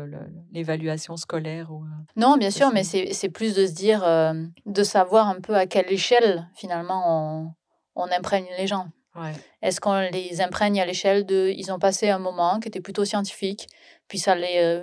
l'évaluation 0.50 1.16
scolaire. 1.16 1.70
Ou, 1.70 1.85
euh, 1.85 1.88
non, 2.16 2.37
bien 2.37 2.50
sûr, 2.50 2.70
mais 2.72 2.85
c'est 2.85 3.28
plus 3.28 3.55
de 3.55 3.66
se 3.66 3.72
dire, 3.72 4.02
euh, 4.05 4.33
de 4.66 4.83
savoir 4.83 5.28
un 5.28 5.40
peu 5.40 5.55
à 5.55 5.66
quelle 5.66 5.92
échelle 5.92 6.48
finalement 6.55 7.02
on, 7.07 7.55
on 7.94 8.11
imprègne 8.11 8.46
les 8.59 8.66
gens. 8.66 8.88
Est-ce 9.61 9.78
qu'on 9.78 10.09
les 10.11 10.40
imprègne 10.40 10.81
à 10.81 10.87
l'échelle 10.87 11.26
de... 11.26 11.52
Ils 11.55 11.70
ont 11.70 11.78
passé 11.78 12.09
un 12.09 12.18
moment 12.18 12.59
qui 12.61 12.68
était 12.68 12.81
plutôt 12.81 13.05
scientifique, 13.05 13.66
puis 14.09 14.18
ça 14.18 14.35
les 14.35 14.83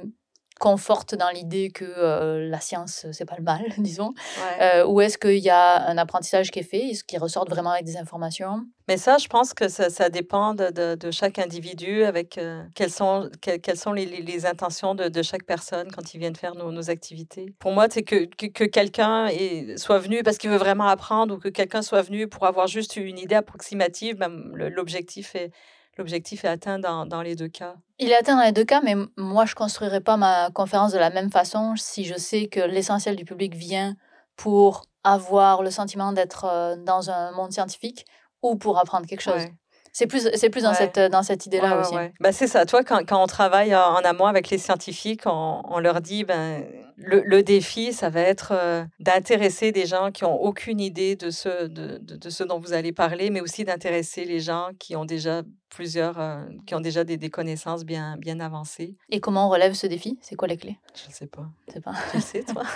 conforte 0.59 1.15
dans 1.15 1.29
l'idée 1.29 1.71
que 1.71 1.85
euh, 1.85 2.47
la 2.47 2.59
science, 2.59 3.07
c'est 3.11 3.25
pas 3.25 3.37
le 3.37 3.43
mal, 3.43 3.63
disons 3.79 4.13
euh, 4.61 4.85
Ou 4.85 5.01
est-ce 5.01 5.17
qu'il 5.17 5.39
y 5.39 5.49
a 5.49 5.87
un 5.87 5.97
apprentissage 5.97 6.51
qui 6.51 6.59
est 6.59 6.63
fait? 6.63 6.89
Est-ce 6.89 7.03
qu'ils 7.03 7.19
ressortent 7.19 7.49
vraiment 7.49 7.71
avec 7.71 7.85
des 7.85 7.97
informations? 7.97 8.65
Mais 8.87 8.97
ça, 8.97 9.17
je 9.17 9.27
pense 9.27 9.53
que 9.53 9.67
ça, 9.67 9.89
ça 9.89 10.09
dépend 10.09 10.53
de, 10.53 10.95
de, 10.95 11.11
chaque 11.11 11.39
individu, 11.39 12.03
avec 12.03 12.37
euh, 12.37 12.63
quelles 12.75 12.91
sont, 12.91 13.29
quelles 13.41 13.77
sont 13.77 13.93
les, 13.93 14.05
les, 14.05 14.45
intentions 14.45 14.95
de, 14.95 15.09
de, 15.09 15.21
chaque 15.21 15.43
personne 15.43 15.91
quand 15.91 16.13
ils 16.13 16.19
viennent 16.19 16.35
faire 16.35 16.55
nos, 16.55 16.71
nos 16.71 16.89
activités. 16.89 17.53
Pour 17.59 17.71
moi, 17.71 17.87
c'est 17.89 18.03
que, 18.03 18.25
que, 18.25 18.47
que 18.47 18.63
quelqu'un 18.63 19.29
soit 19.77 19.99
venu 19.99 20.23
parce 20.23 20.37
qu'il 20.37 20.49
veut 20.49 20.57
vraiment 20.57 20.87
apprendre 20.87 21.35
ou 21.35 21.37
que 21.37 21.49
quelqu'un 21.49 21.81
soit 21.81 22.01
venu 22.01 22.27
pour 22.27 22.45
avoir 22.45 22.67
juste 22.67 22.97
une 22.97 23.19
idée 23.19 23.35
approximative, 23.35 24.17
l'objectif 24.53 25.35
est 25.35 25.51
l'objectif 25.99 26.45
est 26.45 26.47
atteint 26.47 26.79
dans, 26.79 27.05
dans, 27.05 27.21
les 27.21 27.35
deux 27.35 27.49
cas. 27.49 27.75
Il 27.99 28.11
est 28.11 28.15
atteint 28.15 28.37
dans 28.37 28.43
les 28.43 28.53
deux 28.53 28.63
cas, 28.63 28.81
mais 28.81 28.95
moi, 29.17 29.45
je 29.45 29.51
ne 29.51 29.55
construirai 29.55 29.99
pas 29.99 30.15
ma 30.15 30.49
conférence 30.51 30.93
de 30.93 30.97
la 30.97 31.09
même 31.09 31.29
façon 31.31 31.75
si 31.75 32.05
je 32.05 32.15
sais 32.17 32.47
que 32.47 32.61
l'essentiel 32.61 33.15
du 33.17 33.25
public 33.25 33.53
vient 33.53 33.95
pour 34.37 34.85
avoir 35.03 35.63
le 35.63 35.69
sentiment 35.69 36.13
d'être 36.13 36.45
euh, 36.45 36.75
dans 36.77 37.09
un 37.09 37.31
monde 37.31 37.51
scientifique 37.51 38.05
ou 38.41 38.55
pour 38.55 38.79
apprendre 38.79 39.05
quelque 39.05 39.21
chose. 39.21 39.45
C'est 39.91 40.07
plus, 40.07 40.29
c'est 40.35 40.49
plus 40.49 40.63
dans 40.63 40.73
cette, 40.73 40.99
dans 40.99 41.23
cette 41.23 41.45
idée-là 41.45 41.79
aussi. 41.79 41.95
Bah, 42.19 42.31
c'est 42.31 42.47
ça. 42.47 42.65
Toi, 42.65 42.83
quand, 42.83 43.05
quand, 43.07 43.21
on 43.21 43.27
travaille 43.27 43.75
en 43.75 43.95
amont 43.97 44.25
avec 44.25 44.49
les 44.49 44.57
scientifiques, 44.57 45.23
on, 45.25 45.61
on 45.65 45.79
leur 45.79 46.01
dit 46.01 46.23
ben, 46.23 46.63
le, 46.99 47.21
le, 47.25 47.43
défi, 47.43 47.93
ça 47.93 48.09
va 48.09 48.21
être 48.21 48.51
euh, 48.53 48.83
d'intéresser 48.99 49.71
des 49.71 49.85
gens 49.85 50.11
qui 50.11 50.23
n'ont 50.23 50.35
aucune 50.35 50.79
idée 50.79 51.15
de 51.15 51.29
ce, 51.29 51.67
de, 51.67 51.97
de, 51.97 52.29
ce 52.29 52.43
dont 52.43 52.59
vous 52.59 52.73
allez 52.73 52.91
parler, 52.91 53.29
mais 53.29 53.41
aussi 53.41 53.63
d'intéresser 53.63 54.25
les 54.25 54.39
gens 54.39 54.69
qui 54.79 54.95
ont 54.95 55.05
déjà 55.05 55.43
plusieurs, 55.69 56.19
euh, 56.19 56.43
qui 56.67 56.75
ont 56.75 56.81
déjà 56.81 57.03
des, 57.03 57.17
des, 57.17 57.29
connaissances 57.29 57.85
bien, 57.85 58.17
bien 58.17 58.39
avancées. 58.39 58.95
Et 59.09 59.19
comment 59.19 59.47
on 59.47 59.49
relève 59.49 59.73
ce 59.73 59.87
défi? 59.87 60.17
C'est 60.21 60.35
quoi 60.35 60.47
les 60.47 60.57
clés 60.57 60.77
Je 60.95 61.07
ne 61.09 61.13
sais 61.13 61.27
pas. 61.27 61.45
Tu 61.67 61.73
sais 61.73 61.81
pas. 61.81 61.93
Tu 62.11 62.21
sais, 62.21 62.43
toi? 62.43 62.63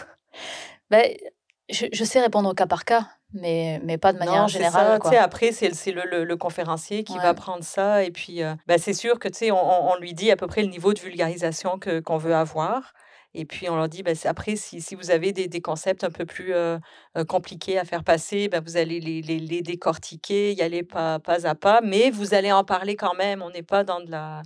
Ben, 0.90 1.16
je, 1.70 1.86
je, 1.92 2.04
sais 2.04 2.20
répondre 2.20 2.50
au 2.50 2.54
cas 2.54 2.66
par 2.66 2.86
cas 2.86 3.08
mais, 3.34 3.82
mais 3.84 3.98
pas 3.98 4.14
de 4.14 4.20
manière 4.20 4.48
générale. 4.48 5.00
Ça, 5.04 5.24
Après, 5.24 5.52
c'est 5.52 5.92
le, 5.92 6.04
le, 6.10 6.24
le, 6.24 6.38
conférencier 6.38 7.04
qui 7.04 7.18
va 7.18 7.34
prendre 7.34 7.64
ça. 7.64 8.04
Et 8.04 8.12
puis, 8.12 8.44
euh, 8.44 8.54
bah, 8.68 8.78
c'est 8.78 8.94
sûr 8.94 9.20
que 9.20 9.30
on, 9.52 9.92
on 9.92 9.98
lui 9.98 10.14
dit 10.14 10.32
à 10.32 10.36
peu 10.36 10.48
près 10.48 10.62
le 10.62 10.70
niveau 10.70 10.94
de 10.94 11.00
vulgarisation 11.00 11.80
qu'on 12.06 12.18
veut 12.18 12.36
avoir. 12.36 12.94
Et 13.36 13.46
puis, 13.46 13.70
on 13.70 13.76
leur 13.76 13.90
dit, 13.90 14.04
bah, 14.04 14.12
après, 14.26 14.56
si, 14.56 14.96
vous 14.96 15.12
avez 15.12 15.34
des, 15.34 15.62
concepts 15.62 16.04
un 16.04 16.10
peu 16.12 16.26
plus 16.26 16.54
euh, 16.54 16.78
euh, 17.18 17.26
compliqués 17.26 17.80
à 17.80 17.86
faire 17.86 18.04
passer, 18.04 18.48
bah, 18.48 18.60
vous 18.60 18.78
allez 18.78 19.00
les, 19.00 19.22
les, 19.22 19.40
les, 19.40 19.62
décortiquer, 19.62 20.54
y 20.54 20.62
aller 20.62 20.84
pas, 20.84 21.20
à 21.26 21.56
pas, 21.56 21.82
mais 21.82 22.12
vous 22.12 22.34
allez 22.34 22.52
en 22.52 22.64
parler 22.64 22.96
quand 22.96 23.16
même. 23.16 23.42
On 23.42 23.50
n'est 23.50 23.64
pas 23.64 23.84
dans 23.84 24.00
de 24.00 24.12
la 24.12 24.44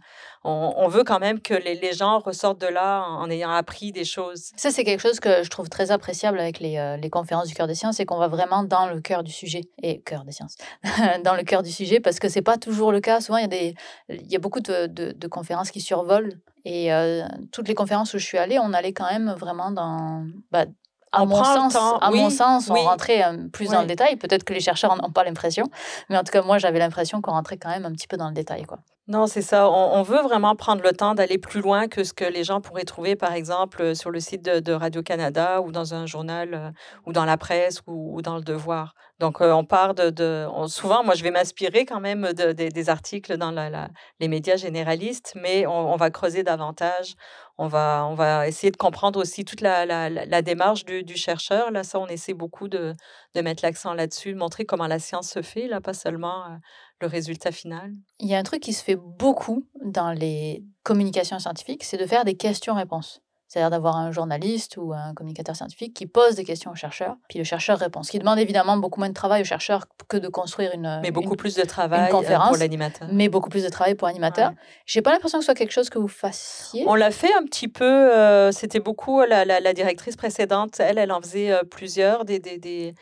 on, 0.49 0.87
veut 0.87 1.03
quand 1.03 1.19
même 1.19 1.41
que 1.41 1.53
les, 1.53 1.93
gens 1.93 2.19
ressortent 2.19 2.61
de 2.61 2.67
là 2.67 3.03
en, 3.03 3.29
ayant 3.29 3.51
appris 3.51 3.91
des 3.91 4.05
choses. 4.05 4.51
Ça, 4.55 4.71
c'est 4.71 4.83
quelque 4.83 5.01
chose 5.01 5.19
que 5.19 5.43
je 5.43 5.49
trouve 5.49 5.69
très 5.69 5.91
appréciable 5.91 6.39
avec 6.39 6.59
les, 6.59 6.77
euh, 6.77 6.97
conférences 7.09 7.47
du 7.47 7.53
cœur 7.53 7.67
des 7.67 7.75
sciences, 7.75 7.97
c'est 7.97 8.05
qu'on 8.05 8.17
va 8.17 8.27
vraiment 8.27 8.63
dans 8.63 8.87
le 8.87 9.01
cœur 9.01 9.23
du 9.23 9.31
sujet. 9.31 9.61
Et 9.81 10.01
cœur 10.01 10.23
des 10.23 10.31
sciences, 10.31 10.55
dans 11.23 11.35
le 11.35 11.43
cœur 11.43 11.63
du 11.63 11.71
sujet, 11.71 11.99
parce 11.99 12.19
que 12.19 12.29
c'est 12.29 12.41
pas 12.41 12.57
toujours 12.57 12.91
le 12.91 13.01
cas. 13.01 13.21
Souvent, 13.21 13.37
il 13.37 13.75
y 14.09 14.35
a 14.35 14.39
beaucoup 14.39 14.59
de, 14.59 15.27
conférences 15.27 15.71
qui 15.71 15.81
survolent. 15.81 16.39
Et 16.69 16.91
euh, 16.91 17.25
toutes 17.53 17.69
les 17.69 17.75
conférences 17.75 18.13
où 18.13 18.17
je 18.17 18.25
suis 18.25 18.37
allée, 18.37 18.59
on 18.59 18.73
allait 18.73 18.91
quand 18.91 19.09
même 19.09 19.31
vraiment 19.31 19.71
dans, 19.71 20.25
bah, 20.51 20.65
à 21.13 21.25
mon 21.25 21.41
sens, 21.41 21.75
à 21.75 22.11
mon 22.11 22.29
sens, 22.29 22.69
on 22.69 22.73
rentrait 22.73 23.23
euh, 23.23 23.47
plus 23.53 23.69
dans 23.69 23.79
le 23.79 23.87
détail. 23.87 24.17
Peut-être 24.17 24.43
que 24.43 24.53
les 24.53 24.59
chercheurs 24.59 24.95
n'ont 25.01 25.11
pas 25.11 25.23
l'impression, 25.23 25.63
mais 26.09 26.17
en 26.17 26.23
tout 26.23 26.31
cas, 26.31 26.41
moi, 26.41 26.57
j'avais 26.57 26.79
l'impression 26.79 27.21
qu'on 27.21 27.31
rentrait 27.31 27.55
quand 27.57 27.69
même 27.69 27.85
un 27.85 27.93
petit 27.93 28.07
peu 28.07 28.17
dans 28.17 28.27
le 28.27 28.33
détail. 28.33 28.63
Quoi. 28.63 28.79
Non, 29.07 29.25
c'est 29.25 29.41
ça. 29.41 29.69
On, 29.71 30.01
veut 30.03 30.21
vraiment 30.21 30.55
prendre 30.57 30.83
le 30.83 30.91
temps 30.91 31.15
d'aller 31.15 31.37
plus 31.37 31.61
loin 31.61 31.87
que 31.87 32.03
ce 32.03 32.13
que 32.13 32.25
les 32.25 32.43
gens 32.43 32.59
pourraient 32.59 32.83
trouver, 32.83 33.15
par 33.15 33.31
exemple, 33.31 33.95
sur 33.95 34.11
le 34.11 34.19
site 34.19 34.43
de, 34.43 34.73
Radio-Canada 34.73 35.61
ou 35.61 35.71
dans 35.71 35.93
un 35.93 36.05
journal 36.05 36.53
euh, 36.53 36.71
ou 37.05 37.13
dans 37.13 37.23
la 37.23 37.37
presse 37.37 37.81
ou, 37.87 38.21
dans 38.21 38.35
le 38.35 38.41
Devoir. 38.41 38.93
Donc, 39.19 39.41
on 39.41 39.65
part 39.65 39.95
de... 39.95 40.09
de 40.09 40.47
souvent, 40.67 41.03
moi, 41.03 41.15
je 41.15 41.23
vais 41.23 41.31
m'inspirer 41.31 41.85
quand 41.85 41.99
même 41.99 42.33
de, 42.33 42.51
des 42.51 42.89
articles 42.89 43.37
dans 43.37 43.51
la, 43.51 43.89
les 44.19 44.27
médias 44.27 44.57
généralistes, 44.57 45.33
mais 45.35 45.65
on, 45.65 45.95
va 45.95 46.11
creuser 46.11 46.43
davantage 46.43 47.15
on 47.57 47.67
va, 47.67 48.05
on 48.09 48.13
va 48.13 48.47
essayer 48.47 48.71
de 48.71 48.77
comprendre 48.77 49.19
aussi 49.19 49.43
toute 49.43 49.61
la, 49.61 49.85
la, 49.85 50.41
démarche 50.41 50.85
du, 50.85 51.15
chercheur. 51.15 51.71
Là, 51.71 51.83
ça, 51.83 51.99
on 51.99 52.07
essaie 52.07 52.33
beaucoup 52.33 52.67
de, 52.67 52.93
mettre 53.35 53.63
l'accent 53.63 53.93
là-dessus, 53.93 54.33
de 54.33 54.37
montrer 54.37 54.65
comment 54.65 54.87
la 54.87 54.99
science 54.99 55.29
se 55.29 55.41
fait, 55.41 55.67
là, 55.67 55.81
pas 55.81 55.93
seulement 55.93 56.59
le 57.01 57.07
résultat 57.07 57.51
final. 57.51 57.93
Il 58.19 58.27
y 58.27 58.35
a 58.35 58.37
un 58.37 58.43
truc 58.43 58.61
qui 58.61 58.73
se 58.73 58.83
fait 58.83 58.95
beaucoup 58.95 59.67
dans 59.83 60.11
les 60.11 60.63
communications 60.83 61.39
scientifiques, 61.39 61.83
c'est 61.83 61.97
de 61.97 62.05
faire 62.05 62.25
des 62.25 62.35
questions-réponses. 62.35 63.21
C'est-à-dire 63.47 63.69
d'avoir 63.69 63.95
un 63.95 64.11
journaliste 64.11 64.75
ou 64.77 64.93
un 64.93 65.13
communicateur 65.13 65.55
scientifique 65.55 65.93
qui 65.93 66.05
pose 66.05 66.35
des 66.35 66.43
questions 66.43 66.71
au 66.71 66.75
chercheur, 66.75 67.15
puis 67.29 67.39
le 67.39 67.45
chercheur 67.45 67.79
répond. 67.79 68.03
Ce 68.03 68.11
qui 68.11 68.19
demande 68.19 68.39
évidemment 68.39 68.77
beaucoup 68.77 68.99
moins 68.99 69.09
de 69.09 69.13
travail 69.13 69.41
au 69.41 69.45
chercheur 69.45 69.85
que 70.07 70.17
de 70.17 70.27
construire 70.27 70.71
une. 70.73 70.99
Mais 71.01 71.11
beaucoup 71.11 71.35
plus 71.35 71.55
de 71.55 71.63
travail 71.63 72.11
euh, 72.13 72.37
pour 72.47 72.57
l'animateur. 72.57 73.07
Mais 73.11 73.29
beaucoup 73.29 73.49
plus 73.49 73.63
de 73.63 73.69
travail 73.69 73.95
pour 73.95 74.07
l'animateur. 74.07 74.51
J'ai 74.85 75.01
pas 75.01 75.11
l'impression 75.11 75.39
que 75.39 75.43
ce 75.43 75.47
soit 75.47 75.55
quelque 75.55 75.71
chose 75.71 75.89
que 75.89 75.99
vous 75.99 76.07
fassiez. 76.07 76.83
On 76.87 76.95
l'a 76.95 77.11
fait 77.11 77.33
un 77.35 77.43
petit 77.43 77.67
peu. 77.67 77.85
Euh, 77.85 78.51
c'était 78.51 78.79
beaucoup 78.79 79.21
la, 79.21 79.45
la, 79.45 79.59
la, 79.59 79.73
directrice 79.73 80.15
précédente. 80.15 80.79
Elle, 80.79 80.97
elle 80.97 81.11
en 81.11 81.21
faisait 81.21 81.51
euh, 81.51 81.63
plusieurs 81.63 82.25
des, 82.25 82.39
des, 82.39 82.57
des 82.57 82.95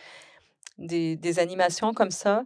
des, 0.78 1.40
animations 1.40 1.94
comme 1.94 2.12
ça. 2.12 2.44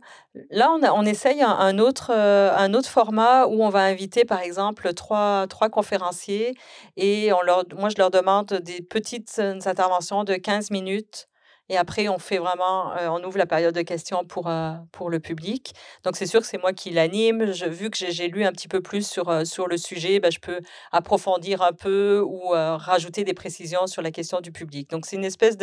Là, 0.50 0.72
on, 0.72 0.84
a, 0.84 1.10
essaye 1.10 1.42
un, 1.42 1.80
autre, 1.80 2.12
euh, 2.14 2.52
un 2.56 2.74
autre 2.74 2.90
format 2.90 3.46
où 3.48 3.64
on 3.64 3.70
va 3.70 3.82
inviter, 3.84 4.26
par 4.26 4.42
exemple, 4.42 4.94
trois, 4.94 5.48
trois 5.48 5.70
conférenciers 5.70 6.56
et 6.98 7.32
on 7.34 7.42
leur, 7.42 7.64
moi, 7.76 7.90
je 7.90 7.96
leur 7.98 8.12
demande 8.12 8.54
des 8.64 8.82
petites 8.82 9.38
euh, 9.40 9.60
interventions 9.66 10.24
de 10.24 10.36
15 10.36 10.72
minutes 10.72 11.28
et 11.70 11.78
après, 11.78 12.10
on 12.10 12.18
fait 12.18 12.40
vraiment, 12.40 12.96
euh, 12.98 13.08
on 13.10 13.24
ouvre 13.24 13.38
la 13.38 13.46
période 13.46 13.76
de 13.76 13.84
questions 13.84 14.26
pour, 14.26 14.48
euh, 14.48 14.74
pour 14.92 15.10
le 15.12 15.20
public. 15.20 15.74
Donc, 16.04 16.16
c'est 16.16 16.26
sûr 16.26 16.42
que 16.42 16.48
c'est 16.48 16.58
moi 16.58 16.74
qui 16.74 16.90
l'anime. 16.90 17.44
Vu 17.46 17.92
que 17.92 17.98
j'ai 18.10 18.28
lu 18.28 18.44
un 18.44 18.52
petit 18.52 18.68
peu 18.68 18.82
plus 18.82 19.08
sur, 19.08 19.30
euh, 19.30 19.46
sur 19.46 19.68
le 19.68 19.78
sujet, 19.78 20.20
ben, 20.20 20.32
je 20.32 20.40
peux 20.40 20.60
approfondir 20.92 21.62
un 21.62 21.74
peu 21.74 22.22
ou 22.26 22.50
rajouter 22.50 23.24
des 23.24 23.34
précisions 23.34 23.86
sur 23.88 24.02
la 24.02 24.12
question 24.12 24.42
du 24.42 24.52
public. 24.52 24.90
Donc, 24.90 25.06
c'est 25.06 25.16
une 25.16 25.26
espèce 25.26 25.58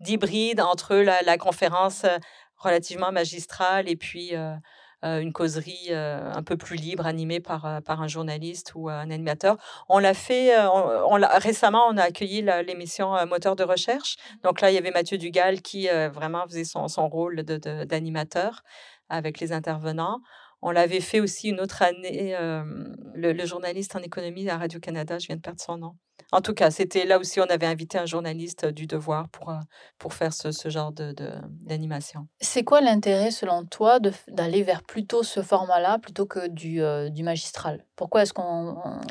d'hybride 0.00 0.60
entre 0.60 0.96
la, 0.96 1.22
la, 1.22 1.38
conférence 1.38 2.04
relativement 2.56 3.12
magistrale 3.12 3.88
et 3.88 3.96
puis 3.96 4.32
une 5.02 5.32
causerie 5.32 5.88
euh, 5.90 6.32
un 6.32 6.42
peu 6.42 6.56
plus 6.56 6.76
libre, 6.76 7.06
animée 7.06 7.40
par, 7.40 7.66
euh, 7.66 7.80
par 7.80 8.02
un 8.02 8.08
journaliste 8.08 8.72
ou 8.74 8.88
un 8.88 9.10
animateur. 9.10 9.56
On 9.88 9.98
l'a 9.98 10.14
fait, 10.14 10.56
on, 10.66 11.18
récemment, 11.38 11.86
on 11.88 11.96
a 11.96 12.02
accueilli 12.02 12.42
l'émission 12.66 13.14
Moteur 13.26 13.56
de 13.56 13.64
recherche. 13.64 14.16
Mmh. 14.16 14.36
Donc 14.44 14.60
là, 14.60 14.70
il 14.70 14.74
y 14.74 14.78
avait 14.78 14.90
Mathieu 14.90 15.18
Dugal 15.18 15.62
qui 15.62 15.88
vraiment 16.12 16.44
faisait 16.46 16.64
son, 16.64 16.88
son 16.88 17.08
rôle 17.08 17.42
d'animateur 17.42 18.50
de, 18.50 19.16
avec 19.16 19.40
les 19.40 19.52
intervenants. 19.52 20.20
On 20.62 20.70
l'avait 20.70 21.00
fait 21.00 21.20
aussi 21.20 21.48
une 21.48 21.60
autre 21.60 21.82
année, 21.82 22.36
le, 23.14 23.32
le, 23.32 23.46
journaliste 23.46 23.96
en 23.96 24.00
économie 24.00 24.48
à 24.48 24.58
Radio-Canada, 24.58 25.18
je 25.18 25.26
viens 25.26 25.36
de 25.36 25.40
perdre 25.40 25.60
son 25.60 25.76
nom. 25.76 25.96
En 26.30 26.40
tout 26.40 26.54
cas, 26.54 26.70
c'était 26.70 27.04
là 27.04 27.18
aussi, 27.18 27.40
on 27.40 27.44
avait 27.44 27.66
invité 27.66 27.98
un 27.98 28.06
journaliste 28.06 28.64
du 28.66 28.86
Devoir 28.86 29.28
pour, 29.28 29.50
euh, 29.50 29.58
pour 29.98 30.14
faire 30.14 30.32
ce, 30.32 30.50
ce 30.50 30.70
genre 30.70 30.92
d'animation. 30.92 32.20
De, 32.20 32.26
C'est 32.40 32.64
quoi 32.64 32.80
l'intérêt, 32.80 33.30
selon 33.30 33.66
toi, 33.66 33.98
d'aller 34.28 34.62
vers 34.62 34.82
plutôt 34.82 35.22
ce 35.22 35.42
format-là 35.42 35.98
plutôt 35.98 36.24
que 36.24 36.48
du, 36.48 36.82
euh, 36.82 37.10
du 37.10 37.22
magistral? 37.22 37.84
Pourquoi 37.96 38.22
est-ce 38.22 38.32
qu'on 38.32 38.42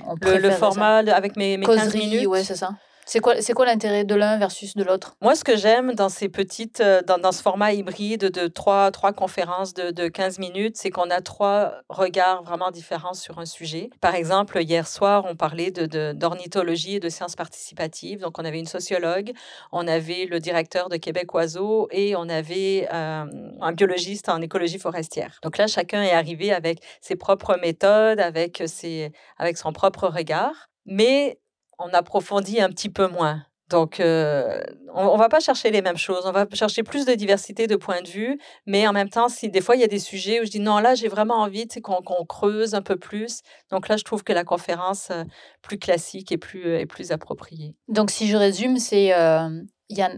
on, 0.07 0.15
le, 0.19 0.37
le, 0.37 0.49
format 0.49 0.97
avec 0.97 1.35
mes, 1.35 1.57
mes 1.57 1.65
15 1.65 1.93
minutes? 1.95 2.25
Ouais, 2.27 2.43
c'est 2.43 2.55
ça. 2.55 2.71
C'est 3.11 3.19
quoi, 3.19 3.41
c'est 3.41 3.51
quoi 3.51 3.65
l'intérêt 3.65 4.05
de 4.05 4.15
l'un 4.15 4.37
versus 4.37 4.73
de 4.77 4.85
l'autre? 4.85 5.17
Moi, 5.19 5.35
ce 5.35 5.43
que 5.43 5.57
j'aime 5.57 5.95
dans 5.95 6.07
ces 6.07 6.29
petites, 6.29 6.79
euh, 6.79 7.01
dans, 7.01 7.17
dans, 7.17 7.33
ce 7.33 7.41
format 7.41 7.73
hybride 7.73 8.31
de 8.31 8.47
trois, 8.47 8.89
trois 8.91 9.11
conférences 9.11 9.73
de, 9.73 9.91
de 9.91 10.07
15 10.07 10.39
minutes, 10.39 10.77
c'est 10.77 10.91
qu'on 10.91 11.09
a 11.09 11.19
trois 11.19 11.81
regards 11.89 12.41
vraiment 12.41 12.71
différents 12.71 13.13
sur 13.13 13.37
un 13.39 13.45
sujet. 13.45 13.89
Par 13.99 14.15
exemple, 14.15 14.61
hier 14.61 14.87
soir, 14.87 15.25
on 15.27 15.35
parlait 15.35 15.71
de, 15.71 16.13
d'ornithologie 16.13 16.95
et 16.95 16.99
de 17.01 17.09
sciences 17.09 17.35
participatives. 17.35 18.21
Donc, 18.21 18.39
on 18.39 18.45
avait 18.45 18.59
une 18.59 18.65
sociologue, 18.65 19.33
on 19.73 19.89
avait 19.89 20.25
le 20.25 20.39
directeur 20.39 20.87
de 20.87 20.95
Québec 20.95 21.33
Oiseau 21.33 21.89
et 21.91 22.15
on 22.15 22.29
avait 22.29 22.87
euh, 22.93 23.25
un 23.59 23.71
biologiste 23.73 24.29
en 24.29 24.41
écologie 24.41 24.79
forestière. 24.79 25.37
Donc 25.43 25.57
là, 25.57 25.67
chacun 25.67 26.01
est 26.01 26.13
arrivé 26.13 26.53
avec 26.53 26.79
ses 27.01 27.17
propres 27.17 27.57
méthodes, 27.61 28.21
avec, 28.21 28.63
ses, 28.67 29.11
avec 29.37 29.57
son 29.57 29.73
propre 29.73 30.07
regard. 30.07 30.69
Mais 30.85 31.40
on 31.85 31.93
approfondit 31.93 32.61
un 32.61 32.69
petit 32.69 32.89
peu 32.89 33.07
moins. 33.07 33.43
Donc, 33.71 34.01
euh, 34.01 34.61
on, 34.93 35.13
ne 35.13 35.17
va 35.17 35.29
pas 35.29 35.39
chercher 35.39 35.71
les 35.71 35.81
mêmes 35.81 35.97
choses. 35.97 36.25
On 36.25 36.31
va 36.33 36.45
chercher 36.53 36.83
plus 36.83 37.05
de 37.05 37.13
diversité 37.13 37.67
de 37.67 37.77
points 37.77 38.01
de 38.01 38.07
vue, 38.09 38.37
mais 38.65 38.85
en 38.85 38.91
même 38.91 39.09
temps, 39.09 39.29
si 39.29 39.49
des 39.49 39.61
fois 39.61 39.77
il 39.77 39.81
y 39.81 39.85
a 39.85 39.87
des 39.87 39.99
sujets 39.99 40.41
où 40.41 40.45
je 40.45 40.51
dis 40.51 40.59
non, 40.59 40.79
là 40.79 40.93
j'ai 40.93 41.07
vraiment 41.07 41.35
envie 41.35 41.67
qu'on 41.81 42.25
creuse 42.25 42.75
un 42.75 42.81
peu 42.81 42.97
plus. 42.97 43.41
Donc 43.69 43.87
là, 43.87 43.95
je 43.95 44.03
trouve 44.03 44.23
que 44.23 44.33
la 44.33 44.43
conférence 44.43 45.09
euh, 45.11 45.23
plus 45.61 45.79
classique 45.79 46.33
est 46.33 46.37
plus 46.37 46.67
est 46.67 46.85
plus 46.85 47.11
appropriée. 47.11 47.73
Donc, 47.87 48.11
si 48.11 48.27
je 48.27 48.35
résume, 48.35 48.77
c'est 48.77 49.13
a, 49.13 49.49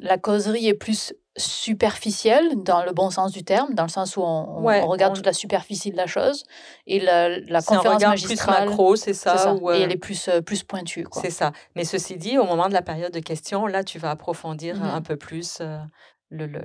la 0.01 0.17
causerie 0.17 0.67
est 0.67 0.73
plus 0.73 1.13
superficielle 1.35 2.61
dans 2.63 2.83
le 2.83 2.91
bon 2.91 3.09
sens 3.09 3.31
du 3.31 3.43
terme, 3.43 3.73
dans 3.73 3.83
le 3.83 3.89
sens 3.89 4.17
où 4.17 4.21
on, 4.21 4.87
regarde 4.87 5.15
toute 5.15 5.25
la 5.25 5.33
superficie 5.33 5.91
de 5.91 5.97
la 5.97 6.05
chose, 6.05 6.43
et 6.85 6.99
la, 6.99 7.39
la 7.39 7.61
conférence 7.61 8.01
magistrale, 8.01 8.65
plus 8.65 8.69
macro, 8.69 8.95
c'est 8.95 9.13
ça, 9.13 9.55
et 9.73 9.81
elle 9.81 9.91
est 9.91 9.97
plus 9.97 10.27
euh, 10.27 10.41
plus 10.41 10.63
pointue. 10.63 11.05
C'est 11.13 11.31
ça. 11.31 11.51
Mais 11.75 11.85
ceci 11.85 12.17
dit, 12.17 12.37
au 12.37 12.45
moment 12.45 12.67
de 12.67 12.73
la 12.73 12.83
période 12.83 13.11
de 13.11 13.19
questions, 13.19 13.65
là, 13.65 13.83
tu 13.83 13.97
vas 13.97 14.11
approfondir 14.11 14.77
mmh 14.77 14.83
un 14.93 15.01
peu 15.01 15.15
plus 15.15 15.57
euh, 15.59 15.79
le, 16.29 16.45
le, 16.45 16.61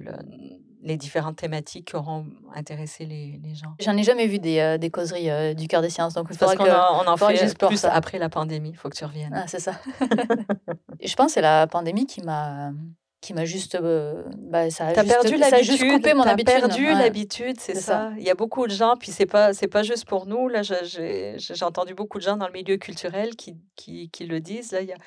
les 0.83 0.97
différentes 0.99 1.37
thématiques 1.37 1.89
qui 1.89 1.97
auront 1.97 2.27
intéressé 2.55 3.07
les, 3.07 3.41
les 3.43 3.55
gens. 3.55 3.75
J'en 3.81 3.97
ai 3.97 4.03
jamais 4.03 4.27
vu 4.27 4.39
des, 4.39 4.59
euh, 4.59 4.77
des 4.77 4.91
causeries 4.91 5.55
du 5.55 5.67
cœur 5.67 5.81
des 5.81 5.89
sciences, 5.89 6.13
donc 6.13 6.29
parce 6.37 6.57
qu'on 6.57 6.65
on 6.65 7.09
en 7.09 7.17
fait 7.17 7.57
plus 7.57 7.85
après 7.87 8.19
la 8.19 8.29
pandémie. 8.29 8.71
Il 8.71 8.77
faut 8.77 8.91
que 8.91 8.97
tu 8.97 9.05
reviennes. 9.05 9.33
Ah, 9.35 9.47
c'est 9.47 9.61
ça. 9.61 9.73
je 11.01 11.15
pense 11.15 11.27
que 11.29 11.33
c'est 11.33 11.41
la 11.41 11.67
pandémie 11.67 12.07
qui 12.07 12.21
m'a 12.21 12.73
qui 13.21 13.35
m'a 13.35 13.45
juste 13.45 13.75
euh, 13.75 14.23
bah, 14.37 14.71
ça 14.71 14.87
a 14.87 14.91
as 14.91 15.03
juste, 15.03 15.09
perdu 15.09 15.37
l'habitude 15.37 15.93
coupé 15.93 16.15
mon 16.15 16.23
habitude. 16.23 16.47
perdu 16.47 16.87
l'habitude 16.87 17.57
c'est 17.59 17.75
ça. 17.75 18.13
il 18.17 18.23
y 18.23 18.31
a 18.31 18.35
beaucoup 18.35 18.67
de 18.67 18.73
gens 18.73 18.95
puis 18.97 19.11
c'est 19.11 19.27
pas 19.27 19.53
c'est 19.53 19.69
pas 19.69 19.83
juste 19.83 20.05
pour 20.05 20.27
nous. 20.27 20.49
Là 20.49 20.63
j'ai 20.63 21.37
entendu 21.63 21.95
beaucoup 21.95 22.19
de 22.19 22.23
gens 22.23 22.37
dans 22.37 22.47
le 22.47 22.53
milieu 22.53 22.77
culturel 22.77 23.35
qui, 23.35 23.57
qui, 23.77 24.11
qui 24.11 24.27
le 24.27 24.41
disent. 24.41 24.73
Là 24.73 24.83
il 24.83 24.89
y 24.89 24.93
a 24.93 24.99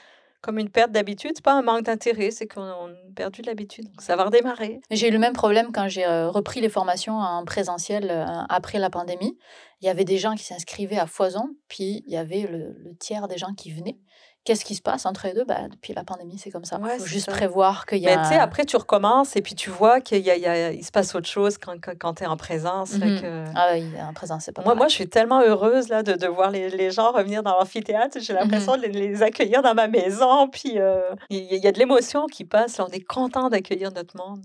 comme 0.42 0.58
une 0.58 0.70
perte 0.70 0.92
d'habitude 0.92 1.32
c'est 1.36 1.44
pas 1.44 1.54
un 1.54 1.62
manque 1.62 1.84
d'intérêt 1.84 2.32
c'est 2.32 2.48
qu'on 2.48 2.64
a 2.64 2.90
perdu 3.16 3.44
l'habitude 3.44 3.86
donc 3.86 4.02
ça 4.02 4.16
va 4.18 4.26
redémarrer. 4.26 4.82
J'ai 4.90 5.08
eu 5.08 5.12
le 5.12 5.20
même 5.20 5.34
problème 5.34 5.72
quand 5.72 5.88
j'ai 5.88 6.06
euh, 6.06 6.30
repris 6.30 6.60
les 6.60 6.70
formations 6.70 7.18
en 7.18 7.46
présentiel 7.46 8.10
euh, 8.10 8.26
après 8.50 8.80
la 8.80 8.90
pandémie. 8.90 9.38
Il 9.82 9.86
y 9.86 9.90
avait 9.90 10.04
des 10.04 10.18
gens 10.18 10.36
qui 10.36 10.44
s'inscrivaient 10.44 11.00
à 11.00 11.08
foison 11.08 11.46
puis 11.70 12.04
il 12.08 12.14
y 12.14 12.18
avait 12.18 12.42
le, 12.42 12.76
le 12.78 12.96
tiers 12.98 13.28
des 13.30 13.38
gens 13.38 13.54
qui 13.54 13.72
venaient 13.72 14.00
Qu'est-ce 14.44 14.66
qui 14.66 14.74
se 14.74 14.82
passe 14.82 15.06
entre 15.06 15.28
les 15.28 15.34
deux? 15.34 15.44
Bah, 15.44 15.68
Depuis 15.70 15.94
la 15.94 16.04
pandémie, 16.04 16.40
c'est 16.40 16.50
comme 16.50 16.66
ça. 16.66 16.80
Il 16.82 17.00
faut 17.00 17.06
juste 17.06 17.30
prévoir 17.30 17.86
qu'il 17.86 18.00
y 18.00 18.08
a. 18.08 18.16
Mais 18.16 18.24
tu 18.24 18.30
sais, 18.30 18.40
après, 18.40 18.66
tu 18.66 18.76
recommences 18.76 19.36
et 19.36 19.42
puis 19.44 19.54
tu 19.54 19.70
vois 19.70 20.02
qu'il 20.02 20.26
y 20.26 20.32
a, 20.32 20.36
il 20.36 20.42
y 20.42 20.48
a, 20.48 20.72
il 20.72 20.84
se 20.84 20.92
passe 20.92 21.14
autre 21.14 21.28
chose 21.28 21.60
quand, 21.60 21.76
quand, 21.80 22.16
tu 22.16 22.24
es 22.24 22.26
en 22.26 22.38
présence. 22.38 22.94
Mmh 22.94 23.52
ah 23.56 23.70
oui, 23.74 23.86
en 24.02 24.14
présence, 24.14 24.46
c'est 24.46 24.52
pas 24.52 24.64
moi, 24.64 24.74
moi, 24.74 24.88
je 24.88 24.96
suis 24.96 25.08
tellement 25.08 25.42
heureuse 25.42 25.90
là, 25.90 26.02
de, 26.02 26.14
de 26.14 26.26
voir 26.26 26.50
les, 26.50 26.72
les, 26.72 26.90
gens 26.90 27.12
revenir 27.12 27.44
dans 27.44 27.52
l'amphithéâtre. 27.52 28.18
J'ai 28.20 28.34
mmh 28.34 28.38
l'impression 28.38 28.78
de 28.78 28.88
les, 28.88 29.22
accueillir 29.22 29.62
dans 29.62 29.76
ma 29.76 29.88
maison. 29.88 30.48
Puis 30.48 30.80
euh, 30.80 31.14
il 31.30 31.44
y, 31.44 31.68
a 31.68 31.72
de 31.72 31.78
l'émotion 31.78 32.26
qui 32.26 32.44
passe. 32.44 32.78
Là, 32.78 32.88
on 32.90 32.92
est 32.92 33.04
content 33.04 33.50
d'accueillir 33.50 33.92
notre 33.92 34.18
monde. 34.18 34.42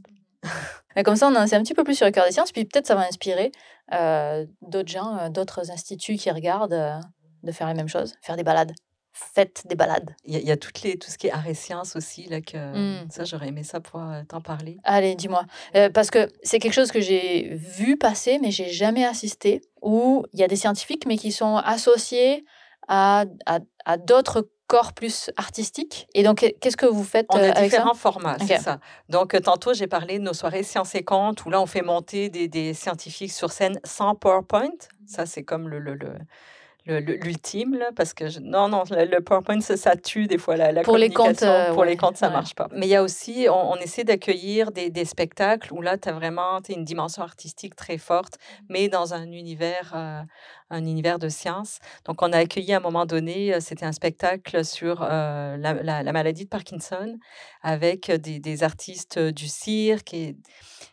Mais 0.95 1.05
comme 1.05 1.17
ça, 1.17 1.29
on 1.29 1.35
en 1.37 1.47
sait 1.47 1.57
un 1.57 1.63
petit 1.63 1.75
peu 1.75 1.85
plus 1.85 1.95
sur 1.95 2.05
le 2.05 2.13
cœur 2.13 2.27
des 2.27 2.33
sciences. 2.33 2.53
Puis 2.53 2.67
peut-être 2.67 2.87
ça 2.87 2.97
va 2.97 3.07
inspirer 3.07 3.51
euh, 3.95 4.45
d'autres 4.61 4.91
gens, 4.91 5.17
euh, 5.17 5.29
d'autres 5.31 5.71
instituts 5.71 6.17
qui 6.17 6.31
regardent 6.31 7.01
de 7.43 7.53
faire 7.53 7.69
les 7.69 7.75
mêmes 7.75 7.89
choses, 7.89 8.15
faire 8.21 8.37
des 8.37 8.45
balades 8.45 8.73
faites 9.17 9.67
des 9.67 9.77
balades. 9.77 10.15
Il 10.25 10.39
y, 10.39 10.51
a, 10.51 10.57
toutes 10.57 10.83
les, 10.83 10.99
tout 10.99 11.11
ce 11.11 11.17
qui 11.17 11.29
est 11.29 11.31
art 11.31 11.47
et 11.47 11.55
sciences 11.55 11.97
aussi, 11.97 12.27
là, 12.27 12.41
que 12.41 12.57
mmh. 12.57 13.11
ça, 13.11 13.25
j'aurais 13.25 13.49
aimé 13.49 13.63
ça 13.63 13.81
pouvoir 13.81 14.13
euh, 14.13 14.23
t'en 14.29 14.43
parler. 14.43 14.79
Allez, 14.85 15.15
dis-moi. 15.15 15.45
Euh, 15.75 15.89
parce 15.89 16.11
que 16.11 16.29
c'est 16.43 16.59
quelque 16.59 16.75
chose 16.75 16.93
que 16.93 17.01
j'ai 17.01 17.55
vu 17.55 17.97
passer, 17.97 18.39
mais 18.41 18.51
j'ai 18.51 18.69
jamais 18.69 19.05
assisté, 19.05 19.63
où 19.81 20.27
il 20.35 20.41
y 20.41 20.45
a 20.45 20.49
des 20.49 20.57
scientifiques, 20.57 21.07
mais 21.07 21.17
qui 21.17 21.33
sont 21.33 21.57
associés 21.57 22.45
à, 22.89 23.25
à, 23.47 23.61
à 23.87 23.97
d'autres 23.97 24.51
corps 24.67 24.93
plus 24.93 25.31
artistiques. 25.37 26.09
Et 26.15 26.23
donc, 26.23 26.55
qu'est-ce 26.61 26.77
que 26.77 26.87
vous 26.87 27.05
faites 27.05 27.27
On 27.31 27.37
a 27.37 27.59
euh, 27.59 27.63
différents 27.63 27.95
formats, 27.95 28.37
c'est 28.47 28.59
ça. 28.59 28.81
Donc, 29.09 29.41
tantôt, 29.43 29.73
j'ai 29.73 29.87
parlé 29.87 30.19
de 30.19 30.25
nos 30.25 30.35
soirées 30.35 30.63
sciences 30.63 30.95
et 30.95 31.05
comptes, 31.05 31.45
où 31.47 31.51
là, 31.51 31.61
on 31.61 31.67
fait 31.67 31.83
monter 31.83 32.29
des, 32.29 32.49
des 32.49 32.75
scientifiques 32.75 33.33
sur 33.33 33.51
scène 33.51 33.81
sans 33.85 34.15
PowerPoint. 34.15 34.69
Ça, 35.07 35.25
c'est 35.25 35.43
comme 35.43 35.69
le, 35.69 35.79
le, 35.79 35.95
le 35.95 36.13
l'ultime, 36.87 37.79
parce 37.97 38.15
que 38.15 38.39
non, 38.41 38.69
non, 38.69 38.85
le, 38.91 39.21
PowerPoint, 39.21 39.61
ça, 39.61 39.97
tue 39.97 40.27
des 40.27 40.39
fois 40.39 40.57
la, 40.57 40.73
la 40.73 40.83
pour 40.83 40.97
Les 40.97 41.11
comptes, 41.11 41.43
euh, 41.43 41.73
pour 41.73 41.85
les 41.85 41.97
comptes, 41.97 42.17
ça 42.17 42.29
ne 42.29 42.33
marche 42.33 42.55
pas. 42.55 42.69
Mais 42.73 42.87
il 42.87 42.91
y 42.91 42.95
a 42.95 43.03
aussi, 43.03 43.47
on, 43.51 43.75
essaie 43.77 44.05
d'accueillir 44.05 44.71
des, 44.71 44.91
des, 44.91 45.05
spectacles 45.05 45.73
où 45.73 45.83
là, 45.83 45.99
tu 45.99 46.09
as 46.09 46.13
vraiment 46.13 46.61
une 46.69 46.85
dimension 46.85 47.23
artistique 47.23 47.75
très 47.75 47.99
forte, 47.99 48.35
mmh. 48.37 48.65
mais 48.69 48.89
dans 48.89 49.15
un 49.15 49.31
univers, 49.33 49.93
euh, 49.97 50.23
un 50.71 50.85
univers 50.85 51.19
de 51.19 51.29
science. 51.29 51.79
Donc, 52.05 52.23
on 52.23 52.33
a 52.33 52.39
accueilli 52.39 52.73
à 52.73 52.79
un 52.79 52.81
moment 52.81 53.07
donné, 53.07 53.55
euh, 53.55 53.61
c'était 53.61 53.87
un 53.87 53.93
spectacle 53.93 54.65
sur 54.65 55.01
la, 55.01 55.57
la, 55.57 56.13
maladie 56.13 56.45
de 56.45 56.49
Parkinson 56.49 57.19
avec 57.63 58.11
des, 58.11 58.39
des 58.39 58.63
artistes 58.63 59.19
du 59.19 59.49
cirque 59.49 60.15
et 60.15 60.37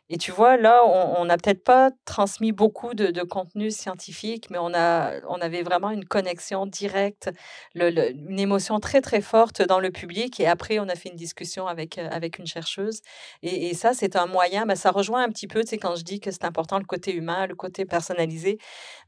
et 0.10 0.18
tu 0.18 0.32
vois, 0.32 0.58
là, 0.58 0.86
on 0.86 1.26
n'a 1.26 1.38
peut-être 1.38 1.64
pas 1.64 1.90
transmis 2.06 2.52
beaucoup 2.52 2.94
de, 2.94 3.24
contenu 3.24 3.72
scientifique, 3.72 4.50
mais 4.52 4.60
on, 4.60 4.72
a, 4.74 5.14
on 5.28 5.42
avait 5.42 5.64
vraiment 5.64 5.90
une 5.90 6.06
connexion 6.06 6.68
directe, 6.68 7.32
une 7.74 8.40
émotion 8.40 8.80
très, 8.80 9.02
très 9.02 9.22
forte 9.22 9.64
dans 9.64 9.80
le 9.80 9.90
public. 9.92 10.40
Et 10.40 10.46
après, 10.46 10.78
on 10.78 10.88
a 10.90 10.96
fait 10.96 11.10
une 11.10 11.16
discussion 11.16 11.68
avec, 11.68 11.98
euh, 11.98 12.08
avec 12.12 12.38
une 12.38 12.46
chercheuse. 12.46 13.02
Et, 13.42 13.74
ça, 13.74 13.94
c'est 13.94 14.16
un 14.16 14.28
moyen, 14.28 14.66
mais 14.66 14.76
ça 14.76 14.92
rejoint 14.92 15.24
un 15.24 15.30
petit 15.30 15.48
peu, 15.48 15.62
tu 15.62 15.70
sais, 15.70 15.78
quand 15.80 15.96
je 15.96 16.04
dis 16.04 16.20
que 16.20 16.30
c'est 16.30 16.46
important 16.46 16.78
le 16.78 16.86
côté 16.86 17.16
humain, 17.16 17.48
le 17.48 17.56
côté 17.56 17.86
personnalisé, 17.86 18.60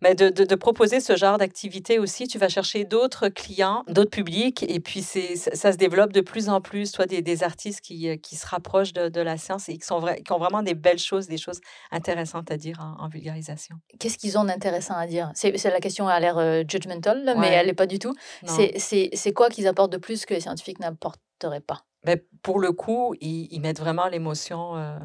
mais 0.02 0.16
de, 0.16 0.30
de, 0.30 0.55
proposer 0.56 1.00
ce 1.00 1.16
genre 1.16 1.38
d'activité 1.38 2.00
aussi. 2.00 2.28
Tu 2.28 2.38
vas 2.38 2.50
chercher 2.50 2.84
d'autres 2.86 3.30
clients, 3.30 3.84
d'autres 3.88 4.12
publics, 4.12 4.64
et 4.68 4.80
puis 4.80 5.02
c'est, 5.02 5.36
ça 5.36 5.72
se 5.72 5.78
développe 5.78 6.14
de 6.14 6.22
plus 6.22 6.50
en 6.50 6.62
plus, 6.62 6.92
toi, 6.92 7.06
des, 7.06 7.22
des 7.22 7.44
artistes 7.44 7.82
qui, 7.82 8.10
euh, 8.10 8.18
qui 8.18 8.36
se 8.36 8.48
rapprochent 8.48 8.94
de, 8.94 9.10
de 9.10 9.22
la 9.22 9.38
science 9.38 9.70
et 9.70 9.78
qui, 9.78 9.86
sont 9.86 10.00
vrais, 10.00 10.22
qui 10.22 10.32
ont 10.32 10.38
vraiment 10.38 10.64
des 10.64 10.74
belles 10.74 11.00
choses, 11.00 11.28
des 11.28 11.38
choses 11.38 11.62
intéressantes 11.92 12.52
à 12.52 12.58
dire 12.58 12.80
en, 13.00 13.08
vulgarisation. 13.08 13.76
Qu'est-ce 14.00 14.18
qu'ils 14.18 14.38
ont 14.38 14.44
d'intéressant 14.44 14.96
à 14.96 15.08
dire? 15.08 15.32
C'est, 15.36 15.52
La 15.66 15.80
question 15.80 16.08
a 16.08 16.20
l'air 16.20 16.38
euh, 16.38 16.64
judgmental, 16.68 17.36
mais 17.38 17.48
elle 17.48 17.68
n'est 17.68 17.74
pas 17.74 17.88
du 17.88 18.00
tout. 18.00 18.14
C'est, 18.46 19.34
quoi 19.34 19.50
qu'ils 19.50 19.68
apportent 19.68 19.92
de 19.92 19.98
plus 19.98 20.26
que 20.26 20.34
les 20.34 20.40
scientifiques 20.42 20.80
n'apporteraient 20.80 21.62
pas? 21.62 21.86
Ben, 22.04 22.20
Pour 22.42 22.60
le 22.60 22.72
coup, 22.72 23.16
ils, 23.20 23.60
mettent 23.60 23.80
vraiment 23.80 24.08
l'émotion 24.08 24.76
euh, 24.78 24.98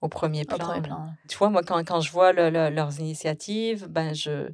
au 0.00 0.08
premier 0.08 0.44
plan. 0.44 0.58
Tu 1.28 1.36
vois, 1.38 1.50
moi, 1.50 1.62
quand, 1.62 1.78
quand 1.84 2.00
je 2.00 2.10
vois 2.10 2.32
leurs 2.32 3.00
initiatives, 3.00 3.86
ben, 3.88 4.14
je 4.14 4.50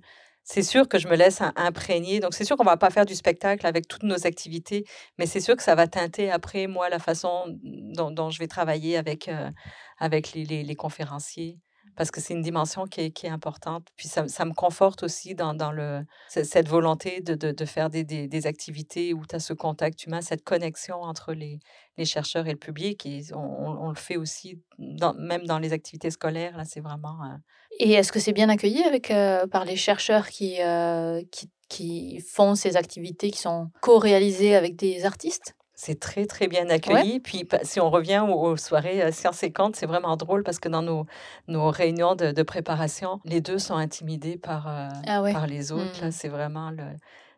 c'est 0.48 0.62
sûr 0.62 0.88
que 0.88 0.98
je 0.98 1.08
me 1.08 1.16
laisse 1.16 1.42
imprégner. 1.56 2.20
Donc, 2.20 2.32
c'est 2.32 2.44
sûr 2.44 2.56
qu'on 2.56 2.64
va 2.64 2.76
pas 2.76 2.90
faire 2.90 3.04
du 3.04 3.16
spectacle 3.16 3.66
avec 3.66 3.88
toutes 3.88 4.04
nos 4.04 4.28
activités, 4.28 4.84
mais 5.18 5.26
c'est 5.26 5.40
sûr 5.40 5.56
que 5.56 5.62
ça 5.62 5.74
va 5.74 5.88
teinter 5.88 6.30
après, 6.30 6.68
moi, 6.68 6.88
la 6.88 7.00
façon 7.00 7.46
dont, 7.64 8.30
je 8.30 8.38
vais 8.38 8.46
travailler 8.46 8.96
avec, 8.96 9.26
euh, 9.26 9.50
avec 9.98 10.32
les, 10.34 10.76
conférenciers 10.76 11.58
parce 11.96 12.10
que 12.10 12.20
c'est 12.20 12.34
une 12.34 12.42
dimension 12.42 12.84
qui 12.84 13.00
est, 13.00 13.24
importante. 13.24 13.88
Puis 13.96 14.06
ça, 14.06 14.22
me 14.44 14.52
conforte 14.52 15.02
aussi 15.02 15.34
dans, 15.34 15.54
dans 15.54 15.72
le, 15.72 16.04
cette 16.28 16.68
volonté 16.68 17.22
de, 17.22 17.34
de, 17.34 17.64
faire 17.64 17.90
des, 17.90 18.04
des, 18.04 18.46
activités 18.46 19.14
où 19.14 19.26
tu 19.26 19.34
as 19.34 19.40
ce 19.40 19.52
contact 19.52 20.04
humain, 20.04 20.20
cette 20.20 20.44
connexion 20.44 21.02
entre 21.02 21.32
les, 21.32 21.58
les 21.96 22.04
chercheurs 22.04 22.46
et 22.46 22.52
le 22.52 22.58
public. 22.58 23.04
Et 23.06 23.22
on, 23.34 23.88
le 23.88 23.96
fait 23.96 24.16
aussi, 24.16 24.62
même 24.78 25.46
dans 25.46 25.58
les 25.58 25.72
activités 25.72 26.10
scolaires. 26.10 26.56
Là, 26.56 26.64
c'est 26.64 26.80
vraiment. 26.80 27.18
Euh, 27.24 27.36
et 27.78 27.92
est-ce 27.92 28.12
que 28.12 28.20
c'est 28.20 28.32
bien 28.32 28.48
accueilli 28.48 28.82
avec, 28.82 29.10
euh, 29.10 29.46
par 29.46 29.64
les 29.64 29.76
chercheurs 29.76 30.28
qui, 30.28 30.62
euh, 30.62 31.22
qui, 31.30 31.50
qui 31.68 32.20
font 32.20 32.54
ces 32.54 32.76
activités 32.76 33.30
qui 33.30 33.38
sont 33.38 33.70
co-réalisées 33.80 34.54
avec 34.54 34.76
des 34.76 35.04
artistes? 35.04 35.54
C'est 35.78 36.00
très, 36.00 36.24
très 36.24 36.48
bien 36.48 36.70
accueilli. 36.70 37.20
Puis, 37.20 37.46
si 37.62 37.80
on 37.80 37.90
revient 37.90 38.24
aux, 38.26 38.56
soirées 38.56 39.02
euh, 39.02 39.12
sciences 39.12 39.42
et 39.42 39.52
c'est 39.74 39.84
vraiment 39.84 40.16
drôle 40.16 40.42
parce 40.42 40.58
que 40.58 40.70
dans 40.70 40.80
nos, 40.80 41.04
nos 41.48 41.70
réunions 41.70 42.14
de, 42.14 42.42
préparation, 42.42 43.20
les 43.26 43.42
deux 43.42 43.58
sont 43.58 43.76
intimidés 43.76 44.38
par, 44.38 44.68
euh, 44.68 44.88
ah 45.06 45.22
par 45.30 45.46
les 45.46 45.72
autres. 45.72 46.06
Mmh. 46.06 46.12
c'est 46.12 46.28
vraiment 46.28 46.70
le, 46.70 46.84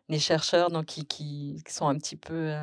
les 0.07 0.19
chercheurs 0.19 0.71
donc, 0.71 0.85
qui, 0.85 1.05
qui, 1.05 1.61
sont 1.67 1.89
un 1.89 1.97
petit 1.97 2.15
peu 2.15 2.53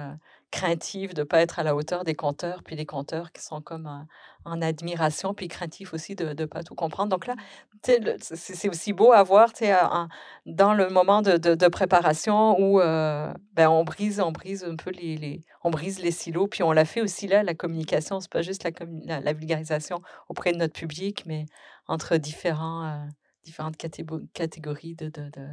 craintifs 0.57 1.13
de 1.13 1.21
ne 1.21 1.25
pas 1.25 1.41
être 1.41 1.59
à 1.59 1.63
la 1.63 1.77
hauteur 1.77 2.05
des 2.05 2.15
compteurs, 2.15 2.63
puis 2.63 2.77
les 2.77 2.87
compteurs 2.87 3.31
qui 3.33 3.43
sont 3.43 3.61
comme 3.61 4.07
en 4.45 4.63
admiration, 4.63 5.35
puis 5.35 5.49
craintifs 5.49 5.93
aussi 5.93 6.15
de 6.15 6.33
ne 6.33 6.47
pas 6.47 6.63
tout 6.63 6.75
comprendre. 6.75 7.11
Donc 7.11 7.27
là, 7.27 7.35
c'est 7.83 8.69
aussi 8.69 8.93
beau 8.93 9.13
à 9.13 9.23
voir 9.23 9.51
dans 10.47 10.73
le 10.73 10.89
moment 10.89 11.21
de, 11.21 11.37
de, 11.37 11.69
préparation 11.69 12.59
où 12.59 12.81
euh, 12.81 13.33
ben, 13.53 13.69
on, 13.69 13.85
brise, 13.85 14.19
on 14.21 14.33
brise 14.33 14.65
un 14.65 14.77
peu 14.77 14.91
les, 14.91 15.17
les, 15.17 15.41
on 15.63 15.71
brise 15.71 15.99
les 15.99 16.11
silos, 16.11 16.47
puis 16.47 16.63
on 16.63 16.73
l'a 16.73 16.85
fait 16.85 17.03
aussi 17.03 17.27
là, 17.29 17.43
la 17.43 17.55
communication, 17.55 18.21
c'est 18.21 18.33
pas 18.33 18.43
juste 18.43 18.65
la, 18.65 19.21
la, 19.21 19.33
vulgarisation 19.35 20.01
auprès 20.29 20.53
de 20.53 20.59
notre 20.59 20.75
public, 20.75 21.25
mais 21.27 21.45
entre 21.87 22.17
différents... 22.17 22.87
Euh, 22.87 23.07
différentes 23.47 23.77
catégories 23.77 24.97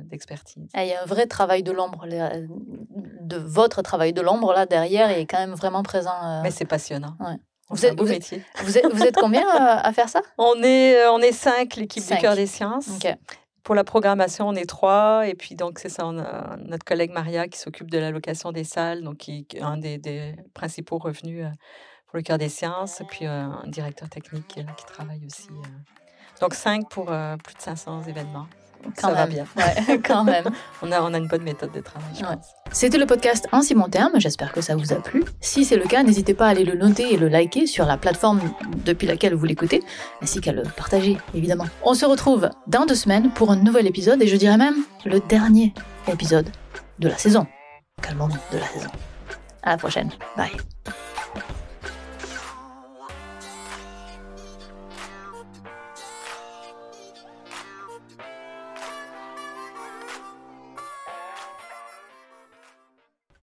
d'expertise. 0.09 0.63
De, 0.63 0.69
ah, 0.73 0.83
il 0.83 0.89
y 0.89 0.93
a 0.93 1.01
un 1.01 1.05
vrai 1.05 1.27
travail 1.27 1.63
de 1.63 1.71
l'ombre, 1.71 2.05
de 2.05 3.37
votre 3.37 3.81
travail 3.81 4.11
de 4.11 4.21
l'ombre 4.21 4.51
là 4.53 4.65
derrière 4.65 5.09
est 5.09 5.25
quand 5.25 5.39
même 5.39 5.53
vraiment 5.53 5.83
présent. 5.83 6.15
Euh. 6.23 6.41
Mais 6.43 6.51
c'est 6.51 6.65
passionnant. 6.65 7.15
Ouais. 7.19 7.37
Vous 7.69 7.85
êtes, 7.85 7.99
vous, 7.99 8.11
êtes, 8.11 8.35
vous, 8.63 8.77
êtes, 8.77 8.93
vous 8.93 9.03
êtes, 9.03 9.15
combien 9.15 9.47
à, 9.47 9.91
faire 9.93 10.09
ça? 10.09 10.21
On 10.37 10.61
est, 10.61 10.95
euh, 10.95 11.11
on 11.11 11.19
est 11.19 11.31
cinq, 11.31 11.75
l'équipe 11.75 12.05
du 12.05 12.17
cœur 12.17 12.35
des 12.35 12.45
sciences. 12.45 12.89
Pour 13.63 13.75
la 13.75 13.85
programmation, 13.85 14.49
on 14.49 14.55
est 14.55 14.65
trois. 14.65 15.27
Et 15.27 15.35
puis, 15.35 15.55
donc, 15.55 15.79
c'est 15.79 15.89
ça, 15.89 16.05
on 16.05 16.19
a 16.19 16.57
notre 16.57 16.83
collègue 16.83 17.11
Maria 17.11 17.47
qui 17.47 17.57
s'occupe 17.57 17.89
de 17.89 17.97
la 17.97 18.11
location 18.11 18.51
des 18.51 18.65
salles, 18.65 19.01
donc 19.01 19.17
qui 19.17 19.47
est 19.55 19.61
un 19.61 19.77
des, 19.77 20.35
principaux 20.53 20.97
revenus 20.97 21.45
euh, 21.45 21.49
pour 22.07 22.17
le 22.17 22.23
cœur 22.23 22.37
des 22.37 22.49
sciences. 22.49 22.99
Et 22.99 23.05
puis, 23.05 23.25
euh, 23.25 23.45
un 23.45 23.67
directeur 23.67 24.09
technique 24.09 24.47
qui 24.47 24.85
travaille 24.85 25.25
aussi. 25.25 25.47
Donc, 26.41 26.53
cinq 26.53 26.89
pour 26.89 27.05
plus 27.05 27.55
de 27.55 27.61
500 27.61 28.03
événements. 28.03 28.47
Quand 28.99 29.09
ça 29.09 29.13
va 29.13 29.27
bien. 29.27 29.45
Ouais, 29.55 29.99
quand 30.05 30.23
même. 30.23 30.45
on, 30.81 30.91
a, 30.91 31.01
on 31.01 31.13
a 31.13 31.17
une 31.17 31.27
bonne 31.27 31.43
méthode 31.43 31.71
de 31.71 31.79
travail, 31.79 32.09
je 32.15 32.21
pense. 32.25 32.47
C'était 32.71 32.97
le 32.97 33.05
podcast 33.05 33.47
En 33.51 33.61
si 33.61 33.75
bon 33.75 33.87
terme. 33.87 34.11
J'espère 34.17 34.51
que 34.51 34.61
ça 34.61 34.75
vous 34.75 34.91
a 34.93 34.97
plu. 34.97 35.23
Si 35.41 35.63
c'est 35.65 35.77
le 35.77 35.85
cas, 35.85 36.03
n'hésitez 36.03 36.33
pas 36.33 36.47
à 36.47 36.49
aller 36.49 36.63
le 36.63 36.75
noter 36.75 37.13
et 37.13 37.17
le 37.17 37.27
liker 37.27 37.67
sur 37.67 37.85
la 37.85 37.97
plateforme 37.97 38.41
depuis 38.83 39.07
laquelle 39.07 39.35
vous 39.35 39.45
l'écoutez, 39.45 39.81
ainsi 40.21 40.41
qu'à 40.41 40.51
le 40.51 40.63
partager, 40.63 41.17
évidemment. 41.33 41.65
On 41.83 41.93
se 41.93 42.05
retrouve 42.05 42.49
dans 42.67 42.85
deux 42.85 42.95
semaines 42.95 43.31
pour 43.31 43.51
un 43.51 43.57
nouvel 43.57 43.87
épisode, 43.87 44.21
et 44.21 44.27
je 44.27 44.35
dirais 44.35 44.57
même 44.57 44.75
le 45.05 45.19
dernier 45.21 45.73
épisode 46.11 46.49
de 46.99 47.07
la 47.07 47.17
saison. 47.17 47.47
Calmons-nous, 48.01 48.35
de 48.51 48.57
la 48.57 48.67
saison. 48.67 48.89
À 49.63 49.71
la 49.71 49.77
prochaine. 49.77 50.09
Bye. 50.35 50.51